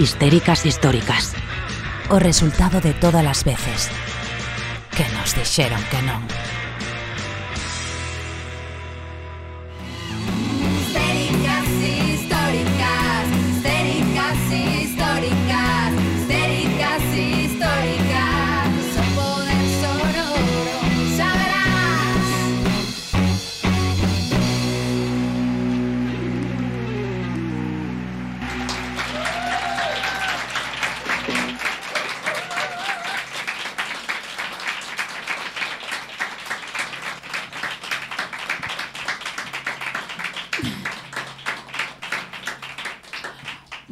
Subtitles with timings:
[0.00, 1.34] histéricas históricas.
[2.08, 3.92] O resultado de todas as veces
[4.96, 6.24] que nos dixeron que non.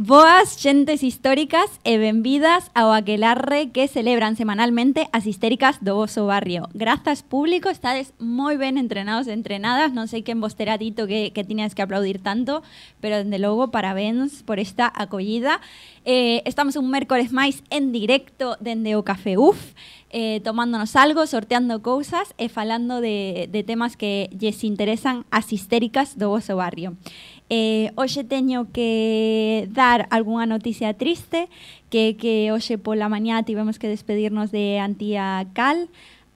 [0.08, 6.64] Boas xentes históricas e benvidas ao aquelarre que celebran semanalmente as histéricas do voso barrio.
[6.72, 11.28] Grazas público, estades moi ben entrenados e entrenadas, non sei quen vos terá dito que,
[11.36, 12.64] que tiñas que aplaudir tanto,
[13.04, 15.60] pero dende logo parabéns por esta acollida.
[16.08, 19.76] Eh, estamos un mércores máis en directo dende o Café UF,
[20.08, 26.16] eh, tomándonos algo, sorteando cousas e falando de, de temas que lles interesan as histéricas
[26.16, 26.96] do voso barrio.
[27.50, 31.48] Eh, hoxe teño que dar algunha noticia triste,
[31.88, 35.88] que que hoxe pola mañá tivemos que despedirnos de Antía Cal,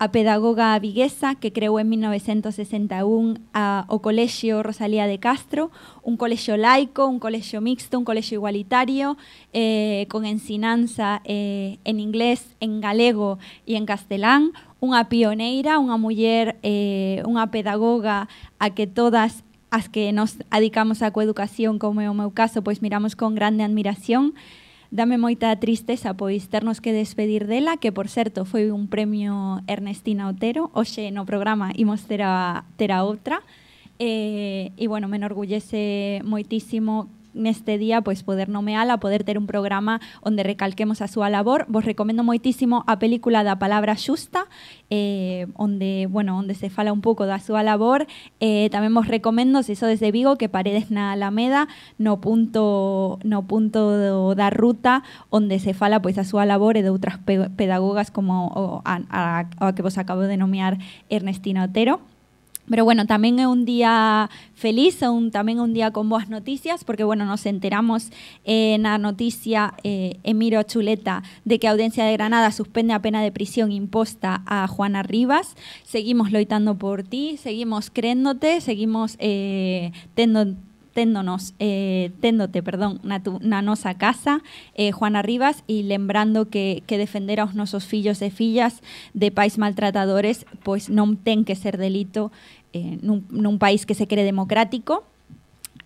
[0.03, 5.71] a pedagoga viguesa que creou en 1961 a, o Colexio Rosalía de Castro,
[6.03, 9.17] un colexio laico, un colexio mixto, un colexio igualitario,
[9.53, 14.51] eh, con ensinanza eh, en inglés, en galego e en castelán,
[14.83, 18.27] unha pioneira, unha muller, eh, unha pedagoga
[18.59, 22.85] a que todas as que nos adicamos á coeducación, como é o meu caso, pois
[22.85, 24.37] miramos con grande admiración.
[24.93, 30.29] Dame moita tristeza pois ternos que despedir dela, que por certo foi un premio Ernestina
[30.29, 33.41] Otero, hoxe no programa imos ter a, ter a outra.
[33.97, 40.01] Eh, e bueno, me enorgullece moitísimo neste día pois poder nomeala, poder ter un programa
[40.21, 41.67] onde recalquemos a súa labor.
[41.69, 44.47] Vos recomendo moitísimo a película da palabra xusta,
[44.91, 48.07] eh, onde, bueno, onde se fala un pouco da súa labor.
[48.41, 53.49] Eh, tamén vos recomendo, se sodes de Vigo, que paredes na Alameda, no punto, no
[53.49, 55.03] punto da ruta,
[55.33, 59.49] onde se fala pois a súa labor e de outras pe pedagogas como a, a,
[59.57, 60.79] a que vos acabo de nomear
[61.09, 62.12] Ernestina Otero.
[62.71, 66.87] Pero bueno, tamén é un día feliz, un, tamén é un día con boas noticias,
[66.87, 68.15] porque bueno, nos enteramos
[68.47, 73.35] eh, na noticia eh, Emiro Chuleta de que Audiencia de Granada suspende a pena de
[73.35, 75.59] prisión imposta a Juana Rivas.
[75.83, 79.91] Seguimos loitando por ti, seguimos créndote, seguimos eh,
[80.93, 84.45] téndonos, eh, téndote, perdón, na, tu, na nosa casa,
[84.77, 88.85] eh, Juana Rivas, e lembrando que, que defender aos nosos fillos e fillas
[89.17, 92.31] de pais maltratadores pois non ten que ser delito
[92.77, 95.09] eh, nun, nun país que se quere democrático,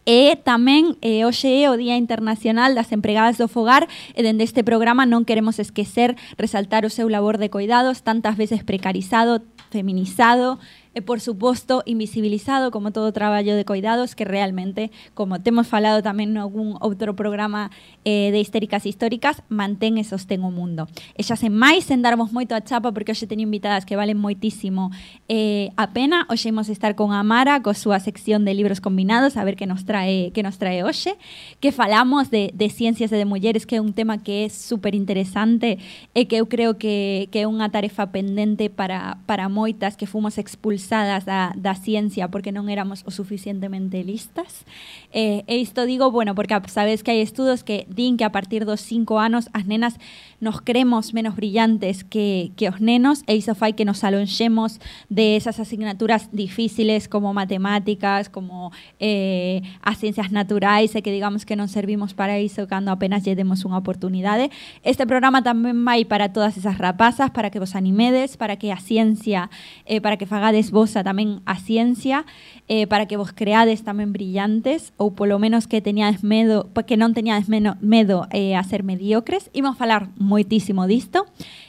[0.07, 4.63] E tamén eh, hoxe é o Día Internacional das Empregadas do Fogar e dende este
[4.63, 9.43] programa non queremos esquecer resaltar o seu labor de cuidados tantas veces precarizado,
[9.75, 10.63] feminizado
[11.03, 16.81] por suposto, invisibilizado como todo traballo de cuidados que realmente, como temos falado tamén algún
[16.81, 17.69] outro programa
[18.09, 20.89] eh, de histéricas históricas, mantén e sostén o mundo.
[21.13, 24.17] E xa sen máis, sen darmos moito a chapa, porque hoxe teño invitadas que valen
[24.17, 24.89] moitísimo
[25.29, 26.25] eh, a pena.
[26.33, 29.85] Hoxe imos estar con Amara, co súa sección de libros combinados, a ver que nos
[29.85, 31.21] trae, que nos trae hoxe,
[31.61, 34.97] que falamos de, de ciencias e de mulleres, que é un tema que é super
[34.97, 35.77] interesante
[36.17, 40.41] e que eu creo que, que é unha tarefa pendente para, para moitas que fomos
[40.41, 44.65] expulsadas da, da ciencia porque non éramos o suficientemente listas.
[45.11, 48.65] Eh, e isto digo, bueno, porque sabes que hai estudos que din que a partir
[48.65, 49.99] dos cinco anos as nenas
[50.41, 55.37] nos cremos menos brillantes que, que os nenos e iso fai que nos alonxemos de
[55.37, 61.73] esas asignaturas difíciles como matemáticas, como eh, as ciencias naturais e que digamos que non
[61.73, 64.53] servimos para iso cando apenas lle demos unha oportunidade.
[64.85, 68.79] Este programa tamén vai para todas esas rapazas, para que vos animedes, para que a
[68.79, 69.49] ciencia,
[69.89, 72.29] eh, para que fagades vosa tamén a ciencia,
[72.69, 77.17] eh, para que vos creades tamén brillantes ou polo menos que teñades medo, que non
[77.17, 79.49] teñades meno, medo eh, a ser mediocres.
[79.57, 81.25] Imos falar moitísimo disto.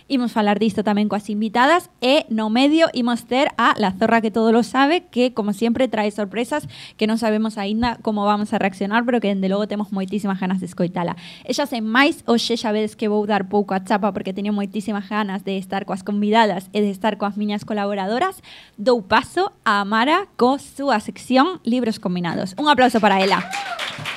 [0.08, 4.32] Imos falar disto tamén coas invitadas e no medio imos ter a La Zorra que
[4.32, 6.64] todo lo sabe, que como sempre trae sorpresas
[6.96, 10.64] que non sabemos aínda como vamos a reaccionar, pero que dende logo temos moitísimas ganas
[10.64, 11.20] de escoitala.
[11.44, 15.12] Ella sen máis, hoxe xa vedes que vou dar pouco a chapa porque teño moitísimas
[15.12, 18.40] ganas de estar coas convidadas e de estar coas miñas colaboradoras.
[18.80, 22.56] Dou paso a Amara co súa sección Libros Combinados.
[22.56, 23.44] Un aplauso para ela.
[23.44, 24.17] Aplausos.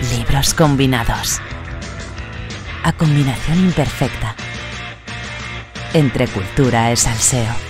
[0.00, 1.40] Libros combinados.
[2.84, 4.36] A combinación imperfecta
[5.92, 7.67] entre cultura e salseo.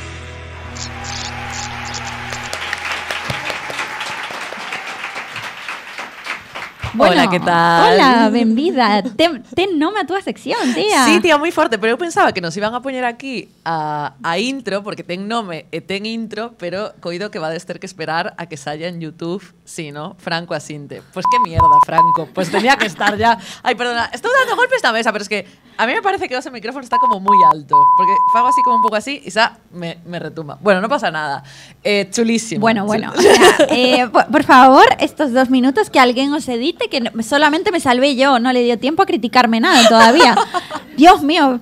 [6.99, 7.95] Hola, ¿qué tal?
[7.95, 9.03] Hola, benvida.
[9.03, 11.05] Ten, ten nome a túa sección, tía.
[11.05, 14.39] Sí, tía, moi forte, pero eu pensaba que nos iban a poñer aquí a, a
[14.39, 18.51] intro, porque ten nome e ten intro, pero coido que vades ter que esperar a
[18.51, 20.19] que saia en YouTube, sí, ¿no?
[20.19, 21.03] Franco Asinte.
[21.15, 22.29] Pues qué mierda, Franco.
[22.35, 23.39] Pues tenía que estar ya.
[23.63, 25.47] Ay, perdona, estou dando golpes na mesa, pero es que
[25.79, 28.77] a mí me parece que ese micrófono está como muy alto, porque fago así como
[28.77, 30.59] un pouco así y xa me, me retumba.
[30.61, 31.43] Bueno, no pasa nada.
[31.85, 32.61] Eh, chulísimo.
[32.61, 33.13] Bueno, bueno.
[33.17, 33.33] o sea,
[33.71, 37.81] eh, por, por favor, estos dos minutos que alguien os edite, que no- solamente me
[37.81, 40.35] salvé yo, no le dio tiempo a criticarme nada todavía.
[40.97, 41.61] Dios mío.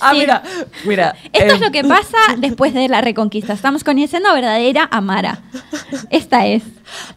[0.00, 0.18] Ah, Sí.
[0.18, 0.42] mira,
[0.84, 1.14] mira.
[1.32, 3.52] Esto es eh, lo que pasa después de la reconquista.
[3.52, 5.38] Estamos conociendo a verdadera Amara.
[6.10, 6.64] Esta es.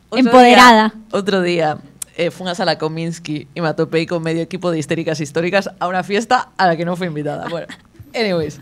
[0.09, 0.89] Otro empoderada.
[0.89, 1.77] día- otro día
[2.17, 5.87] eh, fui a sala Kominsky y me atopé con medio equipo de histéricas históricas a
[5.87, 7.47] una fiesta a la que no fui invitada.
[7.49, 7.67] Bueno,
[8.13, 8.59] anyways.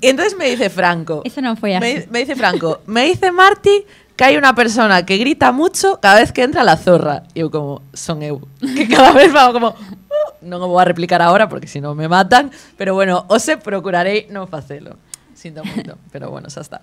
[0.00, 1.22] Y entonces me dice Franco.
[1.24, 1.84] Eso no fue así.
[1.84, 3.84] Me, me dice Franco, me dice Marty
[4.16, 7.24] que hay una persona que grita mucho cada vez que entra la zorra.
[7.34, 8.46] Y yo como, son eu.
[8.76, 11.94] Que cada vez vamos como, "Uh", no lo voy a replicar ahora porque si no
[11.94, 12.50] me matan.
[12.76, 14.96] Pero bueno, os procuraré no facelo.
[15.34, 16.80] Sinto moito, pero bueno, xa está.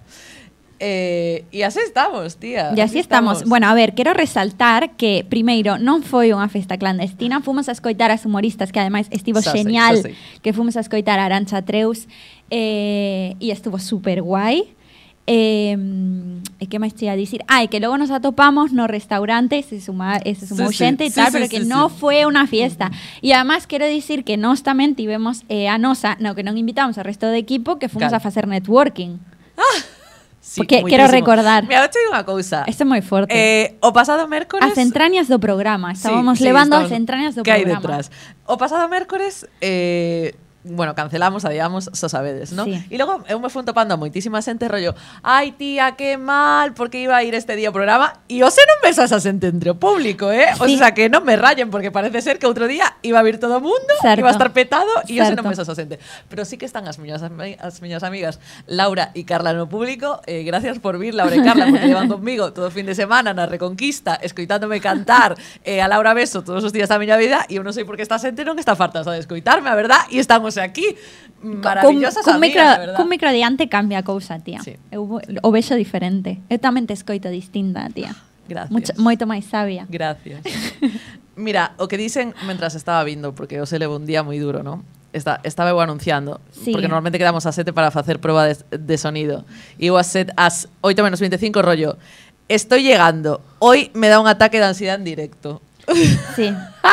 [0.84, 2.74] Eh, e así estamos, tía.
[2.74, 3.46] Y así estamos.
[3.46, 8.10] Bueno, a ver, quero resaltar que primeiro non foi unha festa clandestina, fomos a escoitar
[8.10, 10.18] as humoristas que ademais estivo Xa genial, sei.
[10.42, 12.10] que fomos a escoitar a Arancha Treus
[12.50, 14.74] eh, e estuvo super guai.
[15.30, 15.78] Eh,
[16.58, 17.46] e que máis te ia a dicir?
[17.46, 20.90] Ah, e que logo nos atopamos no restaurante, se suma, e se sumou Sí, sí,
[20.98, 21.70] e sí, tal, sí, pero sí, que sí.
[21.70, 22.90] non foi unha fiesta.
[23.22, 26.98] E además quero dicir que nós tamén tivemos eh, a nosa, no, que non invitamos
[26.98, 28.18] ao resto do equipo, que fomos Claro.
[28.18, 29.22] a facer networking.
[30.42, 31.12] Sí, Porque quero moitísimo.
[31.14, 31.62] recordar.
[31.70, 32.66] Mira, vou te digo unha cousa.
[32.66, 33.30] Isto é moi forte.
[33.30, 34.66] Eh, o pasado mércores...
[34.66, 35.94] As entrañas do programa.
[35.94, 37.78] Estábamos Sí, sí, levando estamos- as entrañas do hai programa.
[37.78, 38.10] detrás.
[38.50, 42.66] O pasado mércores eh, bueno, cancelamos, adiamos, so sabedes, ¿no?
[42.66, 42.78] Sí.
[42.90, 44.94] E logo eu me fui topando a moitísima xente rollo,
[45.26, 48.78] ai tía, que mal, porque iba a ir este día ao programa e ose non
[48.86, 50.54] ves a esa xente entre o público, eh?
[50.62, 50.78] O Sí.
[50.78, 53.58] sea, que non me rayen porque parece ser que outro día iba a vir todo
[53.58, 54.22] o mundo, Certo.
[54.22, 55.50] iba a estar petado e ose non Certo.
[55.50, 55.96] ves a esa xente.
[56.30, 58.38] Pero sí que están as miñas, ami- as miñas amigas
[58.70, 60.22] Laura e Carla no público.
[60.30, 63.34] Eh, gracias por vir, Laura e Carla, porque llevan conmigo todo o fin de semana
[63.34, 65.34] na Reconquista, escoitándome cantar
[65.66, 67.98] eh, a Laura Beso todos os días da miña vida e eu non sei por
[67.98, 70.22] que esta xente non está farta de escoitarme, a verdad, e
[70.52, 70.96] estamos aquí
[71.42, 74.62] maravillosas con, con amigas, micro, Con micro diante cambia a cousa, tía.
[74.62, 74.78] Sí.
[74.92, 75.08] Eu
[75.42, 76.38] o vexo diferente.
[76.50, 78.14] Eu tamén te escoito distinta, tía.
[78.46, 78.72] Gracias.
[78.72, 79.88] Mucho, moito máis sabia.
[79.90, 80.44] Gracias.
[81.40, 84.62] Mira, o que dicen mentras estaba vindo, porque eu se levo un día moi duro,
[84.62, 86.72] no Está, estaba eu anunciando, sí.
[86.72, 89.44] porque normalmente quedamos a 7 para facer proba de, de sonido.
[89.76, 92.00] E eu a set, as 8 menos 25 rollo,
[92.48, 95.60] estoy llegando, hoy me da un ataque de ansiedad en directo.
[96.36, 96.48] Sí,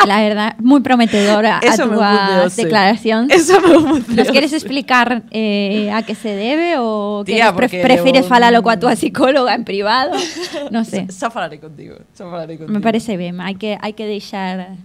[0.05, 2.61] la verdad, moi prometedora Eso a me túa hundeose.
[2.63, 3.27] declaración.
[3.31, 4.01] Eso me.
[4.15, 8.77] Nos queres explicar eh, a que se debe o Tía, queres pre levo un- coa
[8.77, 10.13] túa psicóloga en privado?
[10.73, 11.07] Non sei.
[11.09, 11.97] Xa falaré contigo,
[12.59, 12.69] contigo.
[12.69, 14.77] Me parece ben, hai que hai que deixar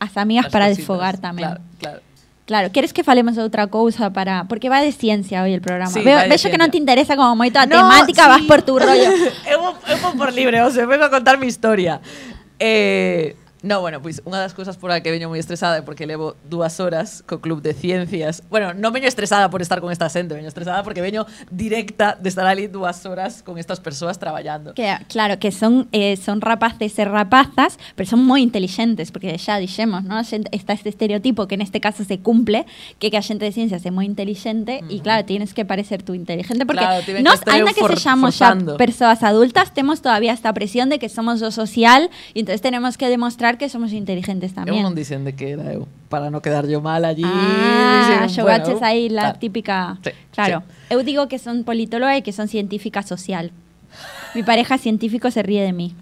[0.00, 1.44] as amigas As para cositas, desfogar tamén.
[1.46, 2.00] Claro, claro.
[2.46, 5.90] Claro, queres que falemos de outra cousa para porque va de ciencia hoy el programa.
[5.90, 8.30] Sí, Veo, vexo que non te interesa como moito a No, temática, sí.
[8.38, 9.10] vas por tu rollo.
[9.50, 11.98] eu, vou- eu vou por libre, o sea, vengo a contar mi historia.
[12.56, 13.34] Eh,
[13.66, 16.38] no, bueno, pois unha das cousas por a que veño moi estresada é porque levo
[16.46, 18.46] dúas horas co Club de Ciencias.
[18.46, 22.28] Bueno, non veño estresada por estar con esta xente, veño estresada porque veño directa de
[22.30, 24.74] estar ali dúas horas con estas persoas traballando.
[24.74, 29.58] Que, claro, que son eh, son rapaces e rapazas, pero son moi inteligentes, porque xa
[29.58, 30.22] dixemos, ¿no?
[30.22, 32.66] Xente- está este estereotipo que neste caso se cumple,
[33.02, 36.14] que que a xente de ciencias é moi inteligente e claro, tienes que parecer tú
[36.14, 40.30] inteligente porque Claro, que nos, estar ainda que for- sexamos xa persoas adultas, temos todavía
[40.36, 44.52] esta presión de que somos do social e entonces tenemos que demostrar que somos inteligentes
[44.52, 44.82] Eu tamén.
[44.84, 47.24] non dicen de que era eu, para non quedar yo mal allí.
[47.24, 49.38] Ah, dicen, bueno, aí la claro.
[49.40, 49.76] típica.
[50.04, 50.62] Sí, claro.
[50.62, 50.94] sí.
[50.94, 53.52] Eu digo que son politóloga y que son científica social.
[54.34, 55.94] Mi pareja científico se ríe de mí.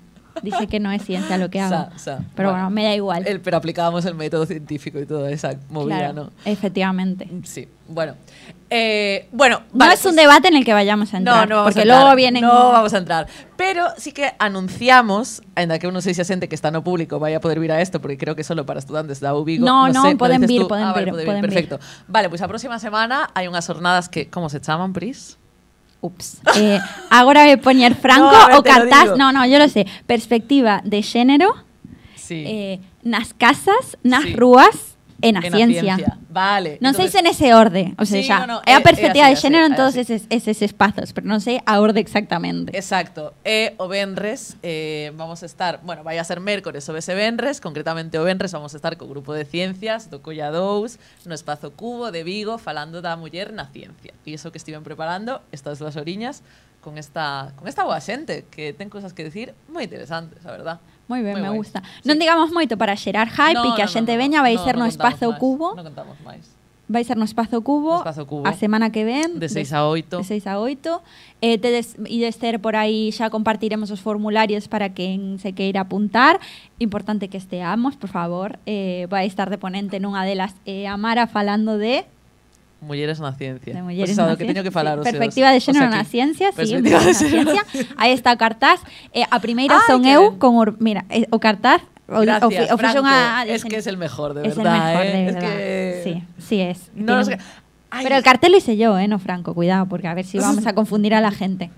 [0.42, 1.90] Dice que no es ciencia lo que hago.
[1.96, 2.18] Sa, sa.
[2.34, 3.26] Pero bueno, me da igual.
[3.26, 6.30] El, pero aplicábamos el método científico y toda esa movida, claro, ¿no?
[6.44, 7.28] efectivamente.
[7.44, 8.14] Sí, bueno.
[8.70, 11.48] Eh, bueno, no vale, es un debate en el que vayamos a entrar.
[11.48, 12.00] No, no vamos porque a entrar.
[12.02, 12.42] luego vienen.
[12.42, 13.28] No vamos a entrar.
[13.56, 16.82] Pero sí que anunciamos, ainda que eu non sei se a xente que está no
[16.82, 19.62] público vai a poder vir a esto, porque creo que solo para estudantes da UBIGO.
[19.62, 21.44] No, no, sé, poden dices vir, poden ah, vale, vir, vir.
[21.44, 21.78] Perfecto.
[22.08, 25.38] Vale, pues a próxima semana hai unhas jornadas que, como se chaman, Pris?
[26.04, 26.38] Ups.
[26.56, 26.78] Eh,
[27.10, 29.16] ahora voy a poner Franco No, o cartaz.
[29.16, 29.86] No, no, yo lo sé.
[30.06, 31.54] Perspectiva de género,
[32.14, 32.44] Sí.
[32.46, 34.34] eh, nas casas, nas Sí.
[34.34, 34.93] rúas,
[35.24, 36.18] en la En ciencia.
[36.28, 36.78] Vale.
[36.78, 39.26] Sei entonces- se nese orde, o sea, Sí, xa, no, no, é a é- perspectiva
[39.30, 42.74] é de é en todos eses espazos, pero non sei a orde exactamente.
[42.76, 43.32] Exacto.
[43.46, 47.62] E o Benres eh, vamos a estar, bueno, vai a ser mércores o ese Benres,
[47.62, 51.72] concretamente o Benres vamos a estar co grupo de ciencias do Colla 2 no Espazo
[51.72, 54.12] Cubo de Vigo falando da muller na ciencia.
[54.26, 56.42] E iso que estiven preparando estas dúas oriñas
[56.84, 60.78] con esta con esta boa xente que ten cosas que decir moi interesantes, a verdad.
[61.08, 61.84] Moi ben, moi me gusta.
[61.84, 62.08] Sí.
[62.08, 64.56] Non digamos moito para xerar hype no, e que a xente no, no, veña vai
[64.56, 65.76] no, ser no, no Espazo máis, Cubo.
[65.76, 66.44] Non contamos máis.
[66.84, 69.40] Vai ser no Espazo Cubo, no Espazo Cubo a semana que ven.
[69.40, 70.20] De 6 a 8.
[70.20, 71.00] De 6 a 8.
[71.40, 76.40] Eh, tedes, ides ter por aí xa compartiremos os formularios para quen se queira apuntar.
[76.80, 78.56] Importante que esteamos, por favor.
[78.64, 82.08] Eh, vai estar de ponente nunha delas eh, a Mara falando de
[82.84, 83.72] Mulleres na ciencia.
[83.72, 86.04] de mulleres Pois, na o que teño que falar, Sí, Perspectiva de o sea, na
[86.04, 87.62] ciencia, sí, na ciencia.
[87.96, 88.80] Aí está o cartaz.
[89.16, 90.38] Eh, a primeira Ay, son eu ben.
[90.38, 93.00] con or, mira, eh, o cartaz o, Gracias, o, o Franco.
[93.00, 95.08] unha Es que es el mejor, de es verdad, el mejor, ¿eh?
[95.08, 95.48] de Es verdad.
[95.48, 96.78] que- Sí, sí es.
[96.92, 97.38] No, Tiene no un- sé-
[97.94, 100.36] Ay, Pero el cartel lo hice yo, eh, no Franco, cuidado, porque a ver si
[100.42, 101.70] vamos a confundir a la gente.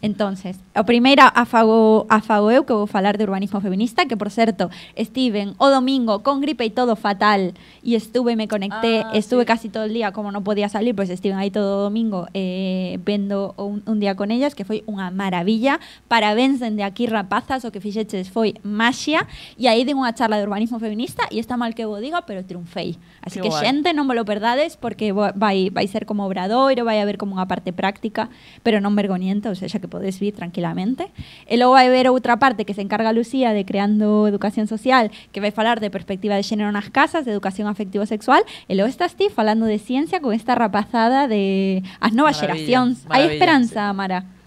[0.00, 4.70] Entonces, a primeira afago, afago eu que vou falar de urbanismo feminista, que por certo,
[4.94, 7.50] estiven o domingo con gripe e todo fatal
[7.82, 9.46] e estuve me conecté, ah, estuve sí.
[9.50, 12.30] casi todo o día como non podía salir, pois pues, estiven aí todo o domingo
[12.30, 15.82] eh, vendo un, un día con ellas que foi unha maravilla.
[16.06, 19.26] Parabéns dende aquí rapazas, o que fixeches foi maxia
[19.58, 22.46] e aí din unha charla de urbanismo feminista e está mal que vos diga, pero
[22.46, 23.02] triunfei.
[23.18, 23.66] Así Qué que guay.
[23.66, 27.50] xente, non me lo perdades porque vai vai ser como obradoiro, vai haber como unha
[27.50, 28.30] parte práctica,
[28.62, 31.10] pero non vergonienta, ou seja, que podes vir tranquilamente.
[31.50, 35.40] E logo vai haber outra parte que se encarga Lucía de creando educación social, que
[35.40, 39.28] vai falar de perspectiva de xénero nas casas, de educación afectivo-sexual, e logo estás ti
[39.28, 43.04] falando de ciencia con esta rapazada de as novas Maravilla, xeracións.
[43.10, 44.37] Hai esperanza, Mara?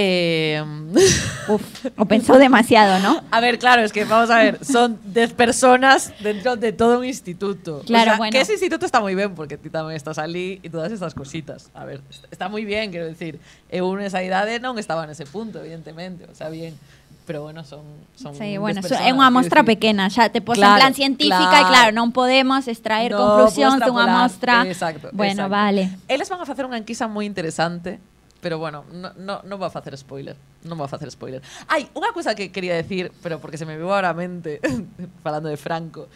[0.00, 0.62] Eh,
[1.48, 1.64] Uf,
[1.98, 3.18] o pensou demasiado, ¿no?
[3.34, 7.04] a ver, claro, es que vamos a ver, son 10 personas dentro de todo un
[7.04, 7.82] instituto.
[7.84, 8.30] Claro, o sea, bueno.
[8.30, 11.74] Que ese instituto está muy bien porque ti tamén estás ali y todas estas cositas.
[11.74, 13.40] A ver, est- está muy bien, quiero decir.
[13.72, 16.78] Eu nesa idade non estaba nese punto, evidentemente, o sea, bien.
[17.26, 17.82] Pero bueno, son,
[18.16, 19.72] son Sí, 10 bueno, personas, é unha mostra decir.
[19.76, 23.82] pequena, xa te pos en Claro, plan científica e claro, non podemos extraer No, conclusións
[23.82, 24.62] dunha mostra.
[24.68, 25.58] Exacto, bueno, exacto.
[25.58, 25.82] vale.
[26.06, 27.98] Eles van a facer unha enquisa moi interesante,
[28.40, 30.38] pero bueno, no, no, non vou a facer spoiler.
[30.66, 31.42] Non vou a facer spoiler.
[31.70, 34.58] Hai unha cousa que quería decir, pero porque se me viu ahora a mente
[35.26, 36.06] falando de Franco,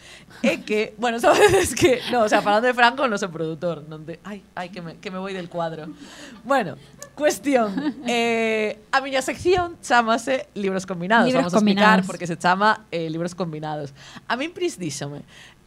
[0.43, 4.03] é que, bueno, sabes que, no, o sea, falando de Franco, non sou produtor, non
[4.07, 5.91] de, ai, ai que me que me voy del cuadro.
[6.47, 6.79] Bueno,
[7.15, 7.75] cuestión,
[8.07, 11.27] eh, a miña sección chamase Libros combinados.
[11.27, 12.07] Libros Vamos a explicar combinados.
[12.07, 13.91] porque se chama eh, Libros combinados.
[14.27, 15.23] A min Pris díxome,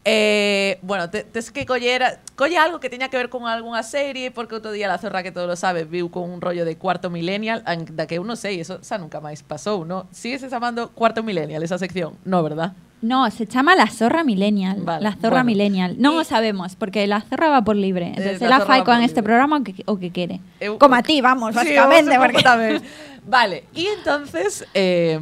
[0.09, 4.31] Eh, bueno, te, tes que coller colle algo que teña que ver con algunha serie
[4.31, 7.11] porque outro día la zorra que todo lo sabe viu con un rollo de cuarto
[7.11, 7.59] millennial
[7.91, 10.07] da que eu non sei, eso xa nunca máis pasou, ¿no?
[10.15, 12.15] Sigue se chamando cuarto millennial esa sección?
[12.23, 12.71] No, verdad?
[13.03, 14.81] No, se chama La Zorra Millennial.
[14.81, 15.51] Vale, la Zorra bueno.
[15.53, 15.99] Millennial.
[16.01, 18.15] Non o Y- sabemos, porque La Zorra va por libre.
[18.15, 20.09] Entonces, Eh, ela La Zorra fai va con por este programa o que, o que
[20.15, 20.39] quere.
[20.63, 22.15] Eu- Como a ti, vamos, Sí, básicamente.
[22.17, 22.81] vamos un porque...
[23.27, 25.19] Vale, y entonces eh,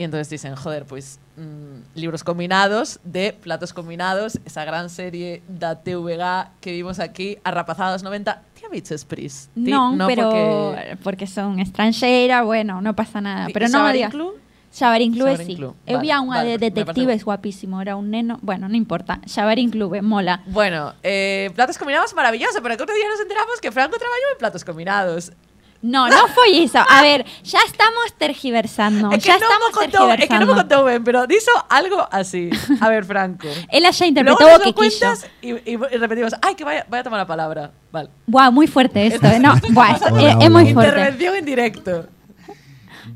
[0.00, 5.78] y entonces dicen, joder, pues mm, libros combinados de platos combinados, esa gran serie da
[5.78, 8.42] TVG que vimos aquí, Arrapazados 90.
[8.58, 9.48] Ti a biches, Pris?
[9.54, 11.26] Ti Non, pero porque- porque...
[11.30, 13.46] son estranxeira, bueno, non pasa nada.
[13.54, 14.12] Pero e non me Xabarín digas.
[14.12, 14.32] Club?
[14.68, 15.56] Xabarín Club, Xabarín sí.
[15.56, 15.74] Club.
[15.88, 19.16] Eu vi a Vale, de detectives guapísimo, era un neno, bueno, non importa.
[19.24, 20.44] Xabarín Club, eh, mola.
[20.44, 24.38] Bueno, eh, platos combinados maravilloso, pero que otro día nos enteramos que Franco trabajó en
[24.38, 25.32] platos combinados.
[25.80, 26.78] No, foi iso.
[26.82, 29.12] A ver, xa estamos tergiversando.
[29.12, 30.54] es que xa no estamos me contó, es que no me tergiversando.
[30.56, 32.50] contó bien, pero dijo algo así.
[32.80, 33.46] A ver, Franco.
[33.70, 37.04] Ela xa Luego interpretou nos cuentas y, y- y repetimos, ay, que vaya, vaya a
[37.04, 37.70] tomar la palabra.
[37.92, 38.10] Vale.
[38.26, 39.38] Buah, moi fuerte esto, eh.
[39.38, 40.74] No, buah, esto Hola, hola, moi hola.
[40.74, 40.98] fuerte.
[40.98, 41.92] Intervención en directo.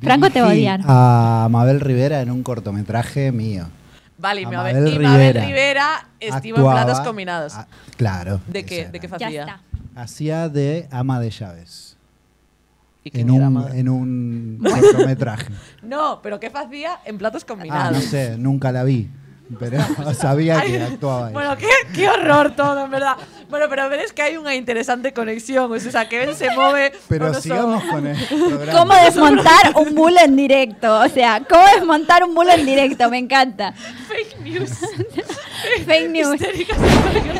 [0.00, 0.80] Franco te va a odiar.
[0.86, 3.66] A Mabel Rivera en un cortometraje mío.
[4.18, 5.44] Vale, y Mabel, Mabel Rivera.
[5.44, 5.88] Rivera
[6.20, 7.54] estuvo en platos combinados.
[7.54, 7.66] Ah,
[7.96, 8.40] claro.
[8.46, 8.82] ¿De qué?
[8.82, 9.18] esa ¿De qué era.
[9.18, 9.40] Ya hacía?
[9.42, 9.60] está.
[10.00, 11.91] Hacía de ama de llaves.
[13.04, 15.46] ¿Y En un, en un cortometraje.
[15.82, 17.92] No, pero ¿qué hacía en platos Ah, combinados?
[17.96, 19.08] no sé, nunca la vi.
[19.58, 19.78] Pero
[20.14, 21.32] sabía que actuaba ella.
[21.32, 23.16] Bueno, qué, qué horror todo, en verdad.
[23.50, 25.70] Bueno, pero ves que hay una interesante conexión.
[25.70, 26.92] O sea, que Ben se mueve.
[27.08, 28.72] Pero con sigamos con el programa.
[28.78, 31.00] ¿Cómo desmontar un bulo en directo?
[31.00, 33.10] O sea, ¿cómo desmontar un bulo en directo?
[33.10, 33.74] Me encanta.
[34.08, 34.70] Fake news.
[35.84, 36.34] Fake news.
[36.40, 36.78] Histéricas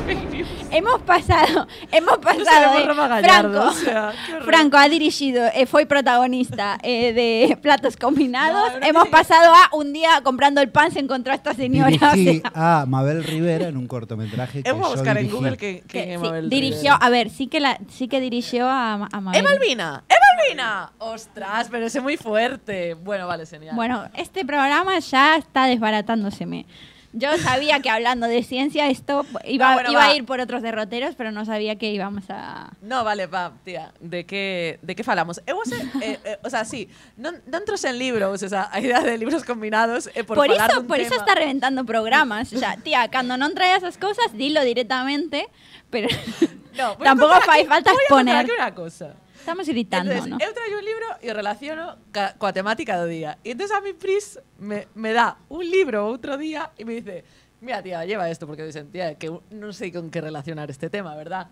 [0.04, 0.48] fake news.
[0.72, 4.12] Hemos pasado, hemos pasado de Gallardo, Franco, o sea.
[4.42, 8.72] Franco ha dirigido, eh, fue protagonista eh, de Platos Combinados.
[8.80, 11.90] No, hemos pasado a un día comprando el pan se encontró a esta señora.
[12.12, 15.30] o Dirigí sea, a Mabel Rivera en un cortometraje que Vamos a buscar en.
[15.30, 16.96] Google que, que es sí, dirigió, Rivera.
[16.96, 19.40] a ver, sí que la, sí que dirigió a, a Mabel.
[19.40, 20.04] ¡Eh, Malvina!
[20.08, 20.92] ¡Eh, Malvina!
[20.98, 21.68] ¡Ostras!
[21.70, 22.94] Pero ese es muy fuerte.
[22.94, 23.74] Bueno, vale, señal.
[23.76, 26.66] Bueno, este programa ya está desbaratándoseme.
[27.14, 30.62] Yo sabía que hablando de ciencia esto iba, No, bueno, iba a ir por otros
[30.62, 32.70] derroteros, pero no sabía que íbamos a...
[32.80, 35.40] No, vale, va, tía, de que de que falamos?
[35.46, 36.88] Eu sei, eh, eh, o sea, sí,
[37.20, 40.48] non, non entros en libros, o sea, a idea de libros combinados eh, por, Por,
[40.48, 41.22] falar eso, dun por eso tema.
[41.22, 42.48] está reventando programas.
[42.52, 45.46] O sea, tía, cuando no traes esas cosas, dilo directamente,
[45.92, 46.08] pero
[46.80, 48.48] No, tampoco fai aquí- falta voy a exponer.
[48.56, 49.14] una cosa.
[49.42, 50.38] Estamos gritando, Entonces, ¿no?
[50.38, 53.42] eu traio un libro e o relaciono ca, coa temática do día.
[53.42, 57.26] E entón a mi Pris me, me dá un libro outro día e me dice
[57.58, 61.18] mira tía, lleva esto porque dicen, tía, que non sei con que relacionar este tema,
[61.18, 61.50] verdad?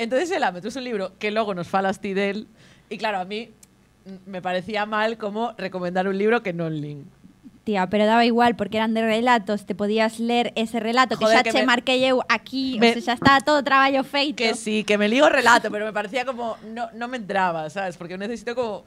[0.00, 2.48] Entonces ela me trouxe un libro que logo nos falas ti del
[2.88, 3.52] e claro, a mí
[4.24, 7.08] me parecía mal como recomendar un libro que non lin.
[7.64, 11.36] tía, pero daba igual porque eran de relatos, te podías leer ese relato Joder, que
[11.38, 11.66] xa que che me...
[11.66, 12.90] marquei eu aquí, me...
[12.90, 14.36] o sea, xa estaba todo traballo feito.
[14.36, 17.96] Que sí, que me ligo relato, pero me parecía como no, no me entraba, sabes?
[17.96, 18.84] Porque eu necesito como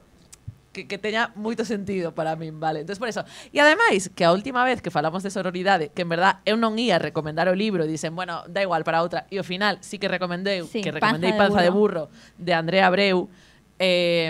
[0.76, 2.84] que, que teña moito sentido para min, vale?
[2.84, 3.24] Entonces por eso.
[3.48, 6.76] E ademais, que a última vez que falamos de sororidade, que en verdad eu non
[6.76, 10.12] ia recomendar o libro, dicen, bueno, da igual para outra, e ao final sí que
[10.12, 12.12] recomendei, sí, que recomendei Panza, Panza de, burro.
[12.12, 13.32] de Burro de Andrea Abreu,
[13.80, 14.28] eh,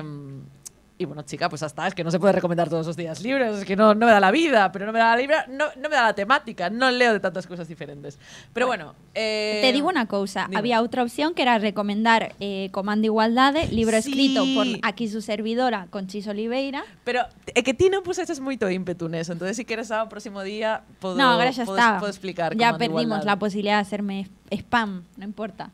[0.98, 3.58] y bueno, chica, pues hasta es que no se puede recomendar todos los días libros,
[3.58, 5.66] es que no, no me da la vida, pero no me da la libra, no,
[5.76, 8.18] no me da la temática, no leo de tantas cosas diferentes.
[8.54, 10.56] Pero bueno, eh, Te digo una cousa, dime.
[10.56, 14.08] había outra opción que era recomendar eh, Comando Igualdade, libro Sí.
[14.10, 16.82] escrito por aquí su servidora, Conchis Oliveira.
[17.04, 20.80] Pero é que ti non puseches moito ímpetu neso, entonces si queres ao próximo día
[20.98, 22.00] podo, no, ahora ya podo, está.
[22.00, 23.40] podo explicar ya Comando perdimos la Igualdade.
[23.44, 24.16] posibilidad de hacerme
[24.48, 25.68] spam, no importa.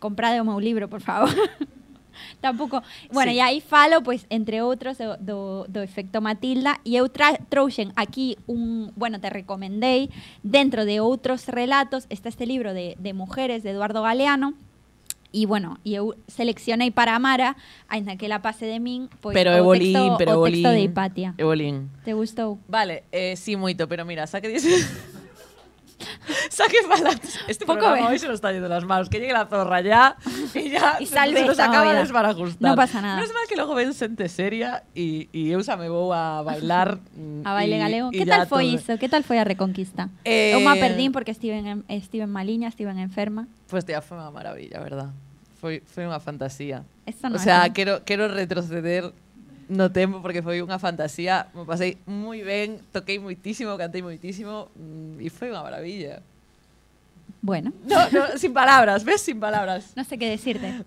[0.00, 1.28] Comprade o meu libro, por favor.
[2.40, 2.82] Tampouco.
[3.12, 3.38] Bueno, Sí.
[3.38, 8.36] e aí falo, pois, entre outros, do, do, efecto Matilda, e eu tra trouxen aquí
[8.46, 10.10] un, bueno, te recomendei,
[10.42, 14.54] dentro de outros relatos, está este libro de, de mujeres de Eduardo Galeano,
[15.34, 17.56] e bueno, e eu seleccionei para Amara,
[17.88, 20.78] aínda que la pase de min, pois pero o texto, pero o texto bolín.
[20.78, 21.34] de Hipatia.
[21.36, 21.90] Eu bolín.
[22.04, 22.58] Te gustou?
[22.68, 24.70] Vale, eh, sí, moito, pero mira, saque dice...
[26.50, 27.20] Saque falas.
[27.48, 29.08] Este Poco programa hoy se nos está yendo las manos.
[29.08, 30.16] Que llegue la zorra ya
[30.54, 32.70] y ya Y salve se nos acaba de desbarajustar.
[32.70, 33.16] No pasa nada.
[33.16, 36.98] No es mal que luego ven xente seria y, y eu me vou a bailar.
[37.44, 38.10] A baile galego.
[38.12, 38.74] ya tal foi todo.
[38.76, 38.98] iso?
[38.98, 40.08] Que tal foi a reconquista?
[40.24, 43.48] Eh, Eu me perdín porque estive en, estive en maliña, estive en enferma.
[43.68, 45.12] Pues tía, foi unha maravilla, verdad?
[45.60, 46.84] Foi, foi unha fantasía.
[47.06, 49.12] Eso no o sea, quero, quero retroceder
[49.68, 51.48] no tempo porque foi unha fantasía.
[51.54, 56.20] Me pasei moi ben, toquei moitísimo, cantei moitísimo mm, e foi unha maravilla.
[57.40, 59.20] Bueno, No, no, sin palabras, ves?
[59.20, 59.92] Sin palabras.
[59.96, 60.84] no sé qué decirte.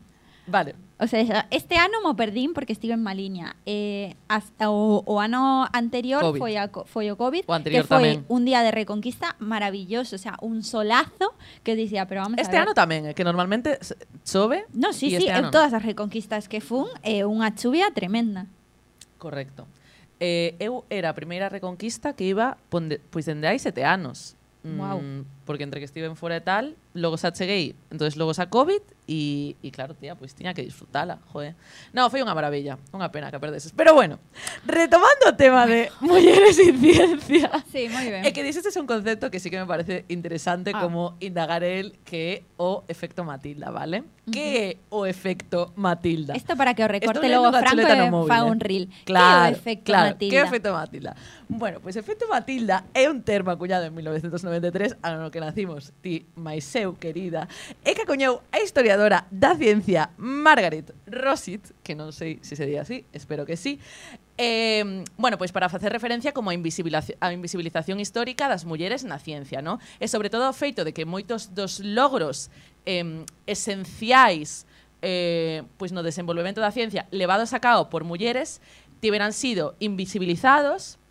[0.48, 0.76] Vale.
[0.98, 3.58] O sea, este ano mo perdín porque estive en maliña.
[3.68, 6.40] Eh, as, o, o ano anterior Covid.
[6.40, 8.26] foi, a, co- foi o COVID, O anterior que foi tamén.
[8.32, 11.36] un día de reconquista maravilloso, o sea, un solazo
[11.68, 12.68] que dicía, pero vamos Este a ver.
[12.70, 13.78] ano tamén, eh, que normalmente
[14.24, 14.66] chove.
[14.74, 18.48] No, sí, sí, este ano todas as reconquistas que fun, eh, unha chuvia tremenda.
[19.18, 19.68] Correcto.
[20.20, 22.58] Eh, eu era a primeira reconquista que iba
[23.12, 24.36] pois dende hai sete anos.
[24.66, 25.02] Wow.
[25.02, 28.52] Mm, porque entre que estive en fora e tal, logo xa cheguei, entonces logo xa
[28.52, 31.56] COVID e, e claro, tía, pois tiña que disfrutala, joder.
[31.96, 33.72] No, foi unha maravilla, unha pena que a perdeses.
[33.72, 34.20] Pero bueno,
[34.68, 37.48] retomando o tema de mulleres en ciencia.
[37.72, 38.28] Sí, moi ben.
[38.28, 40.84] É que dices un concepto que sí que me parece interesante Ah.
[40.84, 44.04] como indagar el que o efecto Matilda, vale?
[44.28, 46.36] Que é o efecto Matilda?
[46.36, 48.52] Isto para que o recorte unha Franco no fa eh.
[48.52, 48.92] un reel.
[49.08, 50.32] Claro, que é o efecto claro, Matilda?
[50.32, 51.12] Que é o efecto Matilda?
[51.48, 55.94] Bueno, pues, efecto Matilda é un termo acuñado en 1993, ano no que que nacimos
[56.02, 57.46] ti, máis eu, querida,
[57.86, 62.74] é que acoñeu a historiadora da ciencia Margaret Rosit, que non sei se se di
[62.74, 63.78] así, espero que sí,
[64.38, 69.18] Eh, bueno, pois para facer referencia como a, invisibilización, a invisibilización histórica das mulleres na
[69.18, 69.82] ciencia, no?
[69.98, 72.54] E sobre todo o feito de que moitos dos logros
[72.86, 74.70] eh, esenciais
[75.02, 78.62] eh, pois no desenvolvemento da ciencia levados a cabo por mulleres
[79.02, 81.02] tiveran sido invisibilizados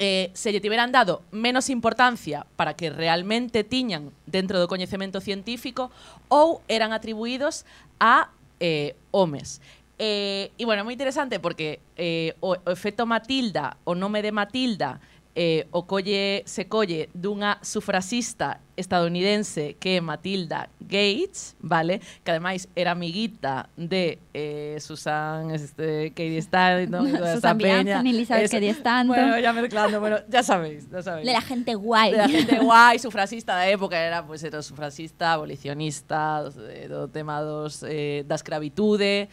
[0.00, 5.92] eh, se lle tiveran dado menos importancia para que realmente tiñan dentro do coñecemento científico
[6.32, 7.68] ou eran atribuídos
[8.00, 8.32] a
[8.64, 9.60] eh, homes.
[10.00, 14.32] Eh, e, bueno, é moi interesante porque eh, o, o efecto Matilda, o nome de
[14.32, 22.00] Matilda, eh, o colle, se colle dunha sufrasista estadounidense que é Matilda Gates, vale?
[22.24, 28.00] Que ademais era amiguita de eh, Susan este, Katie Stanton, no, Susan Peña.
[28.00, 29.14] Elizabeth Katie Stanton.
[29.14, 31.26] Bueno, ya mezclando, bueno, ya sabéis, ya sabéis.
[31.26, 32.12] De la gente guai.
[32.12, 37.08] De la gente guai, sufrasista da época, era, pues, era sufrasista, abolicionista, do, eh, do
[37.08, 39.28] tema dos, eh, da escravitude,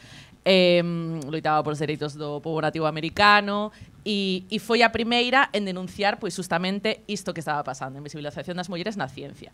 [0.48, 0.80] eh,
[1.28, 3.76] loitaba polos dereitos do povo nativo americano
[4.08, 8.56] e, e foi a primeira en denunciar pois justamente isto que estaba pasando, a invisibilización
[8.56, 9.52] das mulleres na ciencia.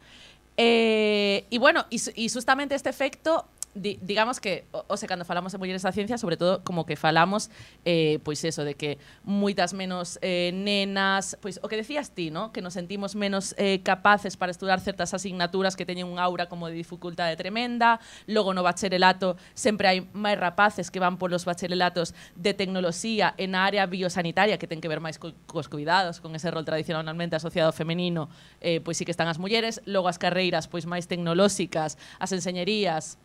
[0.53, 5.25] Eh, e bueno, e, e justamente este efecto di, digamos que, o, o sea, cando
[5.25, 7.49] falamos de mulleres da ciencia, sobre todo como que falamos
[7.85, 12.51] eh, pois eso, de que moitas menos eh, nenas, pois o que decías ti, ¿no?
[12.51, 16.67] que nos sentimos menos eh, capaces para estudar certas asignaturas que teñen un aura como
[16.67, 22.53] de dificultade tremenda, logo no bacharelato sempre hai máis rapaces que van polos bacharelatos de
[22.53, 26.65] tecnoloxía en área biosanitaria que ten que ver máis co, cos cuidados, con ese rol
[26.65, 28.29] tradicionalmente asociado femenino,
[28.61, 33.17] eh, sí que están as mulleres, logo as carreiras pois máis tecnolóxicas, as enseñerías,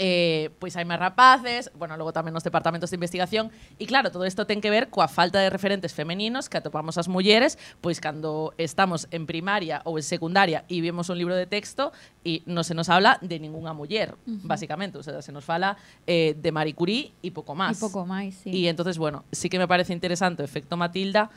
[0.00, 4.24] eh, pois hai máis rapaces, bueno, logo tamén nos departamentos de investigación, e claro, todo
[4.24, 8.56] isto ten que ver coa falta de referentes femeninos que atopamos as mulleres, pois cando
[8.56, 11.92] estamos en primaria ou en secundaria e vemos un libro de texto
[12.24, 15.76] e non se nos habla de ningunha muller, basicamente, o sea, se nos fala
[16.08, 17.76] eh, de Marie Curie e pouco Y máis.
[17.76, 18.48] poco más, sí.
[18.48, 21.28] Y entonces, bueno, sí que me parece interesante o efecto Matilda,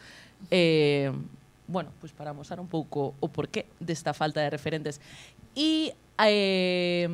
[0.47, 1.12] eh,
[1.67, 5.04] bueno, pues para mostrar un pouco o porqué desta falta de referentes.
[5.52, 5.91] E
[6.23, 7.12] eh,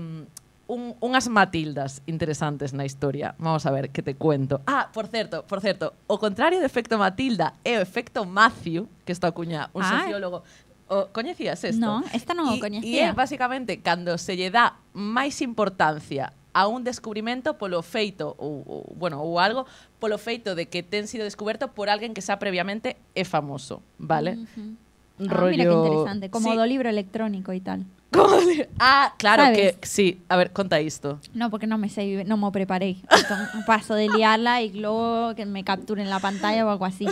[0.69, 3.33] un, unhas Matildas interesantes na historia.
[3.41, 4.61] Vamos a ver que te cuento.
[4.69, 9.11] Ah, por certo, por certo, o contrario do efecto Matilda é o efecto Matthew, que
[9.11, 10.45] está cuña un ah, sociólogo.
[10.89, 11.81] O, coñecías esto?
[11.81, 12.85] Non, esta non o coñecía.
[12.85, 18.61] E é basicamente cando se lle dá máis importancia a un descubrimento polo feito ou,
[18.65, 19.65] ou bueno, ou algo
[19.97, 24.37] polo feito de que ten sido descoberto por alguén que xa previamente é famoso, vale?
[24.37, 24.71] Uh -huh.
[25.19, 25.49] Rollo...
[25.49, 26.55] Ah, mira que interesante, como sí.
[26.55, 27.89] do libro electrónico e tal.
[28.11, 29.75] Como de- Ah, claro ¿Sabes?
[29.77, 30.21] que sí.
[30.29, 31.19] A ver, conta isto.
[31.33, 32.97] No, porque no me sé, no me preparé.
[33.03, 37.05] Entonces, paso de liarla y luego que me capturen la pantalla o algo así.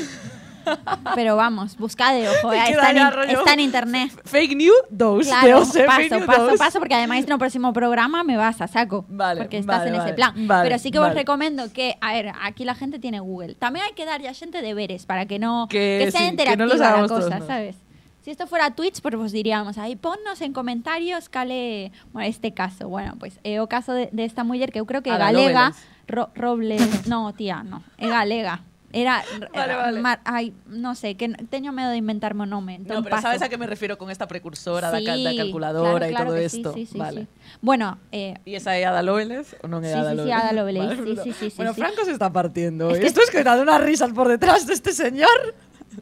[1.15, 4.11] Pero vamos, busca de ojo, eh, Que está, en, está internet.
[4.25, 5.25] Fake news 2.
[5.25, 5.79] Claro, paso,
[6.25, 6.57] paso, 2.
[6.57, 9.05] paso, porque además en el próximo programa me vas a saco.
[9.07, 10.33] Vale, porque estás vale, en vale, ese plan.
[10.47, 13.55] vale, Pero sí que os recomiendo que, a ver, aquí la gente tiene Google.
[13.55, 16.57] También hay que dar ya gente deberes para que no Que que, sea sí, que
[16.57, 17.86] no interactiva la cosa, todos, ¿no?
[18.27, 22.89] Si esto fuera Twitch, pues vos diríamos ahí, ponnos en comentarios cale, bueno, este caso.
[22.89, 25.71] Bueno, pues é o caso de, de esta muller que eu creo que é galega,
[25.71, 25.79] Lovelace.
[26.11, 28.67] Ro, Robles, no, tía, no, é galega.
[28.91, 29.99] Era, Vale, era vale.
[30.03, 32.79] mar- ay, no sé, que teño medo de inventarme o nome.
[32.83, 33.31] No, pero paso.
[33.31, 36.29] sabes a que me refiero con esta precursora da, cal- da Sí, calculadora claro, claro
[36.31, 36.73] todo que isto.
[36.75, 37.21] Sí, sí, sí, vale.
[37.21, 37.27] sí.
[37.63, 40.35] Bueno, eh, ¿Y esa é Ada Lovelace o non é Sí, Ada sí, sí, Lovelace?
[40.35, 41.23] Ada Lovelace, sí, bueno.
[41.23, 41.79] sí, sí, sí, Bueno, sí.
[41.79, 42.91] Franco se está partiendo.
[42.91, 42.99] Es hoy.
[42.99, 45.37] que- Esto es que dando unas risas por detrás de este señor.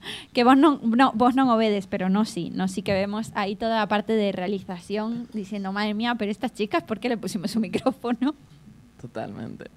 [0.34, 3.56] que vos non, no, vos non obedes, pero no sí, no sí que vemos ahí
[3.56, 7.56] toda la parte de realización diciendo, madre mía, pero estas chicas, ¿por qué le pusimos
[7.56, 8.36] un micrófono?
[9.02, 9.70] Totalmente.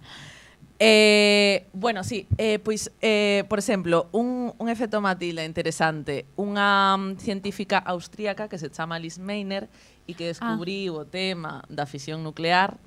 [0.78, 7.18] Eh, bueno, sí, eh, pois, eh, por exemplo, un, un efecto Matilda interesante, unha mm,
[7.18, 9.66] científica austríaca que se chama Alice Meiner
[10.06, 12.78] e que descubriu o tema da fisión nuclear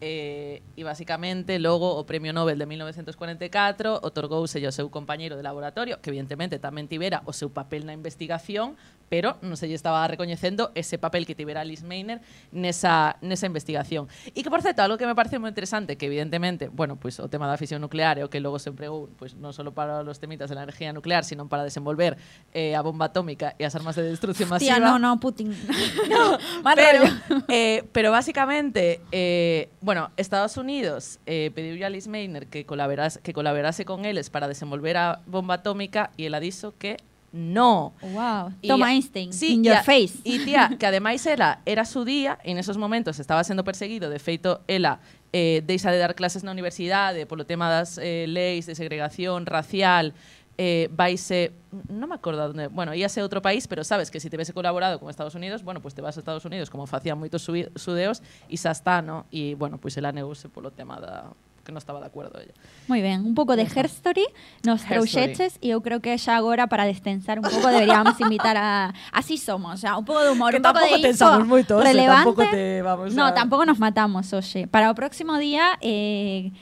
[0.00, 5.98] eh, e basicamente logo o Premio Nobel de 1944 otorgouse ao seu compañeiro de laboratorio,
[6.02, 8.76] que evidentemente tamén tivera o seu papel na investigación,
[9.08, 14.10] pero non se lle estaba recoñecendo ese papel que tivera Alice Meiner nesa, nesa investigación.
[14.34, 17.30] E que, por certo, algo que me parece moi interesante, que evidentemente, bueno, pues, o
[17.30, 20.18] tema da fisión nuclear é o que logo se empregou pues, non só para os
[20.18, 22.18] temitas de la energía nuclear, sino para desenvolver
[22.54, 24.76] eh, a bomba atómica e as armas de destrucción masiva.
[24.76, 25.54] Tía, no, no, Putin.
[26.66, 27.02] Mal pero,
[27.48, 33.32] eh, pero básicamente, eh, bueno, Estados Unidos eh, pediu a Alice Meiner que colaborase, que
[33.32, 36.98] colaborase con eles para desenvolver a bomba atómica e ela dixo que
[37.32, 37.92] no.
[38.02, 38.52] Wow.
[38.62, 40.18] Y Toma Einstein, sí, in your a- face.
[40.24, 44.18] Y tía, que ademais era, era su día e nesos momentos estaba sendo perseguido, de
[44.18, 45.00] feito, ela
[45.32, 50.14] eh, deixa de dar clases na universidade polo tema das eh, leis de segregación racial,
[50.56, 51.52] eh, vaise,
[51.92, 54.40] non me acordo onde, bueno, íase a outro país, pero sabes que se si te
[54.40, 57.44] vese colaborado con Estados Unidos, bueno, pues te vas a Estados Unidos como facían moitos
[57.44, 59.28] sudeos e xa está, no?
[59.28, 61.28] E, bueno, pues ela negouse polo tema da
[61.66, 62.54] que non estaba de acordo ella.
[62.86, 64.22] Muy bien, un pouco de Herstory
[64.62, 64.94] nos Herstory.
[65.10, 69.34] trouxeches e eu creo que xa agora para destensar un pouco deberíamos invitar a así
[69.34, 72.22] somos, o sea, un pouco de humor, Que un pouco de tensamos moito, relevante.
[72.22, 74.70] tampouco te vamos No, a- tampouco nos matamos, oxe.
[74.70, 76.54] Para o próximo día eh,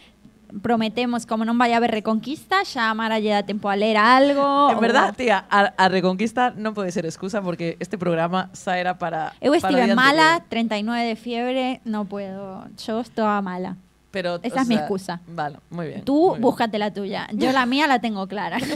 [0.63, 4.71] prometemos, como non vai haber reconquista, xa a Mara lle dá tempo a ler algo.
[4.71, 8.95] En verdad, tía, a, a Reconquista non pode ser excusa porque este programa xa era
[8.95, 10.87] para Eu estive o mala, anterior.
[10.87, 12.71] 39 de fiebre, no puedo.
[12.79, 13.75] Yo estaba mala.
[14.15, 15.21] Pero, Esa es mi excusa.
[15.27, 16.05] Vale, muy bien.
[16.05, 16.43] Tú muy bien.
[16.43, 17.27] búscate la tuya.
[17.35, 18.59] Yo la mía la tengo clara.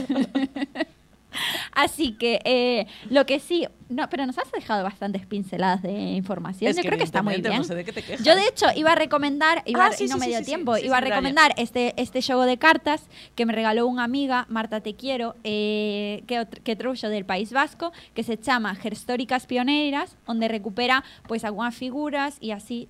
[1.73, 6.69] Así que eh, lo que sí, no, pero nos has dejado bastantes pinceladas de información.
[6.69, 7.57] Es Yo que creo que está muy bien.
[7.57, 8.25] no sé de qué te quejas.
[8.25, 10.45] Yo de hecho iba a recomendar, iba, Ah, sí, y no sí, me dio sí,
[10.45, 13.03] tiempo, iba a recomendar este este juego de cartas
[13.35, 17.93] que me regaló unha amiga, Marta Te Quiero, eh, que, que trouxo del País Vasco,
[18.17, 22.89] que se chama Gerstóricas Pioneiras, onde recupera pois algunhas figuras e así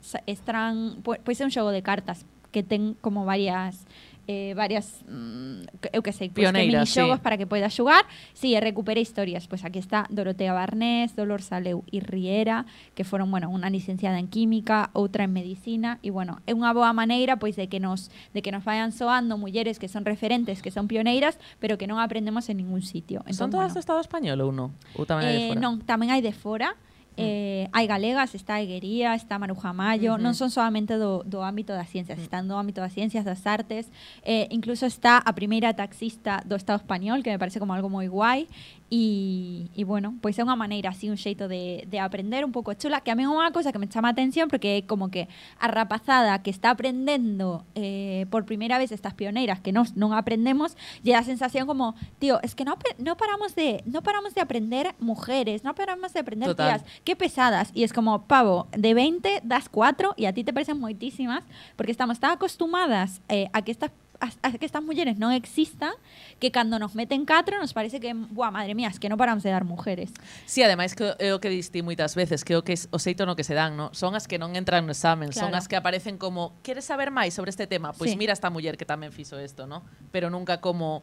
[1.03, 3.85] pois, pois é un xogo de cartas que ten como varias
[4.31, 7.23] eh, varias, mm, eu que sei, pues, Pioneira, que minixogos sí.
[7.23, 8.05] para que poida xugar.
[8.37, 9.49] Sí, e recupere historias.
[9.49, 14.21] Pois pues aquí está Dorotea Barnés, Dolor Saleu e Riera, que foron, bueno, unha licenciada
[14.21, 18.13] en química, outra en medicina, e bueno, é unha boa maneira pois de que nos
[18.37, 21.97] de que nos vayan soando mulleres que son referentes, que son pioneiras, pero que non
[21.97, 23.25] aprendemos en ningún sitio.
[23.25, 24.77] Entón, son todas bueno, do Estado español ou non?
[24.93, 25.57] Ou tamén hai de fora?
[25.57, 26.77] Eh, non, tamén hai de fora
[27.19, 31.91] Eh, hai galegas, está Eguería, está Maruja Mayo, non son solamente do, do ámbito das
[31.91, 33.91] ciencias, están do ámbito das ciencias, das artes,
[34.23, 38.07] eh, incluso está a primeira taxista do Estado español, que me parece como algo moi
[38.07, 38.47] guai,
[38.91, 42.73] e, e bueno, pois é unha maneira así, un xeito de, de aprender un pouco
[42.73, 45.13] chula, que a mí é unha cousa que me chama a atención porque é como
[45.13, 45.29] que
[45.61, 50.73] a rapazada que está aprendendo eh, por primeira vez estas pioneiras que nos non aprendemos,
[51.05, 54.41] dá a sensación como, tío, es que no, apre- no paramos de no paramos de
[54.41, 56.81] aprender mujeres, no paramos de aprender Total.
[56.81, 57.69] tías, qué pesadas.
[57.77, 61.45] Y es como, pavo, de 20 das 4 y a ti te parecen moitísimas
[61.77, 65.95] porque estamos tan acostumadas eh, a que estas a, a que estas mulleres non existan,
[66.37, 69.43] que cando nos meten catro nos parece que, buah, madre mía, es que non paramos
[69.43, 70.11] de dar mujeres.
[70.45, 73.39] Sí, ademais que é o que distí moitas veces, que o que o xeito no
[73.39, 73.91] que se dan, no?
[73.95, 75.47] son as que non entran no examen, claro.
[75.47, 77.95] son as que aparecen como, queres saber máis sobre este tema?
[77.95, 78.17] Pois pues sí.
[78.19, 79.87] mira esta muller que tamén fixo isto, no?
[80.11, 81.01] Pero nunca como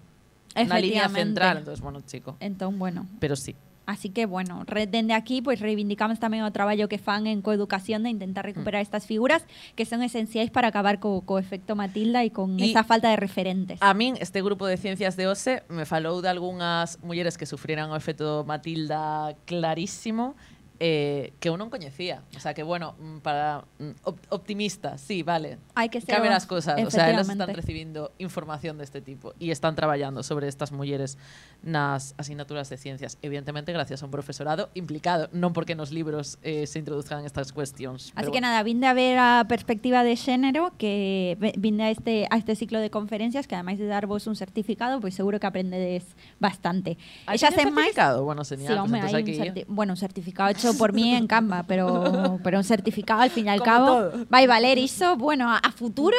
[0.52, 2.36] na línea central, entonces, bueno, chico.
[2.40, 3.06] Entón, bueno.
[3.20, 3.56] Pero sí.
[3.86, 8.10] Así que, bueno, dende aquí pues reivindicamos tamén o traballo que fan en coeducación de
[8.10, 9.46] intentar recuperar estas figuras
[9.78, 13.16] que son esenciais para acabar co, co efecto Matilda e con Y- esa falta de
[13.16, 13.78] referentes.
[13.78, 17.86] A min, este grupo de ciencias de OSE me falou de algunhas mulleres que sufriran
[17.90, 20.34] o efecto Matilda clarísimo
[20.78, 22.20] eh, que eu non coñecía.
[22.36, 25.56] O sea, que bueno, mm, para mm, op optimista, sí, vale.
[25.72, 26.76] Hai que ser Caben o- as cosas.
[26.80, 27.56] O sea, elas están efectivamente.
[27.56, 31.16] recibindo información deste tipo e están traballando sobre estas mulleres
[31.64, 33.16] nas asignaturas de ciencias.
[33.22, 38.12] Evidentemente, gracias a un profesorado implicado, non porque nos libros eh, se introduzcan estas cuestións.
[38.14, 38.52] Así que bueno.
[38.52, 42.78] nada, vinde a ver a perspectiva de xénero que vinde a este, a este ciclo
[42.84, 46.04] de conferencias que ademais de darvos un certificado, pois seguro que aprendedes
[46.38, 47.00] bastante.
[47.26, 47.96] E teñen sen máis-?
[48.22, 51.26] Bueno, Sí, señal, home, pues hai un certi- bueno, un certificado hecho por mí en
[51.26, 54.26] Canva, pero, pero un certificado al fin y al Como cabo todo.
[54.32, 56.16] va a valer iso, bueno, a, a futuro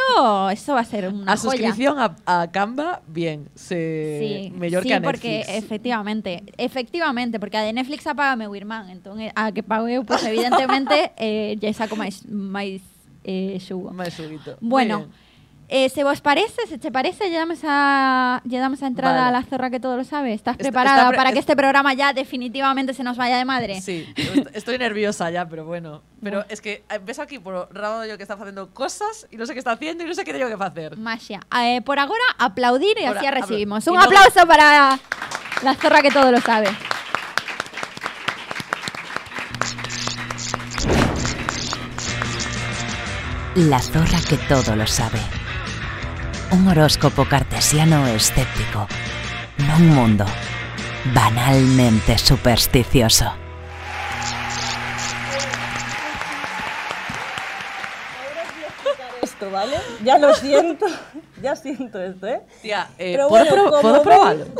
[0.51, 1.73] eso va a ser una a joya.
[1.73, 5.57] suscripción a, a Canva, bien, se Sí, mellor sí, que a porque Netflix.
[5.57, 10.03] efectivamente, efectivamente, porque a de Netflix apaga meu irmán, entón eh, a que pago eu,
[10.05, 12.81] pues evidentemente eh, lle saco máis máis
[13.23, 13.91] eh, xugo.
[13.91, 14.57] Máis subito.
[14.61, 15.07] Bueno.
[15.69, 19.27] Eh, se vos parece, se te parece, lle damos a, lle damos a entrada Vale.
[19.37, 20.33] a la zorra que todo lo sabe.
[20.33, 23.37] ¿Estás Está- preparada está pre- para que es- este programa ya definitivamente se nos vaya
[23.37, 23.81] de madre?
[23.81, 26.01] Sí, est- estoy nerviosa ya, pero bueno.
[26.23, 29.45] Pero es que eh, ves aquí por rabo yo que está haciendo cosas y no
[29.45, 30.97] sé qué está haciendo y no sé qué tengo que hacer.
[30.97, 31.41] Magia.
[31.61, 33.85] Eh, por ahora, aplaudir y Por así a- recibimos.
[33.87, 34.97] Un aplauso para
[35.63, 36.69] la zorra que todo lo sabe.
[43.55, 45.19] La zorra que todo lo sabe.
[46.51, 48.87] Un horóscopo cartesiano escéptico.
[49.67, 50.25] No un mundo
[51.13, 53.33] banalmente supersticioso.
[59.21, 59.77] esto, ¿vale?
[60.03, 60.85] Ya lo siento,
[61.41, 62.41] ya siento esto, ¿eh?
[62.61, 64.45] Tía, eh, Pero ¿puedo, bueno, como ¿puedo veis- probarlo?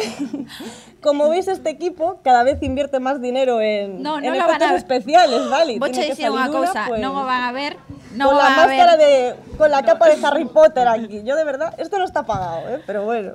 [1.02, 5.48] Como veis, este equipo cada vez invierte más dinero en, No, no en efectos especiales,
[5.50, 5.78] ¿vale?
[5.80, 7.78] Voy a decir una cosa, pues, no lo van a ver,
[8.18, 9.36] no con la a máscara ver.
[9.36, 9.36] de...
[9.58, 11.24] con la capa de Harry Potter aquí.
[11.24, 12.82] Yo de verdad, esto no está pagado, ¿eh?
[12.86, 13.34] Pero bueno,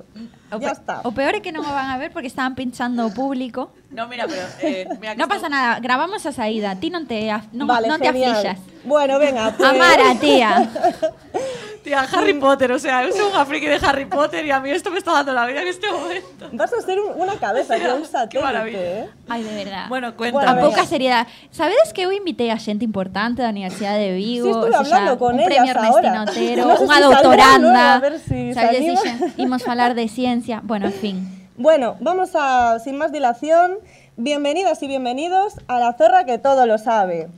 [0.50, 1.00] O ya está.
[1.04, 3.72] O peor es que no lo van a ver porque estaban pinchando público.
[3.90, 4.42] No, mira, pero.
[4.60, 6.76] Eh, mira No pasa nada, grabamos a saída.
[6.76, 8.58] Ti non te, vale, non te aflixas.
[8.84, 9.68] Bueno, venga, pues...
[9.68, 10.68] Amara, tía.
[11.82, 14.70] Tía, Harry Potter, o sea, yo soy una friki de Harry Potter y a mí
[14.70, 16.48] esto me está dando la vida en este momento.
[16.52, 18.78] Vas a ser un- una cabeza, yo un satélite, maravilla.
[18.80, 19.08] ¿eh?
[19.28, 19.86] Ai, de verdad.
[19.88, 20.46] Bueno, cuéntame.
[20.46, 20.64] a a ver.
[20.64, 21.26] pouca seriedade.
[21.50, 24.80] Sabedes que eu invitei a xente importante da Universidade de Vigo, Sí, estuve o sea,
[24.80, 26.22] hablando con un ellas premio Ernestino ahora.
[26.30, 27.58] Otero, No sé unha si saldrán doutoranda.
[27.58, 30.60] luego, a ver si se Sabes, dixen, imos falar de ciencia.
[30.62, 31.48] Bueno, en fin.
[31.56, 33.78] Bueno, vamos a, sin más dilación,
[34.16, 37.28] bienvenidas y bienvenidos a la zorra que todo lo sabe.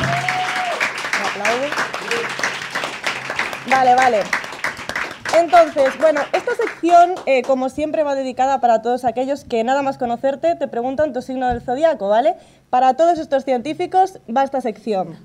[0.00, 1.70] ¿Me aplauden?
[3.68, 4.20] Vale, vale.
[5.38, 9.96] Entonces, bueno, esta sección, eh, como siempre, va dedicada para todos aquellos que nada más
[9.96, 12.34] conocerte te preguntan tu signo del zodiaco, ¿vale?
[12.68, 15.16] Para todos estos científicos va esta sección.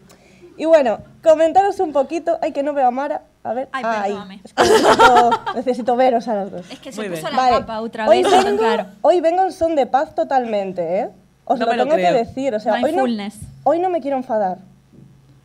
[0.57, 2.37] Y bueno, comentaros un poquito.
[2.41, 3.23] Ay, que no veo a Mara.
[3.43, 3.67] A ver.
[3.73, 4.41] Ay, perdóname.
[4.43, 6.71] es que necesito, necesito veros a las dos.
[6.71, 7.13] Es que Muy se bien.
[7.21, 7.57] puso la Vale.
[7.59, 8.85] capa hoy vez, non vengo, claro.
[9.01, 11.09] hoy vengo en son de paz totalmente, ¿eh?
[11.43, 13.03] Os No lo me lo tengo que decir, o sea, hoy no,
[13.63, 14.59] hoy no me quiero enfadar.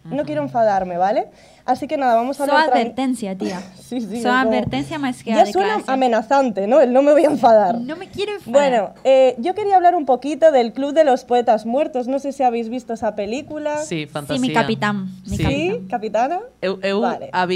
[0.04, 1.28] No quiero enfadarme, ¿vale?
[1.70, 3.60] Así que nada, vamos a hablar tran- advertencia, tía.
[3.90, 5.90] Sí, como- advertencia máis que Ya suena clase.
[5.90, 6.78] amenazante, ¿no?
[6.80, 7.74] El no me voy a enfadar.
[7.80, 8.52] No me quiero enfadar.
[8.54, 12.06] Bueno, eh, yo quería hablar un poquito del Club de los Poetas Muertos.
[12.06, 13.78] No sé si habéis visto esa película.
[13.82, 14.40] Sí, fantasía.
[14.40, 15.06] Sí, mi capitán.
[15.26, 15.42] Mi Sí.
[15.42, 15.88] ¿Sí, capitán.
[15.88, 16.38] capitana?
[16.62, 17.30] Eu, eu Vale.
[17.32, 17.46] a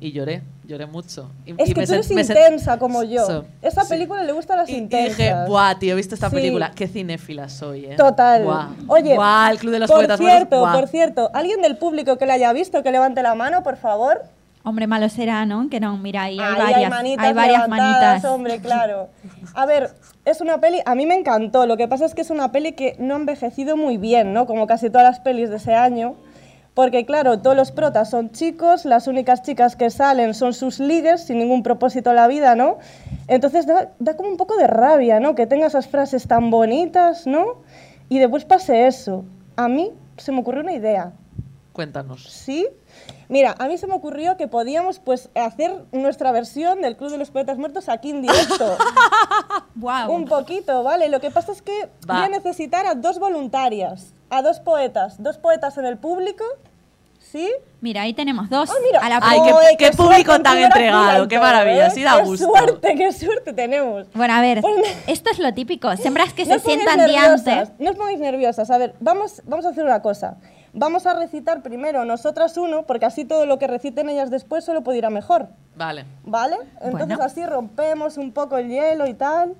[0.00, 1.30] y lloré, lloré mucho.
[1.46, 3.26] Y, Es y que me tú eres intensa como yo.
[3.26, 3.88] So- Esa sí.
[3.90, 5.16] película le gusta a las Y, y intensas.
[5.18, 6.36] dije, buah, tío, he visto esta Sí.
[6.36, 7.96] película, qué cinéfila soy, eh.
[7.96, 8.44] Total.
[8.44, 8.68] Buah.
[8.88, 10.72] Oye, Buah, el Club de los por Poetas cierto, buah.
[10.72, 14.22] por cierto, ¿alguien del público que la haya visto que levante la mano, por favor?
[14.66, 15.68] Hombre, malo será, non?
[15.68, 18.24] Que non, mira, aí hai Ahí varias, hay manitas hai varias manitas.
[18.24, 19.10] hombre, claro.
[19.52, 19.90] A ver,
[20.24, 22.72] es una peli, a mí me encantó, lo que pasa es que es una peli
[22.72, 24.46] que no ha envejecido muy bien, ¿no?
[24.46, 26.14] Como casi todas las pelis de ese año.
[26.74, 31.22] Porque claro, todos los protas son chicos, las únicas chicas que salen son sus ligues,
[31.22, 32.78] sin ningún propósito en la vida, ¿no?
[33.28, 35.36] Entonces da, da como un poco de rabia, ¿no?
[35.36, 37.62] Que tenga esas frases tan bonitas, ¿no?
[38.08, 39.24] Y después pase eso.
[39.56, 41.12] A mí se me ocurrió una idea.
[41.72, 42.28] Cuéntanos.
[42.30, 42.66] ¿Sí?
[43.28, 47.18] Mira, a mí se me ocurrió que podíamos pues hacer nuestra versión del Club de
[47.18, 48.76] los Poetas Muertos aquí en directo.
[49.76, 50.12] Wow.
[50.12, 51.08] Un poquito, ¿vale?
[51.08, 52.14] Lo que pasa es que Va.
[52.16, 56.44] voy a necesitar a dos voluntarias, a dos poetas, dos poetas en el público,
[57.18, 57.50] ¿sí?
[57.80, 58.70] Mira, ahí tenemos dos.
[58.70, 59.00] Ah, mira.
[59.00, 61.90] A la Ay, qué- qué público tan entregado, qué maravilla, ¿eh?
[61.90, 62.46] sí da qué gusto.
[62.46, 64.06] suerte, qué suerte tenemos.
[64.14, 65.94] Bueno, a ver, Pues- esto es lo típico.
[65.96, 67.70] Siempre es que No se sientan nerviosas, diantes.
[67.80, 68.70] No os pongáis nerviosas.
[68.70, 70.36] A ver, vamos, vamos a hacer una cosa.
[70.76, 74.82] Vamos a recitar primero nosotras uno, porque así todo lo que reciten ellas después solo
[74.82, 75.48] puede ir a mejor.
[75.76, 76.04] Vale.
[76.24, 76.56] ¿Vale?
[76.80, 77.22] Entonces Bueno.
[77.22, 79.54] así rompemos un poco el hielo y tal.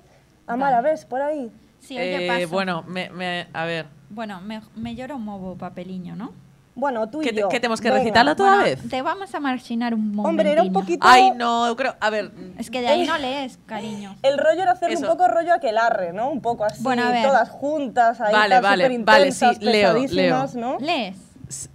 [0.45, 1.05] Amara, ¿ves?
[1.05, 1.51] Por ahí.
[1.79, 2.53] Sí, oye, Eh, paso.
[2.53, 3.85] bueno, me, me- a ver.
[4.09, 6.33] Bueno, me, me llora un movo papeliño, ¿no?
[6.77, 7.47] Bueno, tú y ¿Qué, yo.
[7.47, 7.99] qué tenemos que Venga.
[7.99, 8.89] recitarlo toda Bueno, vez?
[8.89, 10.27] Te vamos a marginar un momento.
[10.27, 11.07] Hombre, era un poquito...
[11.09, 11.95] Ay, no, creo.
[12.01, 12.31] A ver.
[12.57, 14.15] Es que de ahí no lees, cariño.
[14.23, 16.29] El rollo era hacer un poco rollo aquelarre, ¿no?
[16.29, 17.25] Un poco así, Bueno, a ver.
[17.25, 20.77] todas juntas, ahí Vale, vale, superintensas, vale, sí, leo, pesadísimas, ¿no?
[20.79, 21.15] ¿Lees?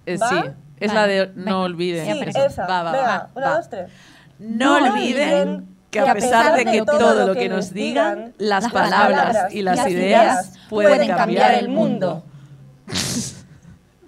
[0.05, 0.35] eh, sí.
[0.79, 1.51] Es Vale, la de venga.
[1.51, 2.33] no olviden.
[2.33, 2.67] Sí, esa.
[2.67, 3.55] Va, va, Venga, va, una, va.
[3.57, 3.91] dos, tres.
[4.39, 8.71] No No olviden olviden que a pesar de que todo lo que nos digan, las
[8.71, 12.23] palabras y las ideas pueden cambiar el mundo.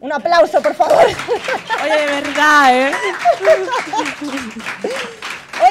[0.03, 1.05] Un aplauso, por favor.
[1.81, 2.91] Oye, de verdad, ¿eh?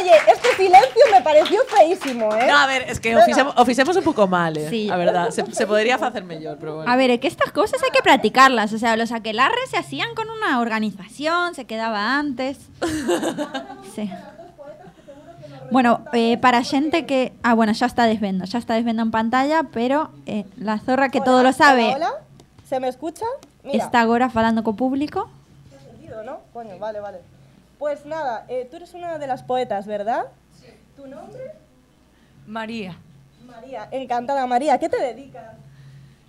[0.01, 2.47] Oye, este silencio me pareció feísimo, ¿eh?
[2.49, 3.25] No, a ver, es que Venga.
[3.25, 4.71] oficemos, oficemos un poco mal, ¿eh?
[4.71, 4.87] Sí.
[4.87, 6.91] La verdad, se, se podría hacer mejor, pero bueno.
[6.91, 8.73] A ver, es que estas cosas hay que practicarlas.
[8.73, 12.57] O sea, los aquelarres se hacían con una organización, se quedaba antes.
[13.95, 14.11] Sí.
[15.71, 17.35] Bueno, eh, para gente que...
[17.43, 21.21] Ah, bueno, ya está desvendo, ya está desvendo en pantalla, pero eh, la zorra que
[21.21, 22.23] todo Hola, lo sabe Hola, hola.
[22.73, 23.27] ¿Se me escucha?
[23.65, 23.85] Mira.
[23.85, 25.29] está ahora falando con público.
[25.91, 26.39] sentido, ¿no?
[26.55, 27.19] Coño, vale, vale.
[27.79, 30.23] Pues nada, eh, tú eres una de las poetas, ¿verdad?
[30.59, 30.69] Sí.
[30.97, 31.53] ¿Tu nombre?
[32.47, 32.97] María,
[33.47, 33.89] María.
[33.91, 34.79] Encantada, María.
[34.79, 35.53] ¿Qué te dedicas?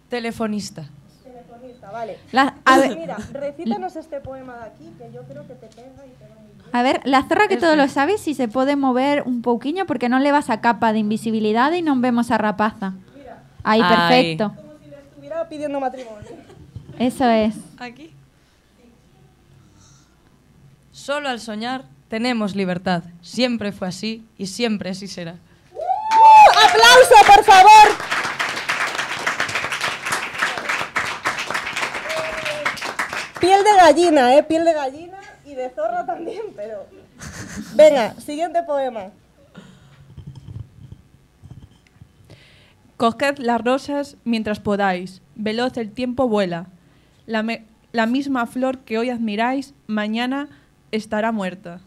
[0.10, 0.84] telefonista.
[1.24, 2.18] Telefonista, vale.
[2.34, 5.68] La- a, Pues ver, mira, recítanos este poema de aquí, que yo creo que te
[5.68, 6.70] pega y te va muy bien.
[6.74, 10.10] a ver, la zorra que todo lo sabe si se puede mover un poquillo porque
[10.10, 12.96] no le vas a capa de invisibilidad y no vemos a rapaza.
[13.64, 13.96] Ahí, Ay.
[14.38, 14.54] perfecto.
[15.50, 16.30] Pidiendo matrimonio.
[17.00, 17.56] Eso es.
[17.80, 18.14] Aquí.
[20.92, 23.04] Solo al soñar tenemos libertad.
[23.22, 25.36] Siempre fue así y siempre así será.
[26.66, 28.14] ¡Aplauso, por favor!
[33.40, 34.44] Piel de gallina, ¿eh?
[34.44, 36.86] Piel de gallina y de zorra también, pero...
[37.74, 39.12] Venga, siguiente poema.
[42.98, 46.68] Coged las rosas mientras podáis, veloz el tiempo vuela.
[47.26, 50.48] La, me- la misma flor que hoy admiráis, mañana
[50.92, 51.80] estará muerta.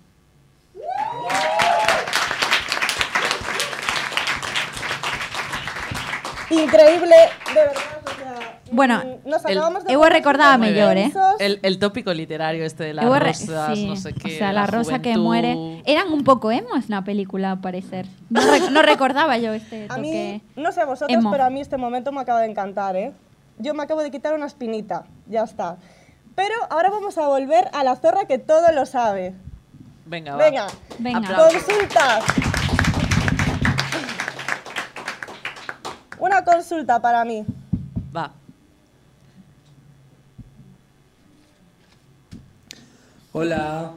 [6.50, 7.14] Increíble,
[7.48, 8.60] de verdad, o sea...
[8.70, 11.12] Bueno, mm, nos el- acabamos de eu poner recordaba mellor, eh.
[11.40, 14.34] El, el tópico literario este de las re- rosas, sí, no sé qué.
[14.34, 15.22] O sea, la, rosa que juventud.
[15.24, 15.82] muere.
[15.86, 18.06] Eran un poco emos la película, al parecer.
[18.30, 20.40] No, re- no recordaba yo este A mí, toque.
[20.56, 21.32] no sé a vosotros, emo.
[21.32, 23.12] pero a mí este momento me acaba de encantar, ¿eh?
[23.58, 25.78] Yo me acabo de quitar una espinita, ya está.
[26.34, 29.34] Pero ahora vamos a volver a la zorra que todo lo sabe.
[30.04, 30.44] Venga, va.
[30.44, 30.66] Venga,
[30.98, 31.18] Venga.
[31.18, 31.62] Aplausos.
[31.62, 32.24] consultas.
[36.18, 37.44] Una consulta para mí.
[38.14, 38.32] Va.
[43.32, 43.92] Hola,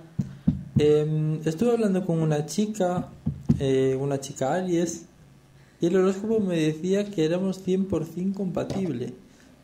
[0.81, 3.09] Em, estuve hablando con una chica,
[3.59, 5.07] eh, una chica Aries,
[5.81, 9.13] y el horóscopo me decía que éramos 100% compatible.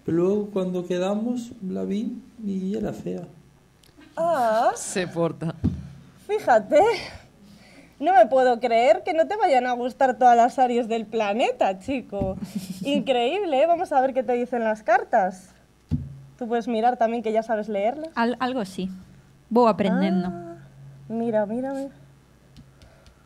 [0.05, 2.15] Pero luego cuando quedamos la vi
[2.45, 3.21] y era fea.
[4.15, 5.55] Ah, Se porta.
[6.27, 6.79] fíjate.
[7.99, 11.79] No me puedo creer que no te vayan a gustar todas las Aries del planeta,
[11.79, 12.37] chico.
[12.83, 13.67] Increíble, ¿eh?
[13.67, 15.49] Vamos a ver qué te dicen las cartas.
[16.37, 18.09] Tú puedes mirar también que ya sabes leerlas.
[18.15, 18.89] Al- algo sí.
[19.49, 20.27] Voy aprendiendo.
[20.27, 20.55] Ah,
[21.07, 21.91] mira, mira, mira.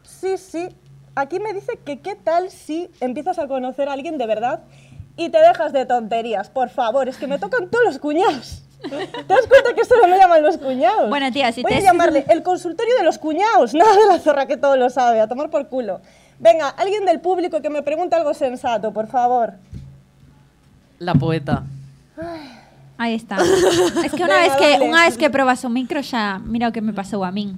[0.03, 0.69] Sí, sí.
[1.15, 4.61] Aquí me dice que qué tal si empiezas a conocer a alguien de verdad
[5.19, 6.49] y te dejas de tonterías.
[6.49, 8.63] Por favor, es que me tocan todos los cuñados.
[8.81, 8.89] ¿Te
[9.33, 11.09] das cuenta que solo me llaman los cuñados?
[11.09, 14.19] Bueno, tía, si Voy te- a llamarle el consultorio de los cuñados, nada de la
[14.19, 15.99] zorra que todo lo sabe, a tomar por culo.
[16.39, 19.55] Venga, alguien del público que me pregunte algo sensato, por favor.
[20.99, 21.63] La poeta.
[22.97, 23.37] Ahí está.
[24.05, 24.87] Es que una Venga, vez que dale.
[24.89, 27.53] una vez que probas un micro ya mira lo que me pasó a mí.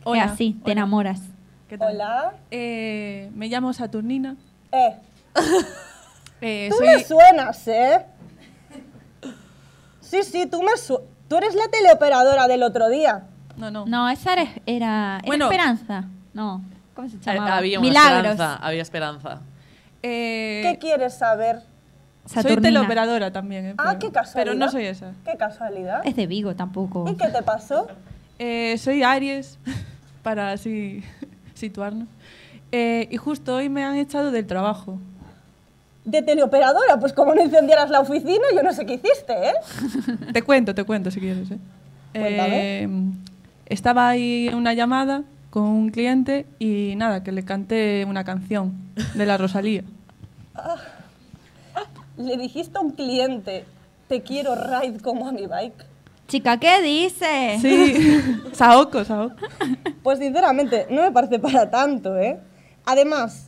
[0.00, 0.72] Es Hola, así, te hola.
[0.72, 1.20] enamoras.
[1.68, 1.94] ¿Qué tal?
[1.94, 2.32] Hola.
[2.50, 4.36] Eh, me llamo Saturnina.
[4.72, 4.94] Eh,
[6.40, 8.06] Eh, Tú soy- me suenas, ¿eh?
[10.00, 13.24] Sí, sí, tú me su- Tú eres la teleoperadora del otro día.
[13.58, 13.84] No, no.
[13.84, 15.44] No, esa era, era, era Bueno.
[15.46, 16.04] Esperanza.
[16.32, 16.62] No,
[16.94, 17.56] ¿cómo se Eh, llamaba?
[17.56, 18.16] había una Milagros.
[18.32, 18.56] esperanza.
[18.56, 19.40] Había esperanza.
[20.02, 21.60] Eh, ¿Qué quieres saber?
[22.24, 23.66] soy teleoperadora también.
[23.66, 24.52] eh, Ah, pero- qué casualidad.
[24.52, 25.12] Pero no soy esa.
[25.24, 26.00] Qué casualidad.
[26.06, 27.04] Es de Vigo tampoco.
[27.10, 27.88] ¿Y qué te pasó?
[28.38, 29.58] Eh, soy Aries,
[30.22, 31.02] para así
[31.54, 32.08] situarnos.
[32.72, 34.98] Eh, y justo hoy me han echado del trabajo.
[36.08, 39.52] De teleoperadora, pues como no incendieras la oficina, yo no sé qué hiciste, ¿eh?
[40.32, 41.50] Te cuento, te cuento si quieres.
[41.50, 41.58] ¿eh?
[42.12, 42.82] Cuéntame.
[42.82, 42.88] Eh,
[43.66, 48.74] estaba ahí en una llamada con un cliente y nada, que le canté una canción
[49.14, 49.84] de la Rosalía.
[52.16, 53.66] Le dijiste a un cliente,
[54.08, 55.84] te quiero ride como a mi bike.
[56.26, 57.58] Chica, ¿qué dice?
[57.60, 59.36] Sí, Saoko, Saoko.
[60.02, 62.38] Pues sinceramente, no me parece para tanto, ¿eh?
[62.86, 63.47] Además,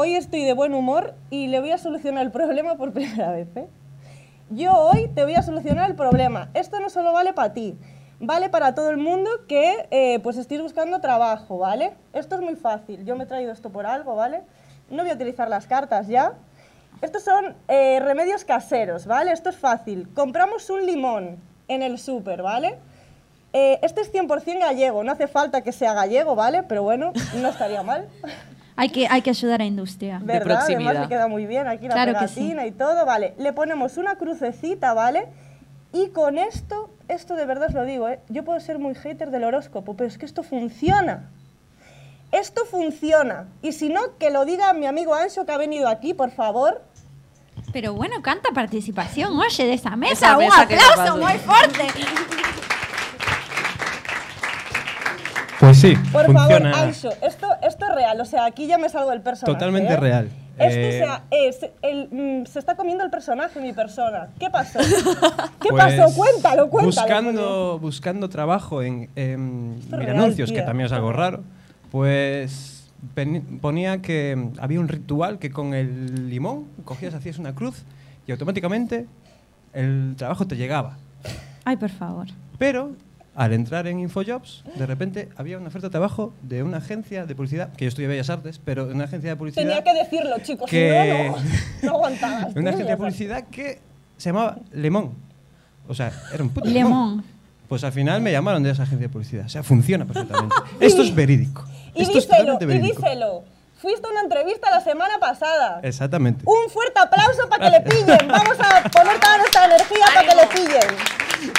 [0.00, 3.48] hoy estoy de buen humor y le voy a solucionar el problema por primera vez,
[3.56, 3.66] ¿eh?
[4.48, 6.50] Yo hoy te voy a solucionar el problema.
[6.54, 7.76] Esto no solo vale para ti,
[8.20, 11.94] vale para todo el mundo que eh, pues estéis buscando trabajo, ¿vale?
[12.12, 13.04] Esto es muy fácil.
[13.04, 14.42] Yo me he traído esto por algo, ¿vale?
[14.88, 16.34] No voy a utilizar las cartas ya.
[17.02, 19.32] Estos son eh, remedios caseros, ¿vale?
[19.32, 20.08] Esto es fácil.
[20.14, 22.78] Compramos un limón en el súper, ¿vale?
[23.52, 26.62] Eh, este es 100% gallego, no hace falta que sea gallego, ¿vale?
[26.62, 28.06] Pero bueno, no estaría mal.
[28.80, 30.20] Hay que, hay que ayudar a la industria.
[30.22, 30.44] ¿Verdad?
[30.44, 30.90] proximidad.
[30.90, 32.34] Además queda muy bien aquí la Claro que sí.
[32.36, 33.34] pegatina y todo, vale.
[33.36, 35.26] Le ponemos una crucecita, ¿vale?
[35.92, 38.20] Y con esto, esto de verdad os lo digo, ¿eh?
[38.28, 41.28] Yo puedo ser muy hater del horóscopo, pero es que esto funciona.
[42.30, 43.48] Esto funciona.
[43.62, 46.80] Y si no, que lo diga mi amigo Ancho que ha venido aquí, por favor.
[47.72, 50.12] Pero bueno, canta participación, oye, de esa mesa.
[50.12, 51.86] Esa un mesa, ¿qué te aplauso muy fuerte.
[55.68, 58.18] Pues sí, Por funciona favor, Ancho, esto, esto es real.
[58.22, 59.52] O sea, aquí ya me salgo del personaje.
[59.52, 59.96] totalmente ¿eh?
[59.98, 60.30] real.
[60.56, 64.28] Esto, Eh, o sea, es el, mm, se está comiendo el personaje, mi persona.
[64.38, 64.78] ¿Qué pasó?
[65.60, 66.16] ¿Qué pues, pasó?
[66.16, 66.86] Cuéntalo, cuéntalo.
[66.86, 71.44] Buscando, buscando trabajo en, en Esto es Mira real, Anuncios, que también es algo raro,
[71.90, 72.90] pues
[73.60, 77.84] ponía que había un ritual que con el limón cogías, hacías una cruz
[78.26, 79.06] y automáticamente
[79.74, 80.96] el trabajo te llegaba.
[81.66, 82.26] Ay, por favor.
[82.56, 82.92] Pero
[83.38, 87.34] al entrar en Infojobs, de repente había una oferta de trabajo de una agencia de
[87.36, 89.62] publicidad, que yo estudié Bellas Artes, pero una agencia de publicidad.
[89.64, 90.68] Tenía que decirlo, chicos.
[90.68, 91.42] que- no, no,
[91.82, 92.52] no aguantabas.
[92.56, 93.80] una agencia de publicidad que
[94.16, 95.14] se llamaba Lemón.
[95.86, 97.24] O sea, era un puto Lemón.
[97.68, 99.46] Pues al final me llamaron de esa agencia de publicidad.
[99.46, 100.56] O sea, funciona perfectamente.
[100.80, 101.64] Esto es verídico.
[101.94, 103.00] Y Esto es díselo, y verídico.
[103.02, 103.44] díselo.
[103.80, 105.78] Fuiste a una entrevista la semana pasada.
[105.84, 106.42] Exactamente.
[106.44, 108.26] Un fuerte aplauso para que le pillen.
[108.26, 111.58] Vamos a poner toda nuestra energía para que le pillen.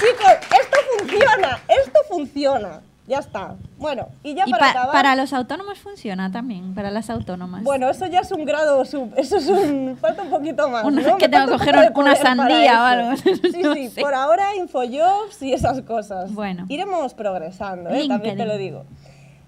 [0.00, 1.58] Chicos, esto funciona.
[1.68, 2.80] Esto funciona.
[3.06, 3.56] Ya está.
[3.76, 4.92] Bueno, y ya Y para pa- acabar.
[4.92, 7.64] para los autónomos funciona también, para las autónomas.
[7.64, 9.12] Bueno, eso ya es un grado sub.
[9.16, 9.96] Eso es un.
[10.00, 10.84] Falta un poquito más.
[10.84, 11.16] Una- ¿no?
[11.18, 13.16] que tengo que coger una sandía o algo.
[13.52, 13.88] Sí, No sí.
[13.88, 14.00] sé.
[14.00, 16.32] Por ahora, Infojobs y esas cosas.
[16.32, 16.66] Bueno.
[16.68, 18.06] Iremos progresando, ¿eh?
[18.06, 18.84] también te lo digo.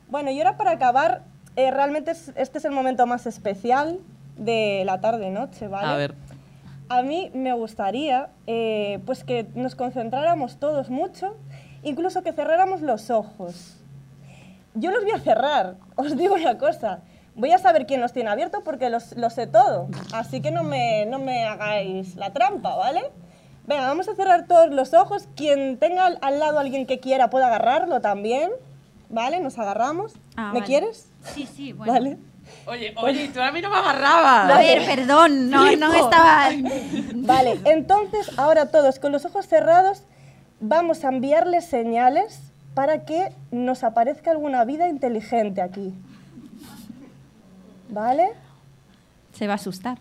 [0.08, 1.22] Bueno, y ahora para acabar,
[1.54, 4.00] eh, realmente es- este es el momento más especial
[4.36, 5.86] de la tarde-noche, ¿vale?
[5.86, 6.14] A ver.
[6.92, 11.34] A mí me gustaría eh, pues que nos concentráramos todos mucho,
[11.82, 13.78] incluso que cerráramos los ojos.
[14.74, 17.00] Yo los voy a cerrar, os digo una cosa.
[17.34, 19.88] Voy a saber quién los tiene abiertos porque los, lo sé todo.
[20.12, 23.00] Así que no me, no me hagáis la trampa, ¿vale?
[23.66, 25.28] Venga, vamos a cerrar todos los ojos.
[25.34, 28.50] Quien tenga al, al lado alguien que quiera pueda agarrarlo también.
[29.08, 29.40] ¿Vale?
[29.40, 30.12] Nos agarramos.
[30.36, 30.66] Ah, ¿Me vale.
[30.66, 31.08] quieres?
[31.22, 31.90] Sí, sí, bueno.
[31.94, 32.18] ¿Vale?
[32.66, 34.50] Oye, oye, tú a mí no me agarrabas.
[34.50, 36.50] A ver, perdón, no, no estaba...
[37.14, 40.02] Vale, entonces ahora todos con los ojos cerrados
[40.60, 42.40] vamos a enviarles señales
[42.74, 45.92] para que nos aparezca alguna vida inteligente aquí.
[47.88, 48.30] ¿Vale?
[49.32, 49.98] Se va a asustar.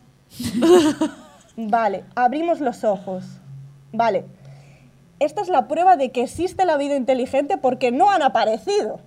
[1.57, 3.25] Vale, abrimos los ojos.
[3.91, 4.25] Vale.
[5.19, 8.99] Esta es la prueba de que existe la vida inteligente porque no han aparecido.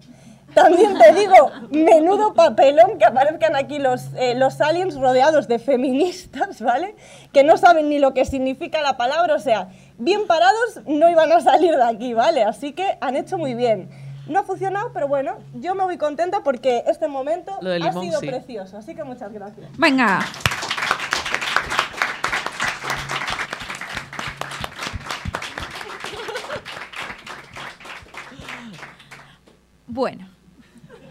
[0.55, 6.61] También te digo, menudo papelón que aparezcan aquí los, eh, los aliens rodeados de feministas,
[6.61, 6.95] ¿vale?
[7.33, 11.33] Que no saben ni lo que significa la palabra, o sea, bien parados no iban
[11.33, 12.45] a salir de aquí, ¿vale?
[12.45, 13.91] Así que han hecho muy bien.
[14.27, 18.21] No ha funcionado, pero bueno, yo me voy contenta porque este momento ha limón, sido
[18.21, 18.27] sí.
[18.29, 19.69] precioso, así que muchas gracias.
[19.77, 20.21] Venga.
[29.87, 30.27] Bueno,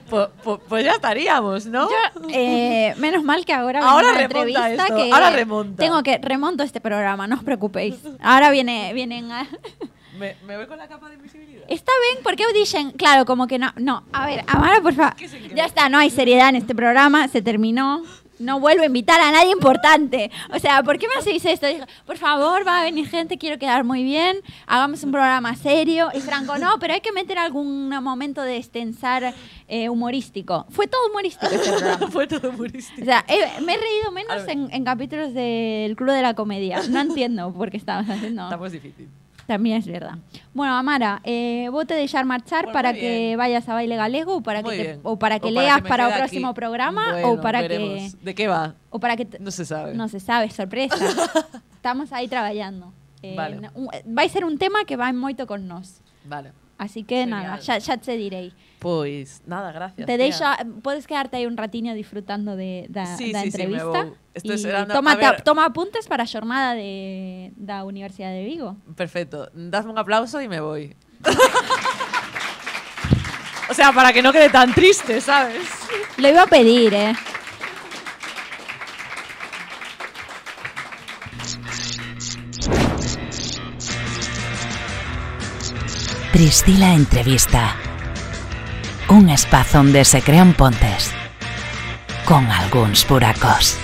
[0.10, 1.90] Pues, pues- pues ya estaríamos, ¿no?
[1.90, 5.84] yo, eh, menos mal que ahora Ahora una remonta esto, que ahora remonta.
[5.84, 7.96] tengo que remonto este programa, no os preocupéis.
[8.22, 9.48] Ahora viene vienen a-
[10.20, 11.64] Me, me voy con la capa de invisibilidad.
[11.68, 15.14] Está bien, porque dicen, claro, como que no, no, a ver, Amara, por favor,
[15.56, 18.04] ya está, no hay seriedad en este programa, se terminó,
[18.44, 20.32] no vuelvo a invitar a nadie importante.
[20.54, 21.68] O sea, ¿por qué me hacéis esto?
[22.06, 24.38] Por favor, va a venir gente, quiero quedar muy bien,
[24.68, 26.10] hagamos un programa serio.
[26.14, 29.34] Y Franco, no, pero hay que meter algún momento de extensar
[29.68, 30.66] eh, humorístico.
[30.70, 32.08] Fue todo humorístico este programa.
[32.12, 33.02] Fue todo humorístico.
[33.02, 36.82] O sea, eh, me he reído menos en, en capítulos del Club de la Comedia.
[36.90, 38.44] No entiendo por qué estabas haciendo.
[38.44, 39.08] Estamos difícil.
[39.48, 40.18] También es verdad.
[40.54, 43.38] Bueno, Amara, eh, vos te dejar marchar Bueno, para que bien.
[43.38, 46.08] vayas a Baile Galego o para Muy que, te- o para que O leas para
[46.08, 46.56] el próximo aquí.
[46.56, 48.14] programa Bueno, o para veremos.
[48.16, 48.76] que ¿De qué va?
[48.90, 49.94] o para que No se sabe.
[49.96, 50.96] no se sabe, sorpresa.
[51.76, 52.94] Estamos ahí trabajando.
[53.22, 53.70] Eh, Vale.
[53.76, 56.00] un- vai ser un tema que va moito con nos.
[56.26, 56.52] Vale.
[56.78, 57.44] Así que Genial.
[57.44, 58.52] nada, ya, ya te diré.
[58.84, 60.06] Pois, nada, gracias.
[60.06, 60.26] Te tía.
[60.26, 60.44] deixo,
[60.84, 64.08] puedes quedarte aí un ratiño disfrutando de, da, Sí, da sí, sí, entrevista.
[64.34, 68.76] esperando- toma, a ver- toma apuntes para a xornada de, da Universidade de Vigo.
[68.96, 69.50] Perfecto.
[69.56, 70.96] Dadme un aplauso y me voy.
[73.70, 75.64] o sea, para que no quede tan triste, ¿sabes?
[76.18, 77.14] Lo iba a pedir, eh.
[86.32, 87.76] Priscila Entrevista.
[89.14, 91.12] Un espazo onde se crean pontes.
[92.26, 93.78] Con algúns buracos.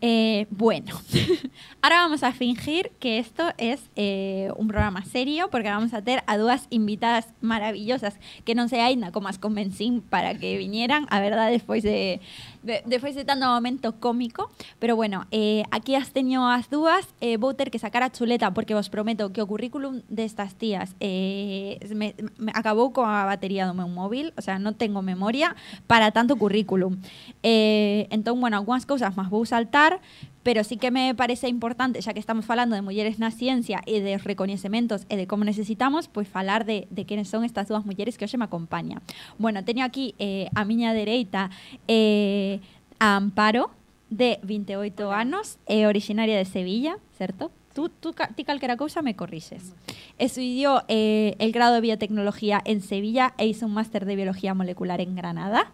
[0.00, 1.00] Eh, bueno,
[1.80, 6.22] ahora vamos a fingir que esto es eh, un programa serio porque vamos a tener
[6.26, 11.22] a dúas invitadas maravillosas que non sei ainda como as convencín para que viñeran, a
[11.22, 12.18] verdade, despois de,
[12.62, 17.78] de de tanto momento cómico, pero bueno, eh, aquí as teño as dúas, eh, que
[17.78, 22.90] sacar a chuleta porque vos prometo que o currículum destas tías eh, me, me acabou
[22.90, 25.54] coa batería do meu móvil, o sea, non tengo memoria
[25.86, 26.98] para tanto currículum.
[27.46, 30.02] Eh, entón, bueno, algunhas cousas máis vou saltar,
[30.48, 34.00] pero sí que me parece importante, xa que estamos falando de mulleres na ciencia e
[34.00, 38.16] de recoñecementos e de como necesitamos, pois falar de, de quenes son estas dúas mulleres
[38.16, 39.04] que hoxe me acompañan.
[39.36, 41.52] Bueno, teño aquí eh, a miña dereita
[41.84, 42.64] eh,
[42.96, 43.76] a Amparo,
[44.08, 47.52] de 28 anos, é originaria de Sevilla, certo?
[47.78, 49.72] Tú, tú, ti calquera cousa me corrixes.
[50.18, 55.00] Estudió eh, el grado de biotecnología en Sevilla e hizo un máster de biología molecular
[55.00, 55.70] en Granada.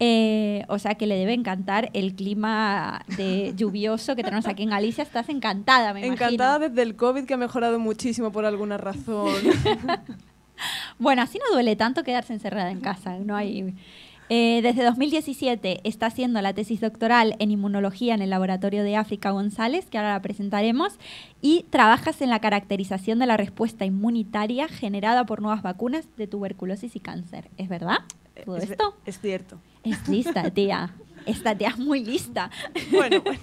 [0.00, 4.70] Eh, o sea que le debe encantar el clima de lluvioso que tenemos aquí en
[4.70, 5.04] Galicia.
[5.04, 6.58] Estás encantada, me Encantada imagino.
[6.60, 9.34] desde el COVID que ha mejorado muchísimo por alguna razón.
[10.98, 13.18] Bueno, así no duele tanto quedarse encerrada en casa.
[13.18, 13.74] No hay.
[14.30, 19.30] Eh, desde 2017 está haciendo la tesis doctoral en inmunología en el laboratorio de África
[19.30, 20.94] González, que ahora la presentaremos,
[21.42, 26.96] y trabajas en la caracterización de la respuesta inmunitaria generada por nuevas vacunas de tuberculosis
[26.96, 27.50] y cáncer.
[27.58, 27.98] ¿Es verdad?
[28.44, 28.96] ¿Todo es, esto?
[29.04, 29.58] es cierto.
[29.82, 30.94] Es lista, tía.
[31.26, 32.50] Esta tía es muy lista.
[32.90, 33.40] Bueno, bueno.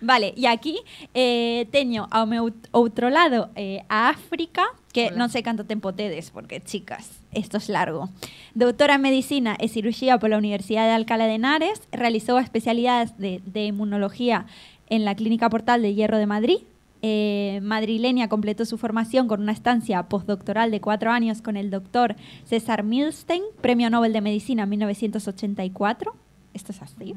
[0.00, 0.78] Vale, e aquí
[1.14, 4.62] eh, teño ao meu outro lado eh, a África,
[4.96, 8.08] que non sei canto tempo tedes, porque, chicas, isto é largo.
[8.56, 13.44] Doutora en Medicina e Cirugía pola Universidade de Alcalá de Henares, realizou a especialidade de,
[13.44, 14.48] de Inmunología
[14.88, 16.64] en la Clínica Portal de Hierro de Madrid.
[17.04, 22.16] Eh, madrileña completó su formación con una estancia postdoctoral de cuatro años con el doctor
[22.48, 26.16] César Milstein, Premio Nobel de Medicina en 1984.
[26.54, 27.12] Esto es así.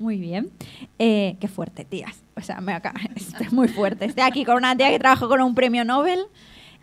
[0.00, 0.50] Muy bien.
[0.98, 2.18] Eh, qué fuerte, tías.
[2.34, 4.06] O sea, me acá, esto es muy fuerte.
[4.06, 6.26] Estoy aquí con una tía que trabajó con un premio Nobel.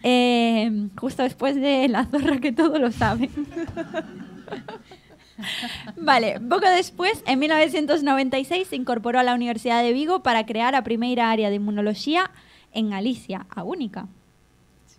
[0.04, 3.30] Eh, justo después de la zorra que todo lo sabe.
[5.98, 10.84] Vale, poco después, en 1996, se incorporó a la Universidad de Vigo para crear a
[10.84, 12.32] primeira área de inmunología
[12.72, 14.08] en Galicia, a única.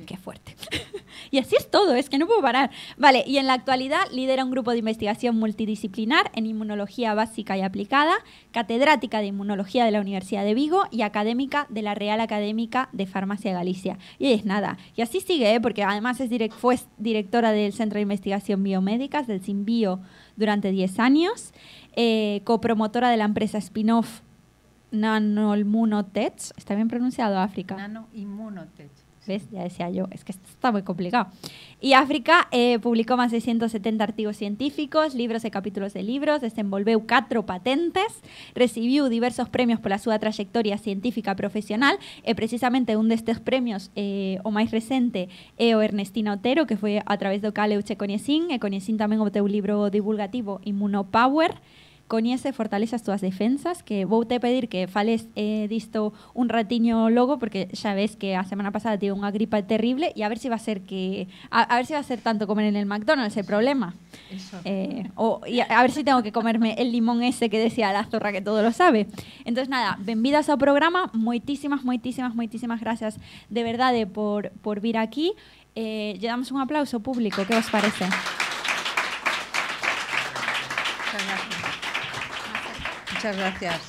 [0.06, 0.56] Qué fuerte.
[1.30, 2.70] y así es todo, es que no puedo parar.
[2.98, 7.62] Vale, y en la actualidad lidera un grupo de investigación multidisciplinar en inmunología básica y
[7.62, 8.12] aplicada,
[8.50, 13.06] catedrática de inmunología de la Universidad de Vigo y académica de la Real Académica de
[13.06, 13.98] Farmacia de Galicia.
[14.18, 14.78] Y es nada.
[14.96, 15.60] Y así sigue, ¿eh?
[15.60, 20.00] porque además es fue directora del Centro de Investigación Biomédicas, del SINBio,
[20.36, 21.52] durante 10 años,
[21.94, 24.22] eh, copromotora de la empresa spin-off
[24.90, 26.52] Nanolmunotech.
[26.56, 27.76] ¿Está bien pronunciado, África?
[27.76, 28.90] Nano Immunotech.
[29.26, 29.48] ¿Ves?
[29.50, 31.28] Ya decía yo, es que está muy complicado.
[31.80, 32.78] Y África eh,
[33.16, 38.20] más de 170 artigos científicos, libros e capítulos de libros, desenvolveu catro patentes,
[38.54, 44.50] recibiu diversos premios pola súa trayectoria científica profesional, e precisamente un destes premios, eh, o
[44.50, 48.50] máis recente, é o Ernestina Otero, que foi a través do cal eu che coñecín,
[48.50, 48.96] e coñecín
[49.48, 51.60] libro divulgativo Immunopower,
[52.06, 57.38] coñece fortalezas túas defensas, que vou te pedir que fales eh, disto un ratiño logo,
[57.38, 60.52] porque xa ves que a semana pasada tive unha gripa terrible, e a ver se
[60.52, 62.84] va a ser que a, a ver se va a ser tanto comer en el
[62.84, 63.96] McDonald's el problema.
[64.64, 67.92] Eh, o, y a, a ver si tengo que comerme el limón ese que decía
[67.92, 69.08] la zorra que todo lo sabe.
[69.44, 71.08] Entonces, nada, benvidas ao programa.
[71.16, 73.16] Moitísimas, moitísimas, moitísimas gracias
[73.48, 75.32] de verdade por, por vir aquí.
[75.74, 78.06] Eh, lle damos un aplauso público, que vos parece?
[83.24, 83.80] Muchas gracias.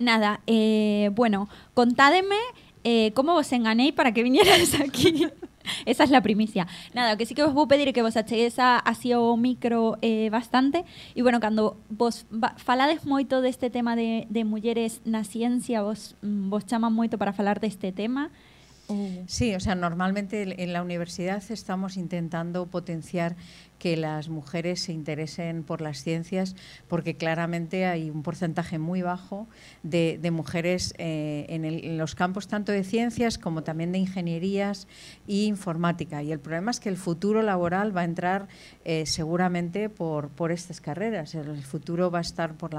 [0.00, 2.34] Nada, eh, bueno, contádeme
[2.82, 5.28] eh, como vos enganéis para que vinieras aquí.
[5.86, 6.66] Esa es la primicia.
[6.92, 9.94] Nada, que sí que vos vou pedir é que vos achegues a, así o micro
[10.02, 10.82] eh, bastante
[11.14, 12.26] e bueno, cando vos
[12.58, 17.30] falades moito deste tema de, de mulleres na ciencia, vos, mm, vos chaman moito para
[17.30, 18.34] falar deste tema.
[19.30, 23.36] Sí, o sea, normalmente en- en la universidad estamos intentando potenciar
[23.80, 26.54] que las mujeres se interesen por las ciencias,
[26.86, 29.48] porque claramente hay un porcentaje muy bajo
[29.82, 34.86] de, mujeres eh, en, los campos tanto de ciencias como también de ingenierías
[35.26, 36.22] e informática.
[36.22, 38.48] Y el problema es que el futuro laboral va a entrar
[38.84, 41.34] eh, seguramente por, estas carreras.
[41.34, 42.70] El, futuro va a estar por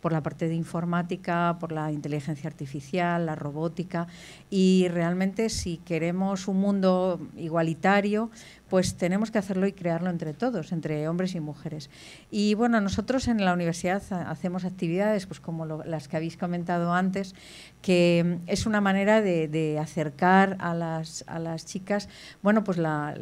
[0.00, 4.06] por la parte de informática, por la inteligencia artificial, la robótica.
[4.50, 8.30] Y realmente si queremos un mundo igualitario,
[8.72, 11.90] pues tenemos que hacerlo y crearlo entre todos, entre hombres y mujeres.
[12.30, 16.94] Y bueno, nosotros en la universidad ha- hacemos actividades, pues como las que habéis comentado
[16.94, 17.34] antes,
[17.82, 22.08] que mm, es una manera de, acercar a las, chicas,
[22.42, 23.14] bueno, pues la,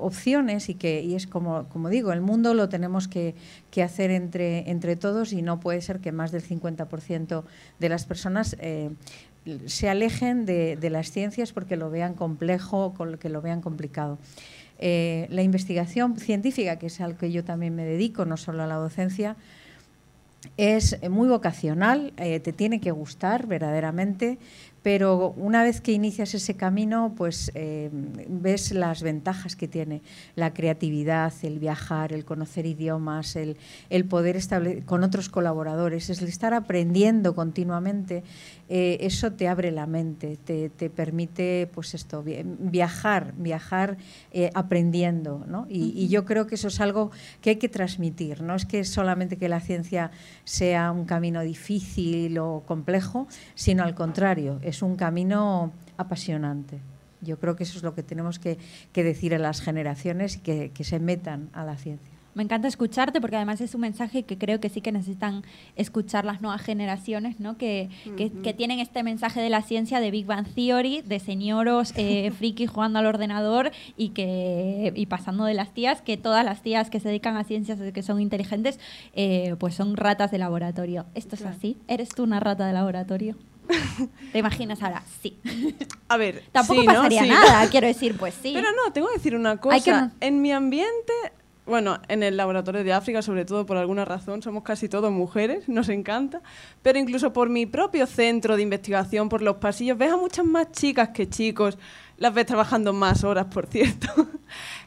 [0.00, 3.34] opciones y que es como, digo, el mundo lo tenemos que,
[3.84, 7.44] hacer entre, todos y no puede ser que más del 50%
[7.78, 8.88] de las personas eh,
[9.66, 14.18] se alejen de, de las ciencias porque lo vean complejo, que lo vean complicado.
[14.86, 18.66] Eh, la investigación científica, que es al que yo también me dedico, no solo a
[18.66, 19.34] la docencia,
[20.58, 24.36] es muy vocacional, eh, te tiene que gustar verdaderamente,
[24.84, 27.88] pero una vez que inicias ese camino, pues eh,
[28.28, 30.02] ves las ventajas que tiene
[30.36, 33.56] la creatividad, el viajar, el conocer idiomas, el,
[33.88, 38.22] el poder establecer con otros colaboradores, es el estar aprendiendo continuamente.
[38.68, 43.96] eh, eso te abre la mente, te, te permite, pues esto, vi- viajar, viajar
[44.32, 45.66] eh, aprendiendo, ¿no?
[45.68, 47.10] Y, y yo creo que eso es algo
[47.40, 48.42] que hay que transmitir.
[48.42, 50.10] No es que solamente que la ciencia
[50.44, 56.80] sea un camino difícil o complejo, sino al contrario, es un camino apasionante.
[57.20, 58.58] Yo creo que eso es lo que tenemos que,
[58.92, 62.14] que decir a las generaciones y que, que se metan a la ciencia.
[62.34, 65.44] Me encanta escucharte porque además es un mensaje que creo que sí que necesitan
[65.76, 67.56] escuchar las nuevas generaciones, ¿no?
[67.56, 71.94] Que, que, que tienen este mensaje de la ciencia de Big Bang Theory, de señoros
[71.96, 76.62] eh, frikis jugando al ordenador y que y pasando de las tías, que todas las
[76.62, 78.80] tías que se dedican a ciencias que son inteligentes,
[79.14, 81.06] eh, pues son ratas de laboratorio.
[81.14, 81.78] ¿Esto es así?
[81.86, 83.36] ¿Eres tú una rata de laboratorio?
[84.32, 85.02] ¿Te imaginas ahora?
[85.22, 85.38] Sí.
[86.08, 86.94] A ver, Tampoco sí, ¿no?
[86.94, 87.28] pasaría Sí.
[87.28, 88.52] nada, quiero decir, pues sí.
[88.54, 89.80] Pero no, tengo que decir una cosa.
[89.82, 91.12] Que no- En mi ambiente,
[91.66, 95.68] bueno, en el laboratorio de África, sobre todo por alguna razón, somos casi todos mujeres,
[95.68, 96.40] nos encanta.
[96.82, 100.70] Pero incluso por mi propio centro de investigación, por los pasillos, ves a muchas más
[100.72, 101.78] chicas que chicos.
[102.16, 104.08] Las ves trabajando más horas, por cierto.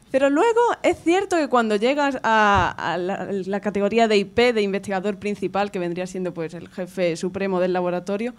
[0.10, 4.62] Pero luego es cierto que cuando llegas a, a la, la categoría de IP, de
[4.62, 8.34] investigador principal, que vendría siendo pues el jefe supremo del laboratorio,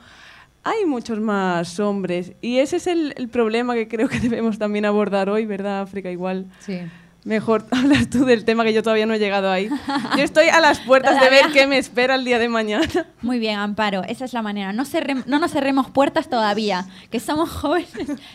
[0.71, 2.33] hay muchos más hombres.
[2.41, 6.11] Y ese es el, el problema que creo que debemos también abordar hoy, ¿verdad, África?
[6.11, 6.47] Igual.
[6.61, 6.81] Sí.
[7.25, 9.69] Mejor hablas tú del tema que yo todavía no he llegado ahí.
[10.17, 12.87] Yo estoy a las puertas de ver qué me espera el día de mañana.
[13.23, 14.73] Muy bien, Amparo, esa es la manera.
[14.73, 17.89] No, cerrem- no nos cerremos puertas todavía, que somos jóvenes,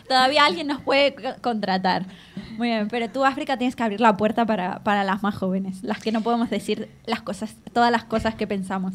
[0.06, 2.04] todavía alguien nos puede co- contratar.
[2.58, 5.82] Muy bien, pero tú, África, tienes que abrir la puerta para, para las más jóvenes,
[5.82, 8.94] las que no podemos decir las cosas, todas las cosas que pensamos.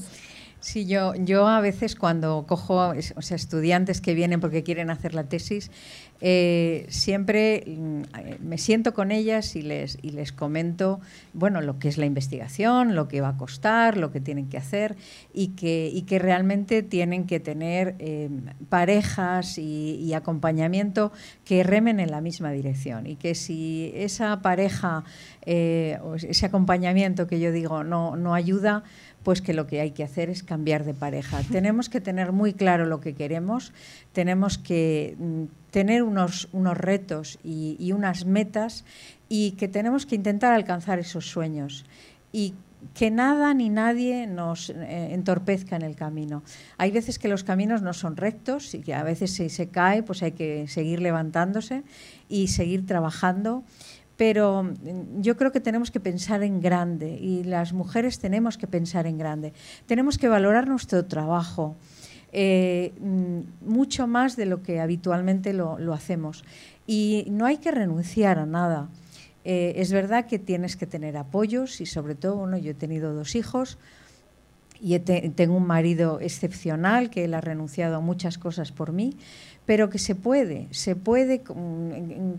[0.62, 5.14] Sí, yo, yo a veces cuando cojo o sea, estudiantes que vienen porque quieren hacer
[5.14, 5.72] la tesis,
[6.20, 8.02] eh, siempre mm,
[8.42, 11.00] me siento con ellas y les, y les comento
[11.32, 14.58] bueno, lo que es la investigación, lo que va a costar, lo que tienen que
[14.58, 14.98] hacer
[15.34, 18.30] y que, y que realmente tienen que tener eh,
[18.68, 21.14] parejas y, y acompañamiento
[21.46, 23.08] que remen en la misma dirección.
[23.08, 25.06] Y que si esa pareja
[25.46, 28.84] eh, o ese acompañamiento que yo digo no, no ayuda,
[29.24, 31.42] pues que lo que hay que hacer es cambiar de pareja.
[31.52, 33.74] tenemos que tener muy claro lo que queremos,
[34.14, 38.86] tenemos que mm, tener unos, unos retos y, y unas metas
[39.28, 41.86] y que tenemos que intentar alcanzar esos sueños
[42.32, 42.54] y
[42.94, 46.44] que nada ni nadie nos eh, entorpezca en el camino.
[46.78, 50.04] Hay veces que los caminos no son rectos y que a veces si se cae
[50.04, 51.84] pues hay que seguir levantándose
[52.30, 53.64] y seguir trabajando
[54.20, 58.68] pero mm, yo creo que tenemos que pensar en grande y las mujeres tenemos que
[58.68, 59.54] pensar en grande.
[59.88, 61.78] Tenemos que valorar nuestro trabajo.
[62.32, 66.44] eh, mm, mucho más de lo que habitualmente lo, hacemos.
[66.86, 68.90] Y no hay que renunciar a nada.
[69.46, 73.14] Eh, es verdad que tienes que tener apoyos y sobre todo, bueno, yo he tenido
[73.14, 73.80] dos hijos
[74.82, 79.18] y tengo un marido excepcional que él ha renunciado a muchas cosas por mí,
[79.70, 81.44] pero que se puede, se puede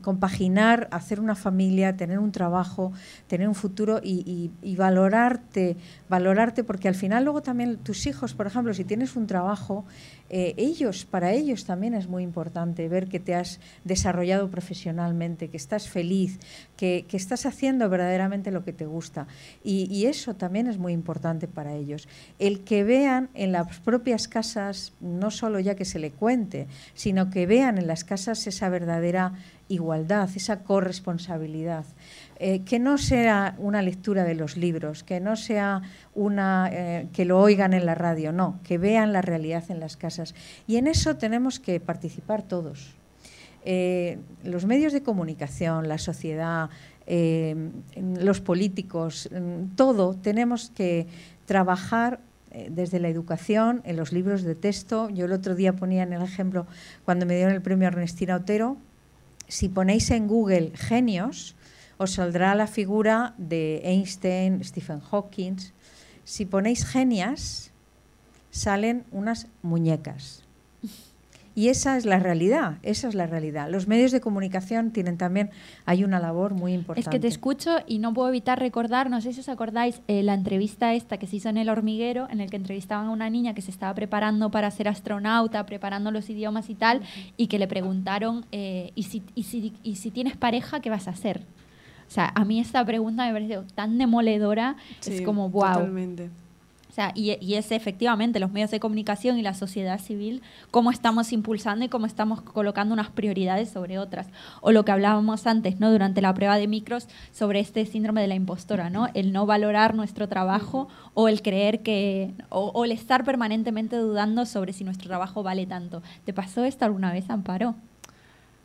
[0.02, 2.92] compaginar, hacer una familia, tener un trabajo,
[3.28, 5.76] tener un futuro y- y valorarte,
[6.08, 9.84] valorarte, porque al final luego también tus hijos, por ejemplo, si tienes un trabajo,
[10.30, 15.56] eh, ellos, para ellos también es muy importante ver que te has desarrollado profesionalmente, que
[15.56, 16.38] estás feliz,
[16.76, 19.26] que, que estás haciendo verdaderamente lo que te gusta.
[19.64, 22.08] Y, y eso también es muy importante para ellos.
[22.38, 27.30] El que vean en las propias casas, no solo ya que se le cuente, sino
[27.30, 29.32] que vean en las casas esa verdadera
[29.68, 31.84] igualdad, esa corresponsabilidad.
[32.42, 35.82] Eh, que no sea una lectura de los libros, que no sea
[36.14, 39.98] una eh, que lo oigan en la radio, no, que vean la realidad en las
[39.98, 40.34] casas.
[40.66, 42.94] Y en eso tenemos que participar todos.
[43.66, 46.70] Eh, los medios de comunicación, la sociedad,
[47.96, 51.08] los políticos, mm, todo tenemos que
[51.44, 52.20] trabajar
[52.70, 55.10] desde la educación, en los libros de texto.
[55.10, 56.66] Yo el otro día ponía en el ejemplo,
[57.04, 58.78] cuando me dieron el premio Ernestina Otero,
[59.46, 61.54] si ponéis en Google genios,
[62.00, 65.56] os saldrá la figura de Einstein, Stephen Hawking.
[66.24, 67.72] Si ponéis genias,
[68.50, 70.42] salen unas muñecas.
[71.54, 73.68] Y esa es la realidad, esa es la realidad.
[73.68, 75.50] Los medios de comunicación tienen también,
[75.84, 77.06] hay una labor muy importante.
[77.06, 80.22] Es que te escucho y no puedo evitar recordar, no sé si os acordáis, eh,
[80.22, 83.28] la entrevista esta que se hizo en El Hormiguero, en el que entrevistaban a una
[83.28, 87.02] niña que se estaba preparando para ser astronauta, preparando los idiomas y tal,
[87.36, 91.06] y que le preguntaron, eh, ¿y, si, y, si, ¿y si tienes pareja, qué vas
[91.06, 91.42] a hacer?
[92.10, 94.74] O sea, a mí esta pregunta me parece tan demoledora,
[95.06, 95.74] es Sí, como, wow.
[95.74, 96.28] Totalmente.
[96.88, 100.42] O sea, y, y es efectivamente los medios de comunicación y la sociedad civil
[100.72, 104.26] cómo estamos impulsando y cómo estamos colocando unas prioridades sobre otras.
[104.60, 105.92] O lo que hablábamos antes, ¿no?
[105.92, 109.06] Durante la prueba de micros sobre este síndrome de la impostora, ¿no?
[109.14, 114.44] El no valorar nuestro trabajo o el creer que o, o el estar permanentemente dudando
[114.46, 116.02] sobre si nuestro trabajo vale tanto.
[116.24, 117.76] ¿Te pasó esto alguna vez, Amparo?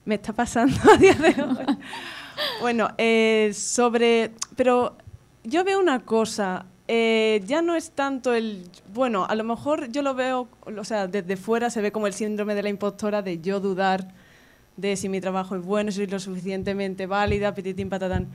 [0.04, 1.78] Me está pasando a día de hoy.
[2.62, 4.32] bueno, eh, sobre...
[4.56, 4.98] Pero
[5.44, 8.70] yo veo una cosa, eh, ya no es tanto el...
[8.94, 12.14] Bueno, a lo mejor yo lo veo, o sea, desde fuera se ve como el
[12.14, 14.08] síndrome de la impostora de yo dudar
[14.78, 18.28] de si mi trabajo es bueno, si soy lo suficientemente válida, pititín patatán.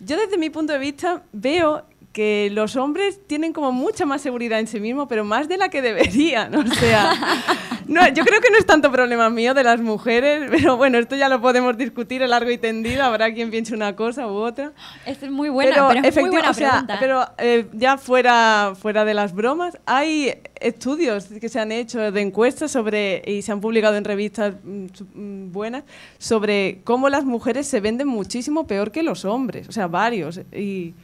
[0.00, 4.58] Yo desde mi punto de vista veo que los hombres tienen como mucha más seguridad
[4.58, 6.54] en sí mismos, pero más de la que deberían.
[6.54, 7.12] O sea,
[7.88, 11.16] no, yo creo que no es tanto problema mío de las mujeres, pero bueno, esto
[11.16, 13.04] ya lo podemos discutir a largo y tendido.
[13.04, 14.72] Habrá quien piense una cosa u otra.
[15.04, 16.96] Es muy buena, pero, es muy buena o sea, pregunta.
[17.00, 22.20] pero eh, ya fuera, fuera de las bromas, hay estudios que se han hecho de
[22.20, 25.84] encuestas sobre y se han publicado en revistas mm, buenas
[26.18, 30.40] sobre cómo las mujeres se venden muchísimo peor que los hombres, o sea, varios.
[30.52, 30.94] Y,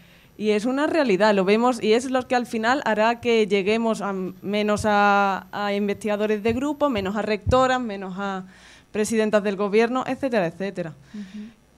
[0.42, 4.02] y es una realidad, lo vemos y es lo que al final hará que lleguemos
[4.02, 8.42] a menos a, a investigadores de grupo, menos a rectoras, menos a
[8.90, 10.94] presidentas del gobierno, etcétera, etcétera.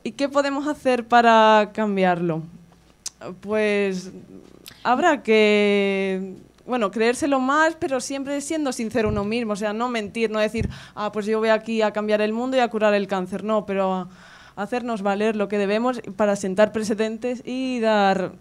[0.03, 2.43] ¿Y qué podemos hacer para cambiarlo?
[3.43, 4.13] Pues
[4.83, 10.31] habrá que, bueno, creérselo más, pero siempre siendo sincero uno mismo, o sea, no mentir,
[10.31, 13.09] no decir, ah, pues yo voy aquí a cambiar el mundo y a curar el
[13.09, 14.09] cáncer, no, pero
[14.57, 18.33] hacernos valer lo que debemos para sentar precedentes y dar,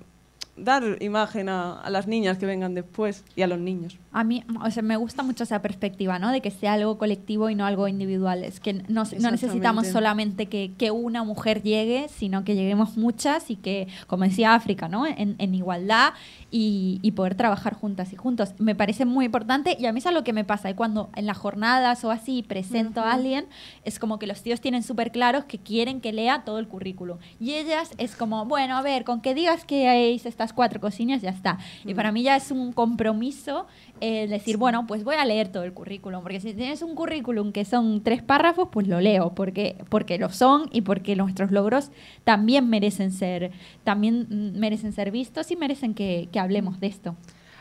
[0.55, 3.97] dar imagen a, a las niñas que vengan después y a los niños.
[4.11, 6.31] A mí, o sea, me gusta mucho esa perspectiva, ¿no?
[6.31, 8.43] De que sea algo colectivo y no algo individual.
[8.43, 13.49] Es que no, no necesitamos solamente que, que una mujer llegue, sino que lleguemos muchas
[13.49, 15.07] y que, como decía África, ¿no?
[15.07, 16.13] En, en igualdad
[16.51, 18.53] y, y poder trabajar juntas y juntos.
[18.59, 20.69] Me parece muy importante y a mí es algo que me pasa.
[20.69, 23.47] Y cuando en las jornadas o así presento a alguien,
[23.83, 27.17] es como que los tíos tienen súper claros que quieren que lea todo el currículum.
[27.39, 31.21] Y ellas es como, bueno, a ver, con que digas que hay estas cuatro cosillas,
[31.21, 31.57] ya está.
[31.85, 33.65] Y para mí ya es un compromiso
[34.01, 37.51] el decir, bueno, pues voy a leer todo el currículum, porque si tienes un currículum
[37.53, 41.91] que son tres párrafos, pues lo leo, porque, porque lo son y porque nuestros logros
[42.25, 43.51] también merecen ser,
[43.85, 47.15] también mm, merecen ser vistos y merecen que, que hablemos de esto.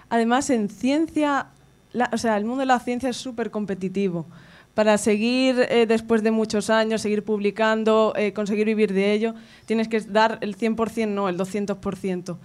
[0.09, 1.47] Además, en ciencia,
[1.93, 4.27] la- o sea, el mundo de la ciencia es súper competitivo.
[4.75, 9.35] Para seguir eh, después de muchos años, seguir publicando, eh, conseguir vivir de ello,
[9.67, 12.39] tienes que dar el 100%, no, el 200%.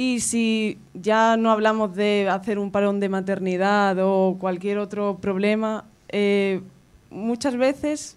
[0.00, 5.86] Y si ya no hablamos de hacer un parón de maternidad o cualquier otro problema,
[6.08, 6.62] eh,
[7.10, 8.16] muchas veces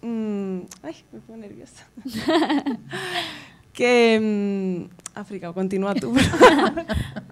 [0.00, 1.88] mm, ay, me pongo nerviosa.
[3.72, 6.14] que mm, África, continúa tú.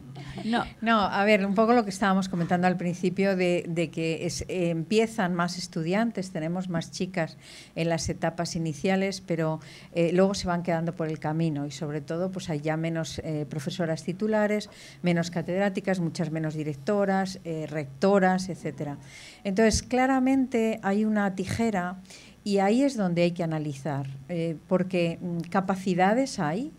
[0.47, 0.64] No.
[0.80, 4.70] no, a ver, un poco lo que estábamos comentando al principio de, que es- eh,
[4.70, 7.36] empiezan más estudiantes, tenemos más chicas
[7.74, 9.61] en las etapas iniciales, pero
[9.92, 13.18] eh, luego se van quedando por el camino y sobre todo pues hay ya menos
[13.24, 14.70] eh, profesoras titulares,
[15.03, 18.99] menos catedráticas, muchas menos directoras, rectoras, etcétera.
[19.44, 21.97] Entonces, claramente hay una tijera
[22.44, 24.07] y ahí es donde hay que analizar,
[24.68, 26.72] porque mm, capacidades hay,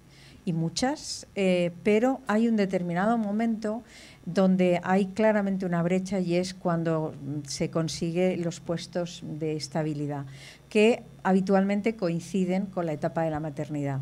[0.48, 3.84] y muchas, eh, pero hay un determinado momento
[4.26, 7.14] donde hay claramente una brecha y es cuando
[7.46, 10.26] se consigue los puestos de estabilidad,
[10.70, 14.00] que habitualmente coinciden con la etapa de la maternidad.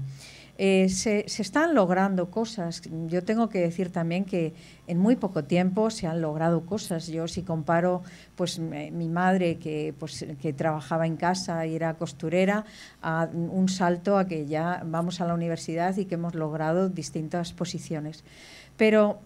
[0.58, 2.82] Eh, se, están logrando cosas.
[3.08, 4.54] Yo tengo que decir también que
[4.88, 7.08] en muy poco tiempo se han logrado cosas.
[7.08, 8.04] Yo si comparo
[8.36, 12.66] pues mi madre que pues que trabajaba en casa y era costurera
[13.02, 17.52] a un salto a que ya vamos a la universidad y que hemos logrado distintas
[17.52, 18.24] posiciones.
[18.78, 19.20] Pero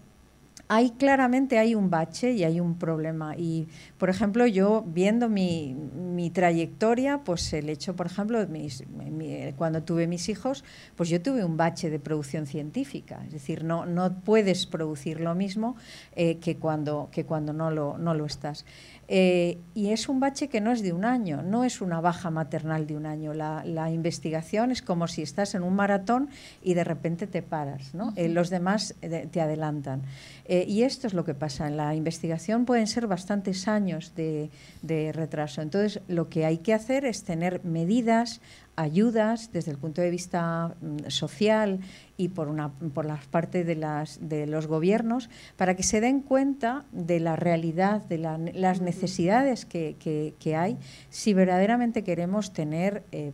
[0.72, 3.34] hay claramente hay un bache y hay un problema.
[3.36, 3.66] Y
[3.98, 9.82] por ejemplo yo viendo mi, mi trayectoria pues el hecho por ejemplo mis- mi- cuando
[9.82, 10.62] tuve mis hijos
[10.94, 13.20] pues yo tuve un bache de producción científica.
[13.26, 15.74] Es decir no no puedes producir lo mismo
[16.14, 18.64] eh, que cuando que cuando no lo no lo estás
[19.12, 22.30] Eh, y es un bache que no es de un año, no es una baja
[22.30, 23.34] maternal de un año.
[23.34, 26.30] La, la investigación es como si estás en un maratón
[26.62, 28.12] y de repente te paras, ¿no?
[28.14, 30.02] Eh, los demás eh, te adelantan.
[30.48, 31.68] Y esto es lo que pasa.
[31.68, 34.50] En la investigación pueden ser bastantes años de,
[34.82, 35.62] de retraso.
[35.62, 38.40] Entonces, lo que hay que hacer es tener medidas,
[38.80, 41.80] ayudas desde el punto de vista mm, social
[42.16, 46.20] y por una por la parte de las de los gobiernos para que se den
[46.20, 50.76] cuenta de la realidad de la- las necesidades que, que- que hay
[51.08, 53.32] si verdaderamente queremos tener eh,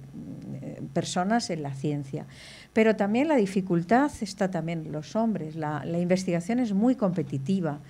[0.63, 2.27] eh, personas en la ciencia.
[2.73, 5.57] Pero también la dificultad está también en los hombres.
[5.57, 7.81] La, la investigación es muy competitiva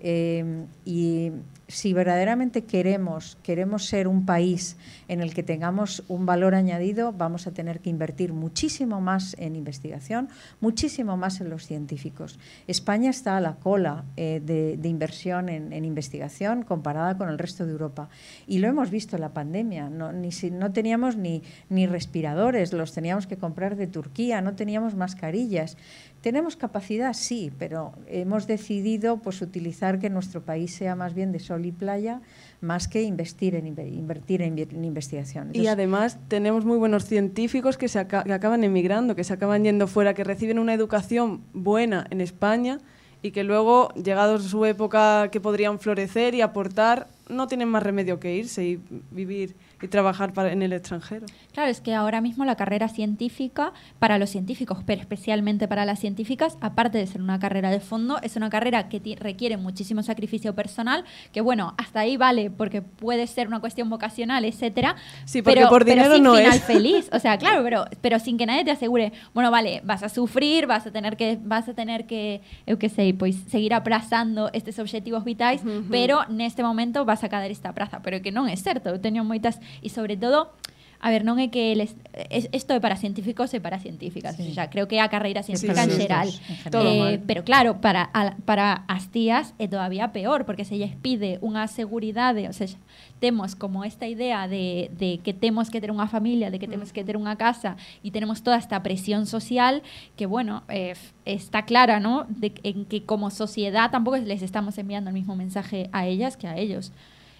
[0.00, 1.32] eh, y
[1.68, 4.76] si verdaderamente queremos, queremos ser un país
[5.08, 9.56] en el que tengamos un valor añadido, vamos a tener que invertir muchísimo más en
[9.56, 10.28] investigación,
[10.60, 12.38] muchísimo más en los científicos.
[12.68, 17.38] España está a la cola eh, de, de inversión en, en investigación comparada con el
[17.38, 18.08] resto de Europa.
[18.46, 19.90] Y lo hemos visto en la pandemia.
[19.90, 24.54] No, ni si- no teníamos ni, ni respiradores, los teníamos que comprar de Turquía, no
[24.54, 25.76] teníamos mascarillas.
[26.20, 31.38] Tenemos capacidad, sí, pero hemos decidido pues, utilizar que nuestro país sea más bien de
[31.38, 32.20] sol y playa,
[32.60, 35.50] más que investir en, inve- invertir en, en investigación.
[35.52, 39.64] Y además tenemos muy buenos científicos que, se aca- que acaban emigrando, que se acaban
[39.64, 42.78] yendo fuera, que reciben una educación buena en España
[43.22, 47.82] y que luego, llegados a su época que podrían florecer y aportar, no tienen más
[47.82, 48.80] remedio que irse y
[49.10, 51.26] vivir y trabajar para- en el extranjero.
[51.52, 55.98] Claro, es que ahora mismo la carrera científica, para los científicos, pero especialmente para las
[56.00, 60.54] científicas, aparte de ser una carrera de fondo, es una carrera que requiere muchísimo sacrificio
[60.54, 64.96] personal, que bueno, hasta ahí vale, porque puede ser una cuestión vocacional, etcétera.
[65.26, 66.64] Sí, porque pero, por pero dinero sin no final es.
[66.64, 67.10] feliz.
[67.16, 70.66] O sea, claro, pero, pero sin que nadie te asegure, bueno, vale, vas a sufrir,
[70.66, 74.78] vas a tener que, vas a tener que, eu que sei, pois, seguir aprazando estes
[74.78, 75.84] obxectivos vitais, Ujú.
[75.90, 78.88] pero neste momento vas a cadar esta praza, pero que non é certo.
[78.92, 80.50] Eu teño moitas e sobre todo
[80.96, 81.92] A ver, non é que les,
[82.32, 84.56] es, isto é para científicos e para científicas, Sí.
[84.72, 86.28] creo que é a carreira científica sí, en xeral.
[86.72, 91.36] Eh, pero claro, para, a, para as tías é todavía peor, porque se lles pide
[91.44, 92.80] unha seguridade, ou seja,
[93.20, 96.96] temos como esta idea de, de que temos que ter unha familia, de que temos
[96.96, 99.84] que ter unha casa e tenemos toda esta presión social
[100.16, 100.96] que, bueno, eh,
[101.28, 102.24] está clara, ¿no?
[102.32, 106.48] De, en que como sociedad tampoco les estamos enviando el mismo mensaje a ellas que
[106.48, 106.88] a ellos.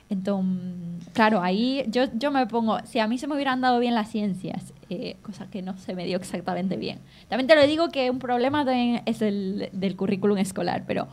[0.09, 3.95] Entonces, claro, ahí yo, yo me pongo, si a mí se me hubieran dado bien
[3.95, 7.01] las ciencias, eh, cosa que no se me dio exactamente bien.
[7.29, 8.65] También te lo digo que un problema
[9.05, 11.09] es el del currículum escolar, pero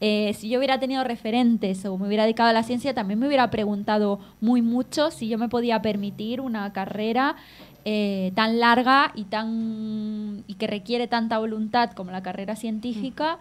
[0.00, 3.28] eh, si yo hubiera tenido referentes o me hubiera dedicado a la ciencia, también me
[3.28, 7.36] hubiera preguntado muy mucho si yo me podía permitir una carrera
[7.84, 13.38] eh, tan larga y, tan, y que requiere tanta voluntad como la carrera científica.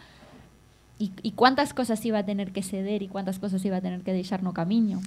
[1.02, 4.02] Y, y cuántas cosas iba a tener que ceder y cuántas cosas iba a tener
[4.02, 5.02] que dejar no camino.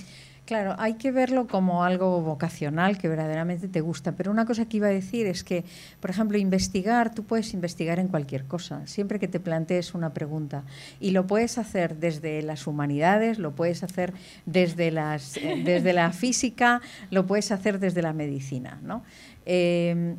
[0.44, 4.12] Claro, hay que verlo como algo vocacional que verdaderamente te gusta.
[4.12, 5.64] Pero una cosa que iba a decir es que,
[6.00, 10.64] por ejemplo, investigar, tú puedes investigar en cualquier cosa, siempre que te plantees una pregunta.
[11.00, 14.12] Y lo puedes hacer desde las humanidades, lo puedes hacer
[14.44, 18.78] desde, las, eh, desde la física, lo puedes hacer desde la medicina.
[18.82, 19.02] ¿no?
[19.46, 20.14] Eh,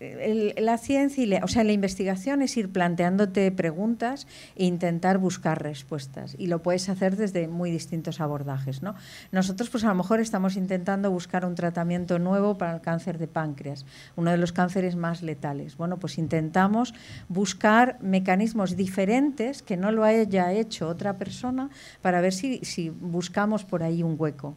[0.00, 4.26] el- la ciencia, y la- o sea, la investigación es ir planteándote preguntas
[4.56, 6.34] e intentar buscar respuestas.
[6.38, 8.82] Y lo puedes hacer desde muy distintos abordajes.
[8.82, 8.94] ¿no?
[9.32, 13.28] Nosotros, pues a lo mejor estamos intentando buscar un tratamiento nuevo para el cáncer de
[13.28, 13.86] páncreas,
[14.16, 15.76] uno de los cánceres más letales.
[15.76, 16.94] Bueno, pues intentamos
[17.28, 21.70] buscar mecanismos diferentes que no lo haya hecho otra persona
[22.02, 24.56] para ver si, si buscamos por ahí un hueco.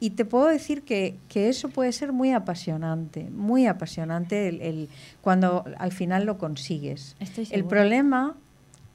[0.00, 4.88] Y te puedo decir que, que eso puede ser muy apasionante, muy apasionante el, el-
[5.22, 7.16] cuando al final lo consigues.
[7.18, 8.36] Estoy el problema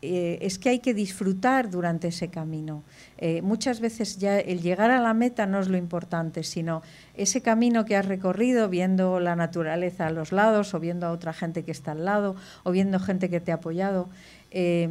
[0.02, 2.84] eh, es que hay que disfrutar durante ese camino.
[3.18, 6.82] Eh, muchas veces ya el llegar a la meta no es lo importante, sino
[7.16, 11.32] ese camino que has recorrido viendo la naturaleza a los lados o viendo a otra
[11.34, 14.10] gente que está al lado o viendo gente que te ha apoyado.
[14.52, 14.90] Eh,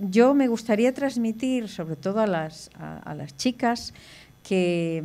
[0.00, 3.92] yo me gustaría transmitir, sobre todo a las, a, a las chicas,
[4.44, 5.02] que,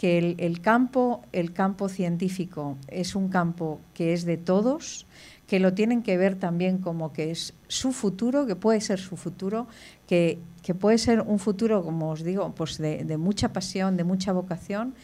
[0.00, 5.06] que el, el campo, el campo científico es un campo que es de todos,
[5.46, 9.18] que lo tienen que ver también como que es su futuro, que puede ser su
[9.18, 9.66] futuro,
[10.06, 14.04] que, que puede ser un futuro, como os digo, pues de, de mucha pasión, de
[14.04, 14.94] mucha vocación,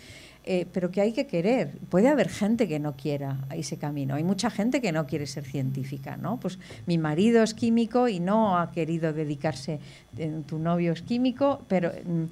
[0.48, 1.76] eh, pero que hay que querer.
[1.90, 4.14] Puede haber gente que no quiera ese camino.
[4.14, 6.38] Hay mucha gente que no quiere ser científica, ¿no?
[6.38, 9.80] Pues mi marido es químico y no ha querido dedicarse.
[10.16, 12.24] eh, tu novio es químico, pero mm,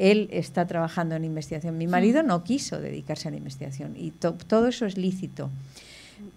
[0.00, 1.76] él está trabajando en investigación.
[1.78, 5.50] Mi marido no quiso dedicarse a la investigación y to- todo eso es lícito.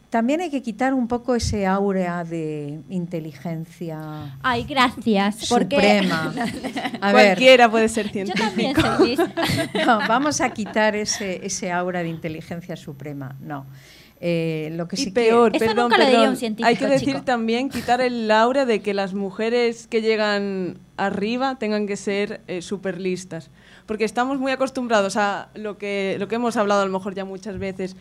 [0.09, 5.47] También hay que quitar un poco ese aura de inteligencia Ay, gracias.
[5.49, 6.33] Porque suprema.
[7.01, 8.43] A ver, Cualquiera puede ser yo científico.
[8.47, 9.33] también soy lista.
[9.85, 13.35] no, vamos a quitar ese, ese aura de inteligencia suprema.
[13.41, 13.65] No.
[14.25, 16.29] Eh, lo que Y sí peor, perdón, nunca lo diría perdón.
[16.29, 17.23] un científico, Hay que decir chico.
[17.25, 22.61] también quitar el aura de que las mujeres que llegan arriba tengan que ser eh,
[22.61, 23.49] súper listas.
[23.85, 27.25] Porque estamos muy acostumbrados a lo que, lo que hemos hablado a lo mejor ya
[27.25, 27.97] muchas veces.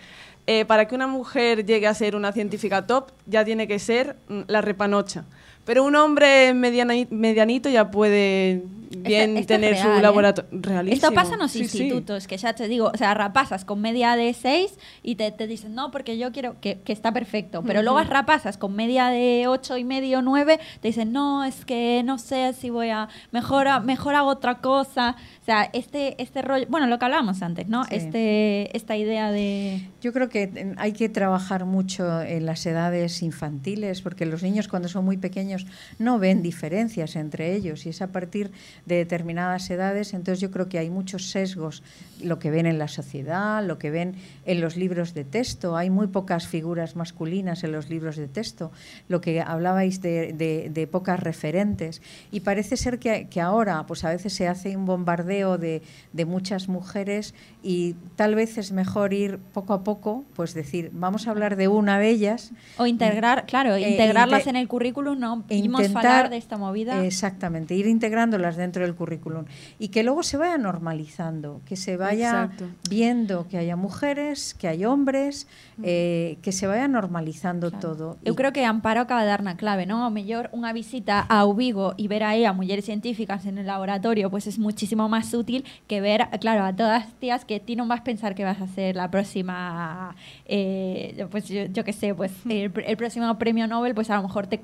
[0.47, 4.14] Eh, para que una mujer llegue a ser una científica top, ya tiene que ser
[4.29, 5.25] mm, la repanocha.
[5.64, 8.62] Pero un hombre mediana- medianito ya puede
[8.99, 10.03] bien Esto- esto es tener real, su ¿eh?
[10.03, 10.51] laboratorio.
[10.62, 10.95] Realísimo.
[11.07, 11.82] Esto pasa en los Sí, sí.
[11.84, 15.47] institutos, que ya te digo, o sea, rapasas con media de 6 y te, te
[15.47, 19.47] dicen, no, porque yo quiero, que, que está perfecto, pero luego rapasas con media de
[19.49, 23.66] 8 y medio, 9, te dicen, no, es que no sé si voy a, mejor,
[23.84, 25.16] mejor hago otra cosa.
[25.43, 27.84] O sea, este, este rollo, bueno, lo que hablábamos antes, ¿no?
[27.84, 27.97] Sí.
[27.97, 29.88] Este, esta idea de...
[30.01, 34.68] Yo creo que eh, hay que trabajar mucho en las edades infantiles, porque los niños
[34.68, 35.66] cuando son muy pequeños
[35.99, 38.53] no ven diferencias entre ellos y es a partir
[38.87, 41.83] de determinadas edades, entonces yo creo que hay muchos sesgos,
[42.22, 44.14] lo que ven en la sociedad, lo que ven
[44.45, 48.70] en los libros de texto, hay muy pocas figuras masculinas en los libros de texto,
[49.09, 54.05] lo que hablabais de, de- de pocas referentes y parece ser que, que ahora pues
[54.05, 59.12] a veces se hace un bombardeo de, de muchas mujeres y tal vez es mejor
[59.12, 62.53] ir poco a poco, pues decir, vamos a hablar de una de ellas.
[62.78, 67.05] O integrar, claro, Eh, integrarlas inte- en el currículum, no intentar- hablar de esta movida.
[67.05, 69.45] Exactamente, ir integrándolas dentro del currículum
[69.79, 72.68] y que luego se vaya normalizando, que se vaya Exacto.
[72.89, 75.47] viendo que haya mujeres, que hay hombres,
[75.83, 78.16] eh, que se vaya normalizando todo.
[78.25, 80.07] Eu Y- creo que Amparo acaba de dar na clave, ¿no?
[80.07, 84.31] O mellor unha visita ao Vigo e ver aí a mulleres científicas en el laboratorio,
[84.31, 87.91] pues es muchísimo más útil que ver, claro, a todas as tías que ti non
[87.91, 90.14] vas pensar que vas a ser la próxima,
[90.47, 94.23] eh, pues yo, yo qué sé, pues el, el próximo premio Nobel, pues a lo
[94.23, 94.61] mejor te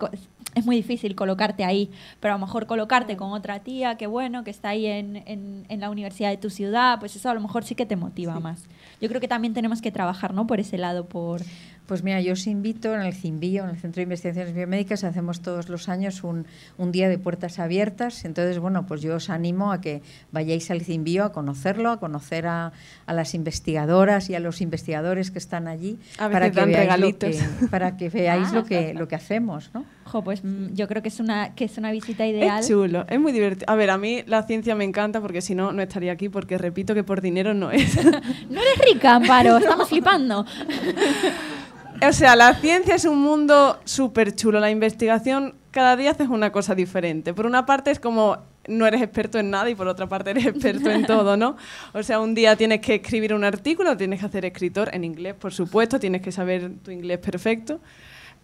[0.55, 1.91] es muy difícil colocarte ahí,
[2.21, 5.67] pero a lo mejor colocarte con otra tía que bueno, que está ahí en, en,
[5.69, 8.41] en la universidad de tu ciudad, pues eso a lo mejor sí que te motiva
[8.41, 8.65] más.
[9.01, 10.47] Yo creo que también tenemos que trabajar, ¿no?
[10.47, 11.43] Por ese lado, por...
[11.89, 15.41] Pues mira, yo os invito en el CIMBIO, en el Centro de Investigaciones Biomédicas, hacemos
[15.41, 18.27] todos los años un, un día de puertas abiertas.
[18.27, 22.47] Entonces, bueno, pues yo os animo a que vayáis al CIMBIO a conocerlo, a conocer
[22.47, 22.73] a,
[23.07, 26.69] a las investigadoras y a los investigadores que están allí, A veces para que dan
[26.69, 28.55] veáis, lo que, para que veáis Ah.
[28.55, 29.87] lo, que, lo que hacemos, ¿no?
[30.05, 32.61] Jo, pues mm, yo creo que es una, que es una visita ideal.
[32.61, 33.65] Es chulo, es muy divertido.
[33.73, 36.59] A ver, a mí la ciencia me encanta porque si no, no estaría aquí porque
[36.59, 37.97] repito que por dinero no es.
[38.51, 40.45] No eres rica, Amparo, estamos flipando.
[42.07, 44.61] o sea, la ciencia es un mundo súper chulo.
[44.61, 47.35] La investigación, cada día haces una cosa diferente.
[47.35, 48.39] Por una parte es como
[48.69, 51.57] no eres experto en nada y por otra parte eres experto en todo, ¿no?
[51.95, 55.35] O sea, un día tienes que escribir un artículo, tienes que hacer escritor en inglés,
[55.35, 57.81] por supuesto, tienes que saber tu inglés perfecto.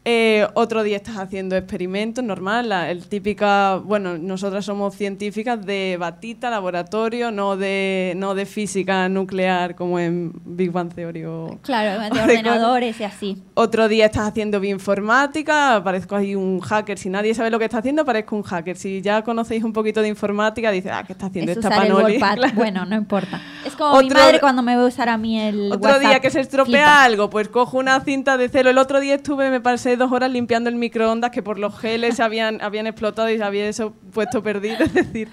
[0.07, 5.97] Eh, otro día estás haciendo experimentos, normal, la, el típica, bueno, nosotras somos científicas de
[5.99, 11.59] batita, laboratorio, no de, no de física nuclear como en Big Bang Theory o...
[11.63, 13.43] Claro, de o ordenadores y así.
[13.55, 16.99] Otro día estás haciendo bioinformática, parezco ahí un hacker.
[16.99, 18.77] Si nadie sabe lo que está haciendo, parezco un hacker.
[18.77, 21.87] Si ya conocéis un poquito de informática, dices, ah, ¿qué está haciendo Es esta usar
[21.87, 22.19] el panoli?
[22.19, 22.37] WordPad.
[22.37, 22.53] Claro.
[22.65, 23.41] Bueno, no importa.
[23.67, 26.01] Es como mi madre cuando me ve usar a mí el Otro WhatsApp.
[26.01, 27.05] día que se estropea Flipa.
[27.05, 28.71] algo, pues cojo una cinta de celo.
[28.71, 29.61] El otro día estuve, me
[29.97, 33.69] dos horas limpiando el microondas que por los geles habían, habían explotado y se había
[33.69, 34.77] eso puesto perdido.
[34.85, 35.29] Es decir,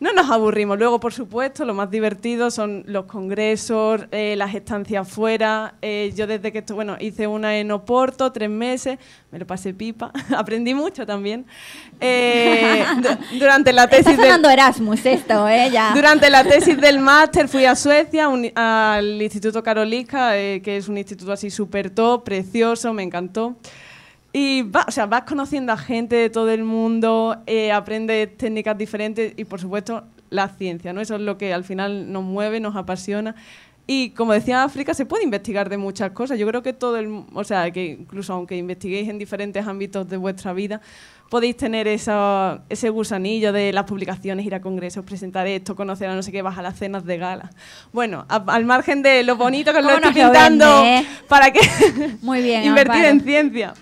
[0.00, 0.76] no nos aburrimos.
[0.76, 5.74] Luego, por supuesto, lo más divertido son los congresos, eh, las estancias fuera.
[5.80, 8.98] Eh, yo desde que esto, bueno, hice una en Oporto, tres meses,
[9.30, 11.46] me lo pasé pipa, aprendí mucho también.
[12.00, 15.70] Eh, du- durante la Está tesis del- sonando Erasmus esto, ¿eh?
[15.72, 15.92] Ya.
[15.94, 20.98] durante la tesis del máster fui a Suecia, un- al Instituto Karolinska, que es un
[20.98, 23.56] instituto así súper top, precioso, me encantó.
[24.36, 28.76] Y va- o sea, vas conociendo a gente de todo el mundo, eh, aprendes técnicas
[28.76, 31.00] diferentes y, por supuesto, la ciencia, ¿no?
[31.00, 33.36] Eso es lo que al final nos mueve, nos apasiona.
[33.86, 36.36] Y como decía África, se puede investigar de muchas cosas.
[36.38, 40.16] Yo creo que todo el, o sea, que incluso aunque investiguéis en diferentes ámbitos de
[40.16, 40.80] vuestra vida,
[41.30, 46.14] podéis tener esa, ese gusanillo de las publicaciones, ir a congresos, presentar esto, conocer a
[46.16, 47.50] no sé qué, vas a las cenas de gala.
[47.92, 51.06] Bueno, a- al margen de lo bonito que os lo ¿Cómo estoy pintando vende, eh?
[51.28, 51.60] para que
[52.22, 53.74] Muy bien, invertir en ciencia.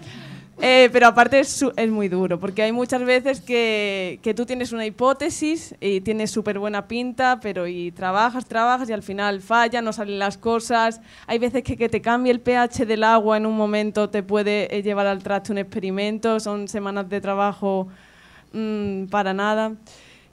[0.64, 4.70] Eh, pero aparte es, es muy duro, porque hay muchas veces que, que tú tienes
[4.70, 9.82] una hipótesis y tienes súper buena pinta, pero y trabajas, trabajas y al final falla,
[9.82, 11.00] no salen las cosas.
[11.26, 14.72] Hay veces que que te cambie el pH del agua en un momento te puede
[14.72, 17.88] eh, llevar al traste un experimento, son semanas de trabajo
[18.52, 19.72] mm, para nada.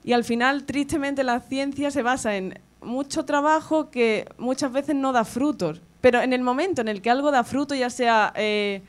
[0.04, 5.12] Y al final, tristemente, la ciencia se basa en mucho trabajo que muchas veces no
[5.12, 5.82] da frutos.
[6.02, 8.84] Pero en el momento en el que algo da fruto, ya sea eh,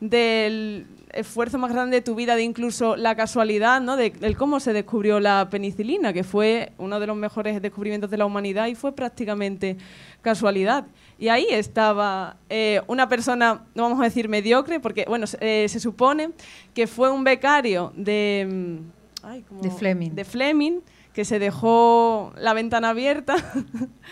[0.00, 3.96] del esfuerzo más grande de tu vida, de incluso la casualidad, ¿no?
[3.96, 8.18] de, del cómo se descubrió la penicilina, que fue uno de los mejores descubrimientos de
[8.18, 9.76] la humanidad y fue prácticamente
[10.22, 10.86] casualidad.
[11.18, 15.68] Y ahí estaba eh, una persona, no vamos a decir mediocre, porque bueno, se, eh,
[15.68, 16.30] se supone
[16.74, 19.62] que fue un becario de, mm, ay, ¿cómo?
[19.62, 20.10] De Fleming.
[20.10, 20.80] de Fleming,
[21.16, 23.34] que se dejó la ventana abierta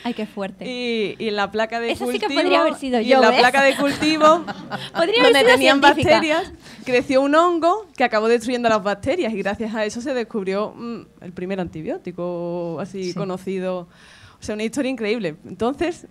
[0.05, 0.65] Ay, qué fuerte.
[0.69, 3.17] y, y en la placa de Eso sí cultivo que podría haber sido y yo,
[3.17, 3.39] en la ¿ves?
[3.41, 4.25] placa de cultivo
[4.97, 6.11] Podría haber donde sido tenían científica.
[6.11, 6.53] bacterias
[6.87, 11.01] creció un hongo que acabó destruyendo las bacterias y gracias a eso se descubrió mm,
[11.21, 13.15] el primer antibiótico así Sí.
[13.15, 13.81] conocido
[14.41, 16.07] o sea una historia increíble entonces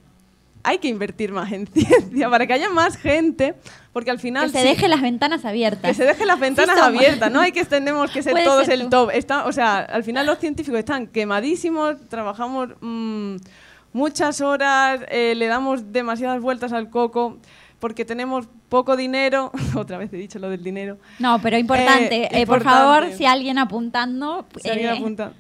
[0.64, 3.56] hay que invertir más en ciencia para que haya más gente
[3.92, 5.90] porque al final Que se sí- dejen las ventanas abiertas.
[5.92, 6.96] que se dejen las ventanas somos.
[6.98, 9.12] abiertas, no hay que tenemos que ser Puede todos ser el top.
[9.14, 13.36] Está, o sea, al final los científicos están quemadísimos, trabajamos mm,
[13.94, 17.38] muchas horas, eh, le damos demasiadas vueltas al coco
[17.80, 19.52] porque tenemos poco dinero.
[19.76, 20.98] Otra vez he dicho lo del dinero.
[21.20, 22.24] No, pero importante.
[22.24, 22.70] Eh, eh, por importante.
[22.70, 24.48] favor, si alguien apuntando.
[24.62, 25.34] Si alguien eh, apunta.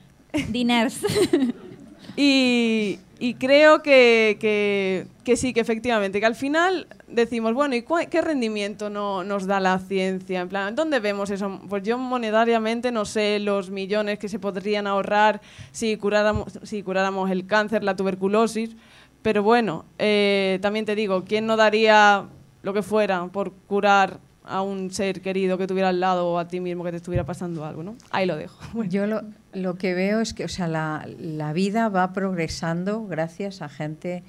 [0.50, 0.98] Diners.
[2.16, 3.00] Y,
[3.40, 9.48] creo que, sí, que efectivamente, que al final decimos, bueno, ¿y qué rendimiento no, nos
[9.48, 10.42] da la ciencia?
[10.42, 11.62] En plan, ¿dónde vemos eso?
[11.70, 15.42] Pues yo monetariamente no sé los millones que se podrían ahorrar
[15.72, 18.76] si curáramos, si curáramos el cáncer, la tuberculosis,
[19.22, 22.26] pero bueno, eh, también te digo, ¿quién no daría
[22.62, 26.48] lo que fuera por curar a un ser querido que tuviera al lado o a
[26.48, 27.96] ti mismo que te estuviera pasando algo, ¿no?
[28.12, 28.84] Ahí lo dejo.
[28.90, 29.24] Yo lo,
[29.54, 34.24] lo que veo es que o sea, la, la vida va progresando gracias a gente,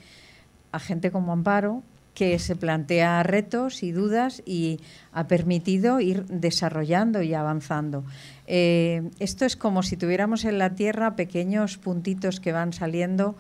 [0.73, 1.83] a gente como Amparo,
[2.15, 4.81] que se plantea retos y dudas y
[5.13, 8.05] ha permitido ir desarrollando y avanzando.
[8.47, 13.35] Eh, esto es como si tuviéramos en la Tierra pequeños puntitos que van saliendo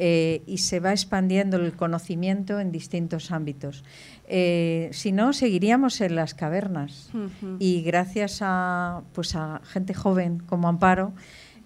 [0.00, 3.82] eh, y se va expandiendo el conocimiento en distintos ámbitos.
[4.28, 7.10] Eh, si no, seguiríamos en las cavernas
[7.58, 11.14] y gracias a, pues a gente joven como Amparo,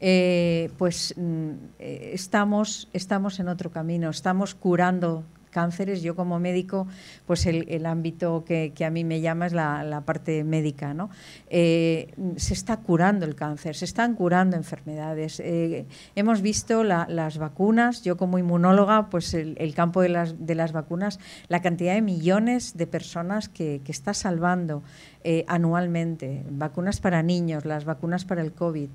[0.00, 6.02] eh, pues mm, estamos, estamos en otro camino, estamos curando cánceres.
[6.02, 6.88] Yo como médico,
[7.26, 10.94] pues el, el ámbito que, que a mí me llama es la, la parte médica.
[10.94, 11.10] ¿no?
[11.48, 15.38] Eh, se está curando el cáncer, se están curando enfermedades.
[15.38, 15.86] Eh,
[16.16, 20.72] hemos visto la- las vacunas, yo como inmunóloga, pues el, campo de las, de las
[20.72, 24.82] vacunas, la cantidad de millones de personas que, que está salvando
[25.24, 28.88] eh, anualmente, vacunas para niños, las vacunas para el COVID.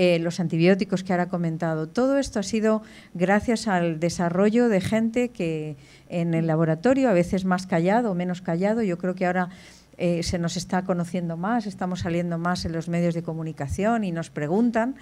[0.00, 1.88] Eh, los antibióticos que ahora ha comentado.
[1.88, 2.82] Todo esto ha sido
[3.14, 5.76] gracias al desarrollo de gente que
[6.08, 9.48] en el laboratorio, a veces más callado menos callado, yo creo que ahora
[9.96, 14.12] eh, se nos está conociendo más, estamos saliendo más en los medios de comunicación y
[14.12, 14.94] nos preguntan,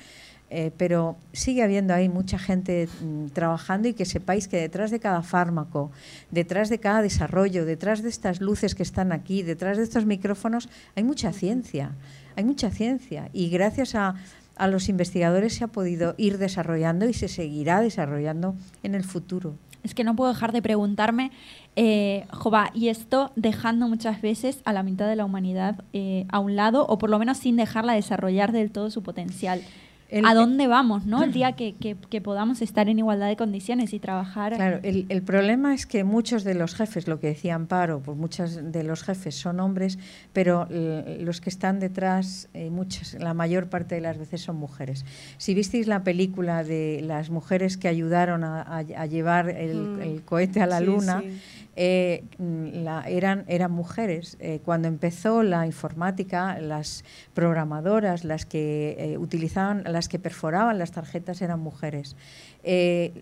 [0.48, 4.98] eh, pero sigue habiendo ahí mucha gente mm, trabajando y que sepáis que detrás de
[4.98, 5.90] cada fármaco,
[6.30, 10.70] detrás de cada desarrollo, detrás de estas luces que están aquí, detrás de estos micrófonos,
[10.94, 11.90] hay mucha ciencia,
[12.34, 14.14] hay mucha ciencia y gracias a,
[14.56, 19.54] a los investigadores se ha podido ir desarrollando y se seguirá desarrollando en el futuro.
[19.82, 21.30] Es que no puedo dejar de preguntarme,
[21.76, 26.40] eh, Jova, y esto dejando muchas veces a la mitad de la humanidad eh, a
[26.40, 29.62] un lado, o por lo menos sin dejarla desarrollar del todo su potencial.
[30.08, 31.22] El- a dónde vamos, ¿no?
[31.24, 34.54] El día que, que- que podamos estar en igualdad de condiciones y trabajar.
[34.54, 38.16] Claro, el, el problema es que muchos de los jefes, lo que decía Amparo, pues
[38.16, 39.98] muchos de los jefes son hombres,
[40.32, 45.04] pero los que están detrás, eh, muchas, la mayor parte de las veces son mujeres.
[45.38, 50.00] Si visteis la película de las mujeres que ayudaron a, a- a llevar el, Mm.
[50.02, 51.40] el cohete a la Sí, luna, sí.
[51.78, 52.24] Eh,
[53.06, 54.38] eran, eran mujeres.
[54.40, 57.04] Eh, cuando empezó la informática, las
[57.34, 62.16] programadoras, las que eh, utilizaban, las que perforaban las tarjetas eran mujeres.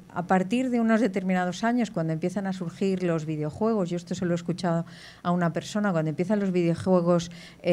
[0.09, 4.24] A partir de unos determinados años, cuando empiezan a surgir los videojuegos, yo esto se
[4.24, 4.86] lo he escuchado
[5.22, 7.31] a una persona, cuando empiezan los videojuegos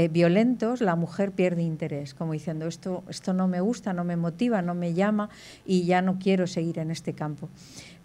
[0.10, 4.62] violentos, la mujer pierde interés, como diciendo, esto, esto no me gusta, no me motiva,
[4.62, 5.30] no me llama
[5.66, 7.48] y ya no quiero seguir en este campo.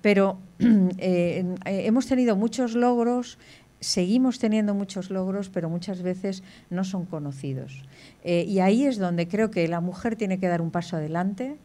[0.07, 3.39] Pero eh, eh, hemos tenido muchos logros,
[3.81, 7.83] seguimos teniendo muchos logros, pero muchas veces no son conocidos.
[8.23, 11.57] Eh, y ahí es donde creo que la mujer tiene que dar un paso adelante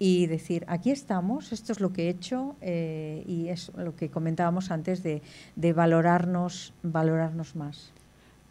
[0.00, 4.72] y decir, aquí estamos, esto es lo que he hecho y es lo que comentábamos
[4.72, 5.22] antes de,
[5.54, 7.92] de valorarnos, valorarnos más.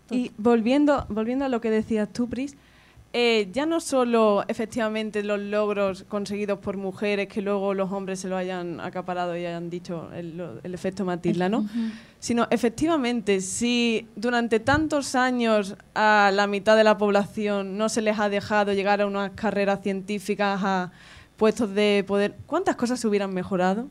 [0.09, 2.55] Y volviendo, volviendo a lo que decías tú, Pris,
[3.15, 8.27] eh, ya no solo efectivamente los logros conseguidos por mujeres que luego los hombres se
[8.27, 11.69] lo hayan acaparado y hayan dicho el, el efecto Matilda, ¿no?
[12.17, 18.17] Sino efectivamente, si durante tantos años a la mitad de la población no se les
[18.17, 20.91] ha dejado llegar a unas carreras científicas, a
[21.37, 23.89] puestos de poder, ¿cuántas cosas se hubieran mejorado?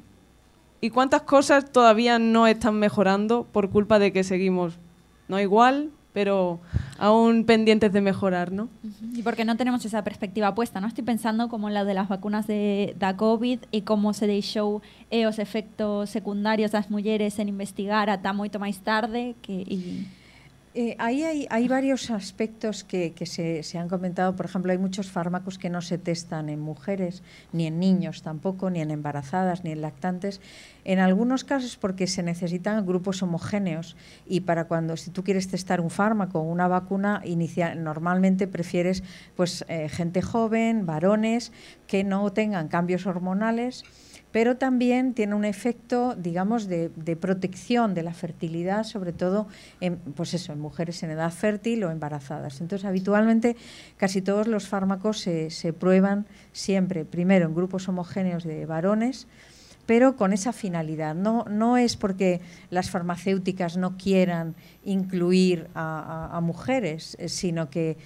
[0.80, 4.80] ¿Y cuántas cosas todavía no están mejorando por culpa de que seguimos,
[5.28, 6.60] no igual, pero
[6.98, 8.68] aún pendientes de mejorar, ¿no?
[9.14, 10.86] Y porque no tenemos esa perspectiva puesta, ¿no?
[10.86, 14.80] Estoy pensando como la de las vacunas de, COVID e como se deixou
[15.10, 19.64] eh, os efectos secundarios das mulleres en investigar ata moito máis tarde que
[20.74, 24.34] Eh, ahí hay, varios aspectos que, se, han comentado.
[24.34, 27.22] Por ejemplo, hay muchos fármacos que no se testan en mujeres,
[27.52, 30.40] ni en niños tampoco, ni en embarazadas, ni en lactantes.
[30.84, 33.96] En algunos casos porque se necesitan grupos homogéneos
[34.26, 37.22] y para cuando si tú quieres testar un fármaco una vacuna,
[37.76, 39.02] normalmente prefieres
[39.36, 41.52] pues eh, gente joven, varones,
[41.86, 43.84] que no tengan cambios hormonales
[44.32, 46.90] pero también tiene un efecto, digamos, de,
[47.20, 49.46] protección de la fertilidad, sobre todo
[49.80, 52.60] en, pues eso, en mujeres en edad fértil o embarazadas.
[52.62, 53.56] Entonces, habitualmente
[53.98, 59.26] casi todos los fármacos se, prueban siempre, primero en grupos homogéneos de varones,
[59.84, 61.14] pero con esa finalidad.
[61.14, 62.40] No, no es porque
[62.70, 64.54] las farmacéuticas no quieran
[64.84, 67.98] incluir a mujeres, eh, sino que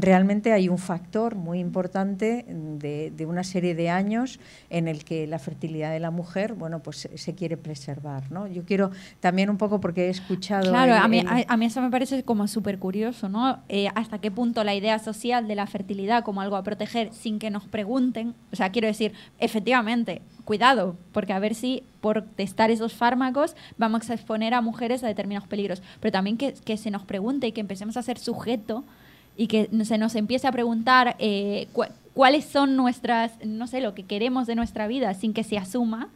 [0.00, 4.38] realmente hay un factor muy importante de, de una serie de años
[4.70, 8.46] en el que la fertilidad de la mujer, bueno, pues se- quiere preservar, ¿no?
[8.46, 10.70] Yo quiero también un poco porque he escuchado...
[10.70, 13.58] Claro, el- a mí, el- a, a mí eso me parece como súper curioso, ¿no?
[13.68, 17.38] Eh, hasta qué punto la idea social de la fertilidad como algo a proteger sin
[17.38, 22.70] que nos pregunten, o sea, quiero decir, efectivamente, cuidado, porque a ver si por testar
[22.70, 26.90] esos fármacos vamos a exponer a mujeres a determinados peligros, pero también que, que se
[26.90, 28.84] nos pregunte y que empecemos a ser sujeto
[29.38, 33.94] y que se nos empiece a preguntar eh, cu- cuáles son nuestras, no sé, lo
[33.94, 36.08] que queremos de nuestra vida sin que se asuma,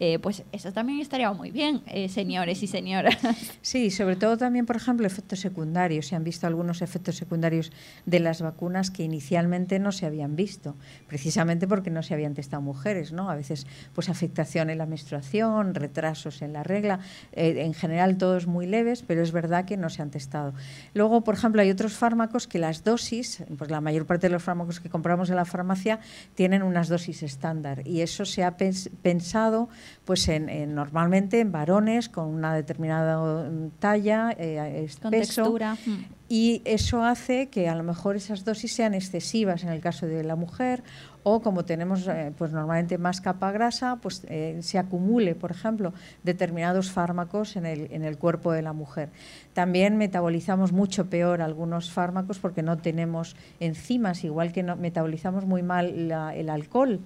[0.00, 3.16] eh, pues eso también estaría muy bien, eh, señores y señoras.
[3.62, 6.06] Sí, sobre todo también, por ejemplo, efectos secundarios.
[6.06, 7.70] Se han visto algunos efectos secundarios
[8.06, 10.74] de las vacunas que inicialmente no se habían visto,
[11.06, 13.30] precisamente porque no se habían testado mujeres, ¿no?
[13.30, 17.00] A veces, pues afectación en la menstruación, retrasos en la regla,
[17.32, 20.54] eh, en general todos muy leves, pero es verdad que no se han testado.
[20.94, 24.42] Luego, por ejemplo, hay otros fármacos que las dosis, pues la mayor parte de los
[24.42, 26.00] fármacos que compramos en la farmacia
[26.34, 29.68] tienen unas dosis estándar y eso se ha pens- pensado
[30.04, 33.18] pues en, en- normalmente en varones con una determinada
[33.48, 35.74] mm, talla, eh, Con peso, textura.
[35.86, 36.04] mm.
[36.28, 40.24] y eso hace que a lo mejor esas dosis sean excesivas en el caso de
[40.24, 40.82] la mujer
[41.22, 45.92] o como tenemos eh, pues normalmente más capa grasa, pues eh, se acumule, por ejemplo,
[46.22, 49.10] determinados fármacos en el, en el cuerpo de la mujer.
[49.52, 55.62] También metabolizamos mucho peor algunos fármacos porque no tenemos enzimas, igual que no, metabolizamos muy
[55.62, 57.00] mal la- el alcohol.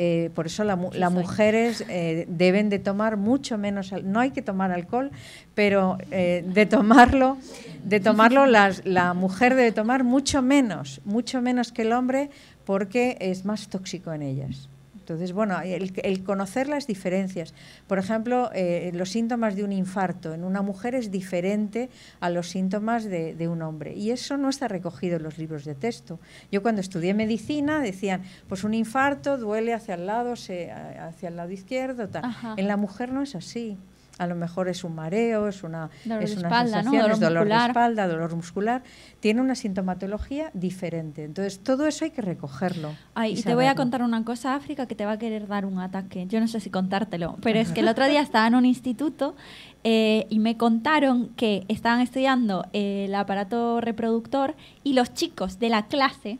[0.00, 1.22] Eh, por eso la las soy.
[1.22, 5.10] mujeres eh, deben de tomar mucho menos, no hay que tomar alcohol,
[5.56, 7.36] pero eh, de tomarlo,
[7.82, 12.30] de tomarlo las- la mujer debe tomar mucho menos, mucho menos que el hombre
[12.64, 14.68] porque es más tóxico en ellas.
[15.08, 17.54] Entonces, bueno, el, el conocer las diferencias.
[17.86, 21.88] Por ejemplo, eh, los síntomas de un infarto en una mujer es diferente
[22.20, 23.94] a los síntomas de, de un hombre.
[23.94, 26.20] Y eso no está recogido en los libros de texto.
[26.52, 31.36] Yo cuando estudié medicina decían, pues un infarto duele hacia el lado, se- hacia el
[31.36, 32.08] lado izquierdo.
[32.08, 32.24] tal.
[32.26, 32.54] Ajá.
[32.58, 33.78] En la mujer no es así.
[34.18, 36.90] A lo mejor es un mareo, es una, Dolor es de una espalda, ¿no?
[36.90, 37.62] sensación, Dolor es dolor muscular.
[37.62, 38.82] de espalda, dolor muscular.
[39.20, 41.24] Tiene una sintomatología diferente.
[41.24, 42.94] Entonces, todo eso hay que recogerlo.
[43.14, 45.46] Ay, y y te voy a contar una cosa, África, que te va a querer
[45.46, 46.26] dar un ataque.
[46.26, 49.36] Yo no sé si contártelo, pero es que el otro día estaba en un instituto
[49.84, 55.68] eh, y me contaron que estaban estudiando eh, el aparato reproductor y los chicos de
[55.68, 56.38] la clase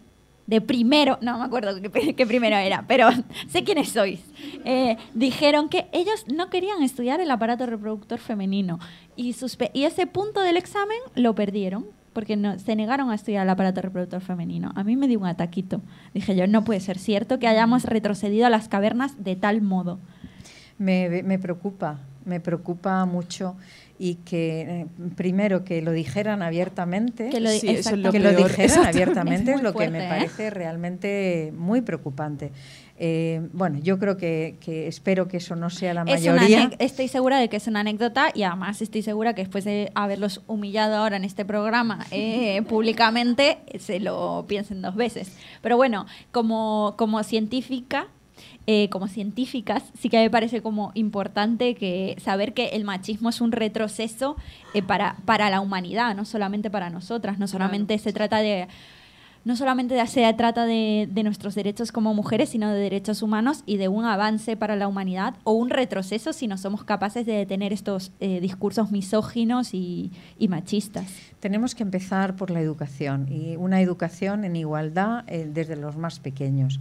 [0.49, 3.11] de primero, no me acuerdo qué, qué primero era, pero
[3.49, 4.21] sé quiénes sois,
[4.65, 8.81] eh, dijeron que ellos no querían estudiar el aparato reproductor femenino
[9.15, 9.37] y,
[9.75, 13.81] y ese punto del examen lo perdieron porque no, se negaron a estudiar el aparato
[13.81, 14.73] reproductor femenino.
[14.75, 15.83] A mí me dio un ataquito.
[16.15, 20.01] Dije yo, no puede ser cierto que hayamos retrocedido a las cavernas de tal modo.
[20.79, 23.55] Me, me preocupa, me preocupa mucho
[24.01, 28.13] y que eh, primero que lo dijeran abiertamente, Que lo di- Sí, eso es lo
[28.13, 28.49] que lo peor.
[28.49, 30.09] dijeran abiertamente Es lo que me ¿eh?
[30.09, 32.53] parece realmente muy preocupante.
[33.01, 36.71] Eh, bueno, yo creo que, que espero que eso no sea la Es una mayoría.
[36.81, 40.43] estoy segura de que es una anécdota y además estoy segura que después de haberlos
[40.49, 45.31] humillado ahora en este programa eh, públicamente, se lo piensen dos veces.
[45.63, 48.09] Pero bueno, como, como científica,
[48.67, 53.41] eh, como científicas, sí que me parece como importante que saber que el machismo es
[53.41, 54.37] un retroceso
[54.75, 58.69] eh, para, para la humanidad, no solamente para nosotras, no solamente se trata de
[59.45, 63.79] no solamente se trata de, de nuestros derechos como mujeres, sino de derechos humanos y
[63.79, 67.73] de un avance para la humanidad o un retroceso si no somos capaces de detener
[67.73, 71.07] estos eh, discursos misóginos y, y machistas.
[71.41, 76.19] Tenemos que empezar por la educación y una educación en igualdad eh, desde los más
[76.19, 76.79] pequeños.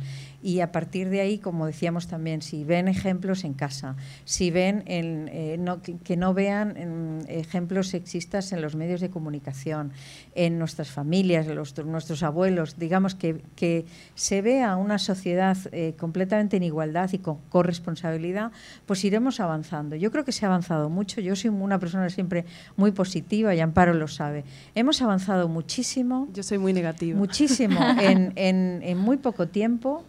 [0.48, 4.84] Y a partir de ahí, como decíamos también, si ven ejemplos en casa, si ven
[4.86, 9.92] en, eh, no- que, que no vean mm, ejemplos sexistas en los medios de comunicación,
[10.36, 15.96] en nuestras familias, en los- nuestros abuelos, digamos que, que se vea una sociedad eh,
[16.00, 18.52] completamente en igualdad y con corresponsabilidad,
[18.86, 19.98] pues iremos avanzando.
[19.98, 21.20] Yo creo que se ha avanzado mucho.
[21.20, 22.46] Yo soy una persona siempre
[22.78, 24.46] muy positiva y Amparo lo sabe.
[24.76, 26.30] Hemos avanzado muchísimo.
[26.34, 27.18] Yo soy muy negativa.
[27.20, 30.06] Muchísimo en, en- en muy poco tiempo.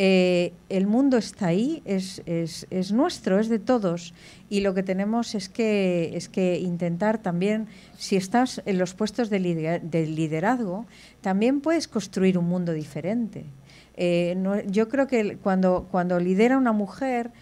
[0.00, 4.14] Eh, el mundo está ahí, es, es- es nuestro, es de todos.
[4.48, 7.66] Y lo que tenemos es que, es que intentar también,
[7.96, 10.86] si estás en los puestos de, lider- de liderazgo,
[11.20, 13.44] también puedes construir un mundo diferente.
[13.96, 14.36] Eh,
[14.68, 17.32] yo creo que cuando, cuando lidera una mujer,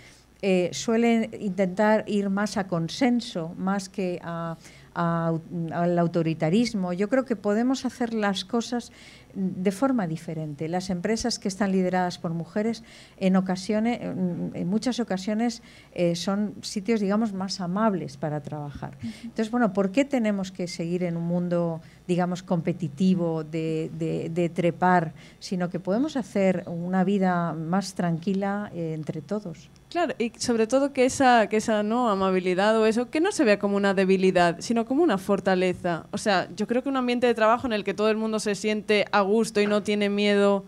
[0.40, 4.56] eh, suele intentar ir más a consenso, más que a-
[4.94, 5.32] a
[5.72, 6.94] al autoritarismo.
[6.94, 8.92] Yo creo que podemos hacer las cosas
[9.38, 10.66] de forma diferente.
[10.68, 12.82] Las empresas que están lideradas por mujeres,
[13.18, 18.96] en ocasiones, en muchas ocasiones, eh, son sitios, digamos, más amables para trabajar.
[19.22, 24.48] Entonces, bueno, ¿por qué tenemos que seguir en un mundo, digamos, competitivo de, de- de
[24.48, 29.68] trepar, sino que podemos hacer una vida más tranquila eh, entre todos?
[29.88, 32.08] Claro, y sobre todo que esa, que esa ¿no?
[32.10, 36.06] amabilidad o eso, que no se vea como una debilidad, sino como una fortaleza.
[36.10, 38.40] O sea, yo creo que un ambiente de trabajo en el que todo el mundo
[38.40, 40.64] se siente a gusto y no tiene miedo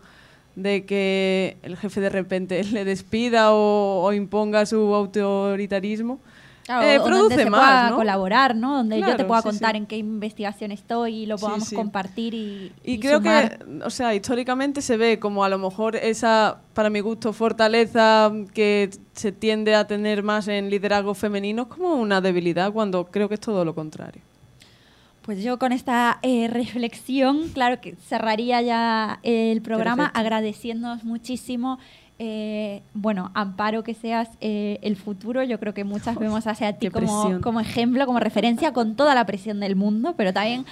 [0.54, 6.20] de que el jefe de repente le despida o, o imponga su autoritarismo,
[6.68, 7.96] Claro, eh, o donde produce se más, pueda ¿no?
[7.96, 8.76] colaborar, ¿no?
[8.76, 9.78] Donde yo te pueda contar sí.
[9.78, 11.74] en qué investigación estoy y lo podamos sí.
[11.74, 13.58] compartir y, Y, y creo sumar.
[13.58, 18.30] que, o sea, históricamente se ve como a lo mejor esa, para mi gusto, fortaleza
[18.52, 23.36] que se tiende a tener más en liderazgo femenino como una debilidad, cuando creo que
[23.36, 24.20] es todo lo contrario.
[25.22, 30.20] Pues yo con esta eh, reflexión, claro que cerraría ya el programa Perfecto.
[30.20, 31.78] agradeciéndonos muchísimo.
[32.20, 36.90] Eh, bueno, Amparo, que seas eh, el futuro, yo creo que muchas vemos hacia ti
[36.90, 40.64] como, ejemplo, como referencia, con toda la presión del mundo, pero también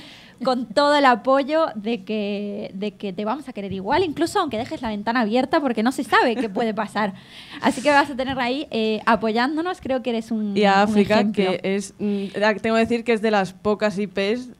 [0.42, 4.58] con todo el apoyo de que, de que te vamos a querer igual, incluso aunque
[4.58, 7.14] dejes la ventana abierta, porque no se sabe qué puede pasar.
[7.62, 10.90] Así que vas a tener ahí eh, apoyándonos, creo que eres un, Y a un
[10.90, 11.44] África, ejemplo.
[11.44, 12.26] que es, mm,
[12.60, 14.50] tengo que decir que es de las pocas IPs,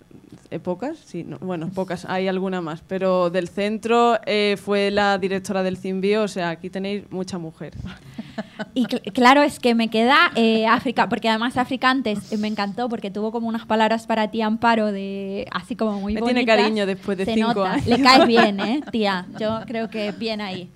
[0.50, 0.98] ¿eh, ¿pocas?
[0.98, 5.76] Sí, no, bueno, pocas, hay alguna más, pero del centro eh, fue la directora del
[5.76, 7.74] CIMBIO, o sea, aquí tenéis mucha mujer.
[8.74, 12.88] Y cl- claro, es que me queda eh, África, porque además África antes me encantó
[12.88, 16.56] porque tuvo como unas palabras para ti, Amparo, de así como muy Me tiene bonitas.
[16.56, 17.72] cariño después de Se cinco nota.
[17.74, 17.86] años.
[17.86, 19.26] Le caes bien, ¿eh, tía?
[19.38, 20.70] Yo creo que bien ahí.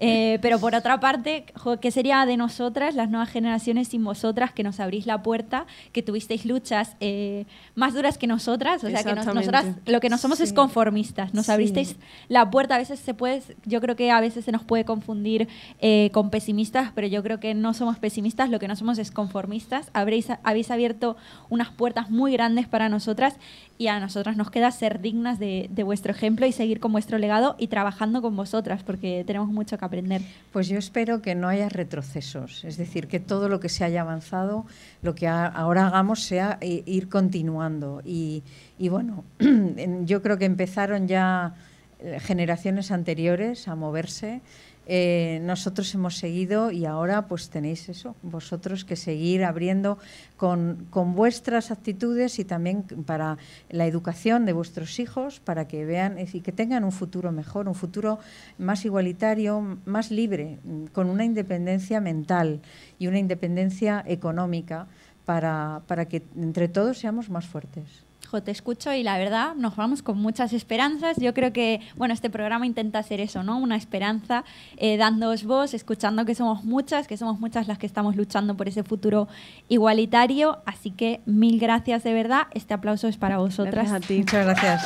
[0.00, 1.44] Eh, pero por otra parte,
[1.80, 6.02] ¿qué sería de nosotras, las nuevas generaciones, sin vosotras que nos abrís la puerta, que
[6.02, 8.82] tuvisteis luchas eh, más duras que nosotras?
[8.84, 10.54] O sea, que nos- nosotras lo que no somos es Sí.
[10.54, 11.32] conformistas.
[11.32, 11.52] Nos Sí.
[11.52, 11.96] abristeis
[12.28, 12.74] la puerta.
[12.74, 15.48] A veces se puede, yo creo que a veces se nos puede confundir
[15.80, 18.98] eh, con pesimistas, pero pero yo creo que no somos pesimistas, lo que no somos
[18.98, 19.90] es conformistas.
[19.92, 21.18] Habréis, habéis abierto
[21.50, 23.36] unas puertas muy grandes para nosotras
[23.76, 27.18] y a nosotras nos queda ser dignas de, de vuestro ejemplo y seguir con vuestro
[27.18, 30.20] legado y trabajando con vosotras, porque tenemos mucho que aprender.
[30.52, 34.02] Pues yo espero que no haya retrocesos, es decir, que todo lo que se haya
[34.02, 34.66] avanzado,
[35.02, 38.02] lo que ahora hagamos sea i- ir continuando.
[38.04, 38.42] Y,
[38.78, 41.54] y bueno, en- yo creo que empezaron ya
[42.00, 44.42] eh, generaciones anteriores a moverse.
[44.86, 49.98] Eh, nosotros hemos seguido y ahora pues tenéis eso, vosotros que seguir abriendo
[50.36, 53.38] con, vuestras actitudes y también para
[53.70, 57.74] la educación de vuestros hijos, para que vean y que tengan un futuro mejor, un
[57.74, 58.18] futuro
[58.58, 60.58] más igualitario, más libre,
[60.92, 62.60] con una independencia mental
[62.98, 64.86] y una independencia económica
[65.24, 68.03] para que entre todos seamos más fuertes.
[68.42, 71.16] Te escucho y la verdad nos vamos con muchas esperanzas.
[71.18, 73.58] Yo creo que, bueno, este programa intenta hacer eso, ¿no?
[73.58, 74.44] Una esperanza,
[74.76, 78.68] eh, dándoos voz, escuchando que somos muchas, que somos muchas las que estamos luchando por
[78.68, 79.28] ese futuro
[79.68, 80.58] igualitario.
[80.66, 82.48] Así que mil gracias de verdad.
[82.52, 83.74] Este aplauso es para vosotras.
[83.74, 84.18] Gracias a ti.
[84.18, 84.84] Muchas gracias.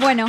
[0.00, 0.26] Bueno,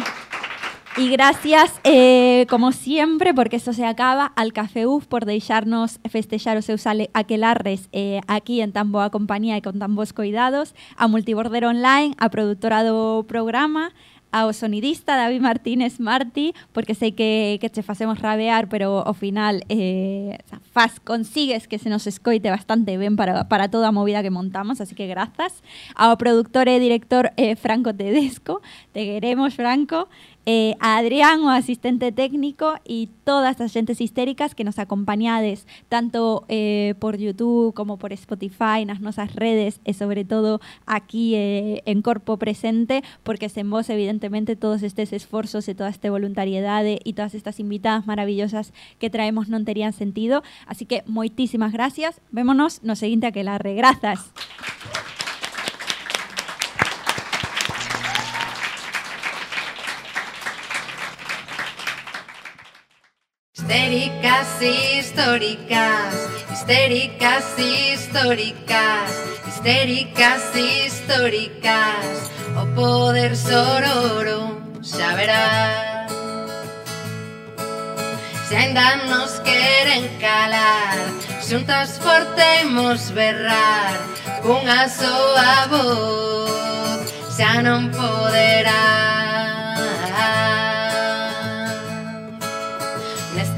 [1.00, 6.58] y gracias, eh, como siempre, porque esto se acaba, al Café UF por deixarnos festejar
[6.58, 11.08] os seus aquelarres eh, aquí en tan boa compañía e con tan bons cuidados, a
[11.08, 13.96] Multiborder Online, a produtora do programa,
[14.32, 19.66] ao sonidista David Martínez Martí, porque sei que, que che facemos rabear, pero ao final
[19.70, 20.38] eh,
[20.70, 24.94] faz, consigues que se nos escoite bastante ben para, para toda movida que montamos, así
[24.94, 25.66] que grazas.
[25.96, 28.62] Ao productor e director eh, Franco Tedesco,
[28.94, 30.10] te queremos Franco,
[30.50, 36.42] eh, a Adrián, o asistente técnico, y todas as xentes histéricas que nos acompañades tanto
[36.50, 40.58] eh, por YouTube como por Spotify, nas nosas redes e sobre todo
[40.90, 46.10] aquí eh, en Corpo Presente, porque sen vos evidentemente todos estes esforzos e toda esta
[46.10, 50.42] voluntariedade e todas estas invitadas maravillosas que traemos non terían sentido.
[50.66, 52.26] Así que moitísimas gracias.
[52.34, 53.78] Vémonos no seguinte aquelarre.
[53.78, 54.34] Grazas.
[63.70, 66.16] Histéricas, históricas,
[66.52, 69.12] histéricas, históricas,
[69.48, 76.12] histéricas, históricas, o poder sororo xa verás.
[78.48, 80.98] Se ainda nos queren calar,
[81.40, 83.94] xuntas fortemos berrar,
[84.42, 89.00] cunha soa voz xa non poderá.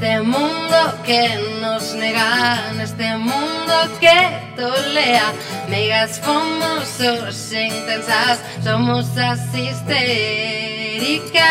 [0.02, 1.28] Neste mundo que
[1.60, 4.10] nos nega, neste mundo que
[4.56, 5.32] tolea,
[5.68, 11.44] megas fomos os intensas, somos as histéricas.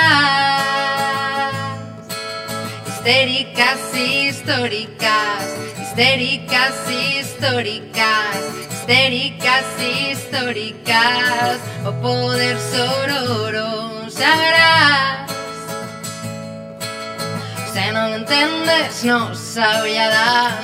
[2.89, 8.35] Histéricas históricas, histéricas históricas,
[8.69, 9.65] histéricas
[10.11, 15.40] históricas, o poder sororo verás.
[17.73, 20.11] Se non entendes, non sabia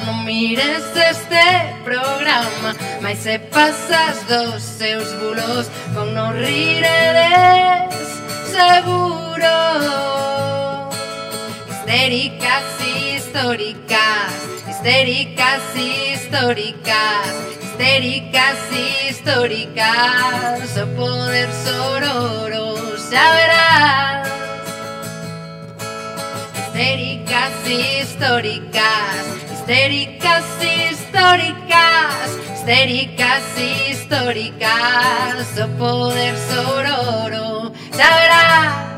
[0.03, 1.39] Non mires este
[1.87, 5.71] programa Mais se pasas dos seus bulos.
[5.95, 7.95] Con non riredes
[8.51, 9.55] seguro.
[11.71, 14.27] Histéricas históricas
[14.67, 17.23] Histéricas históricas
[17.63, 18.59] Histéricas
[19.07, 20.75] históricas.
[20.75, 24.27] O poder sororo xa verás.
[26.77, 33.43] Histéricas, históricas, histéricas, históricas, histéricas,
[33.89, 38.96] históricas, su poder sororo sabrá.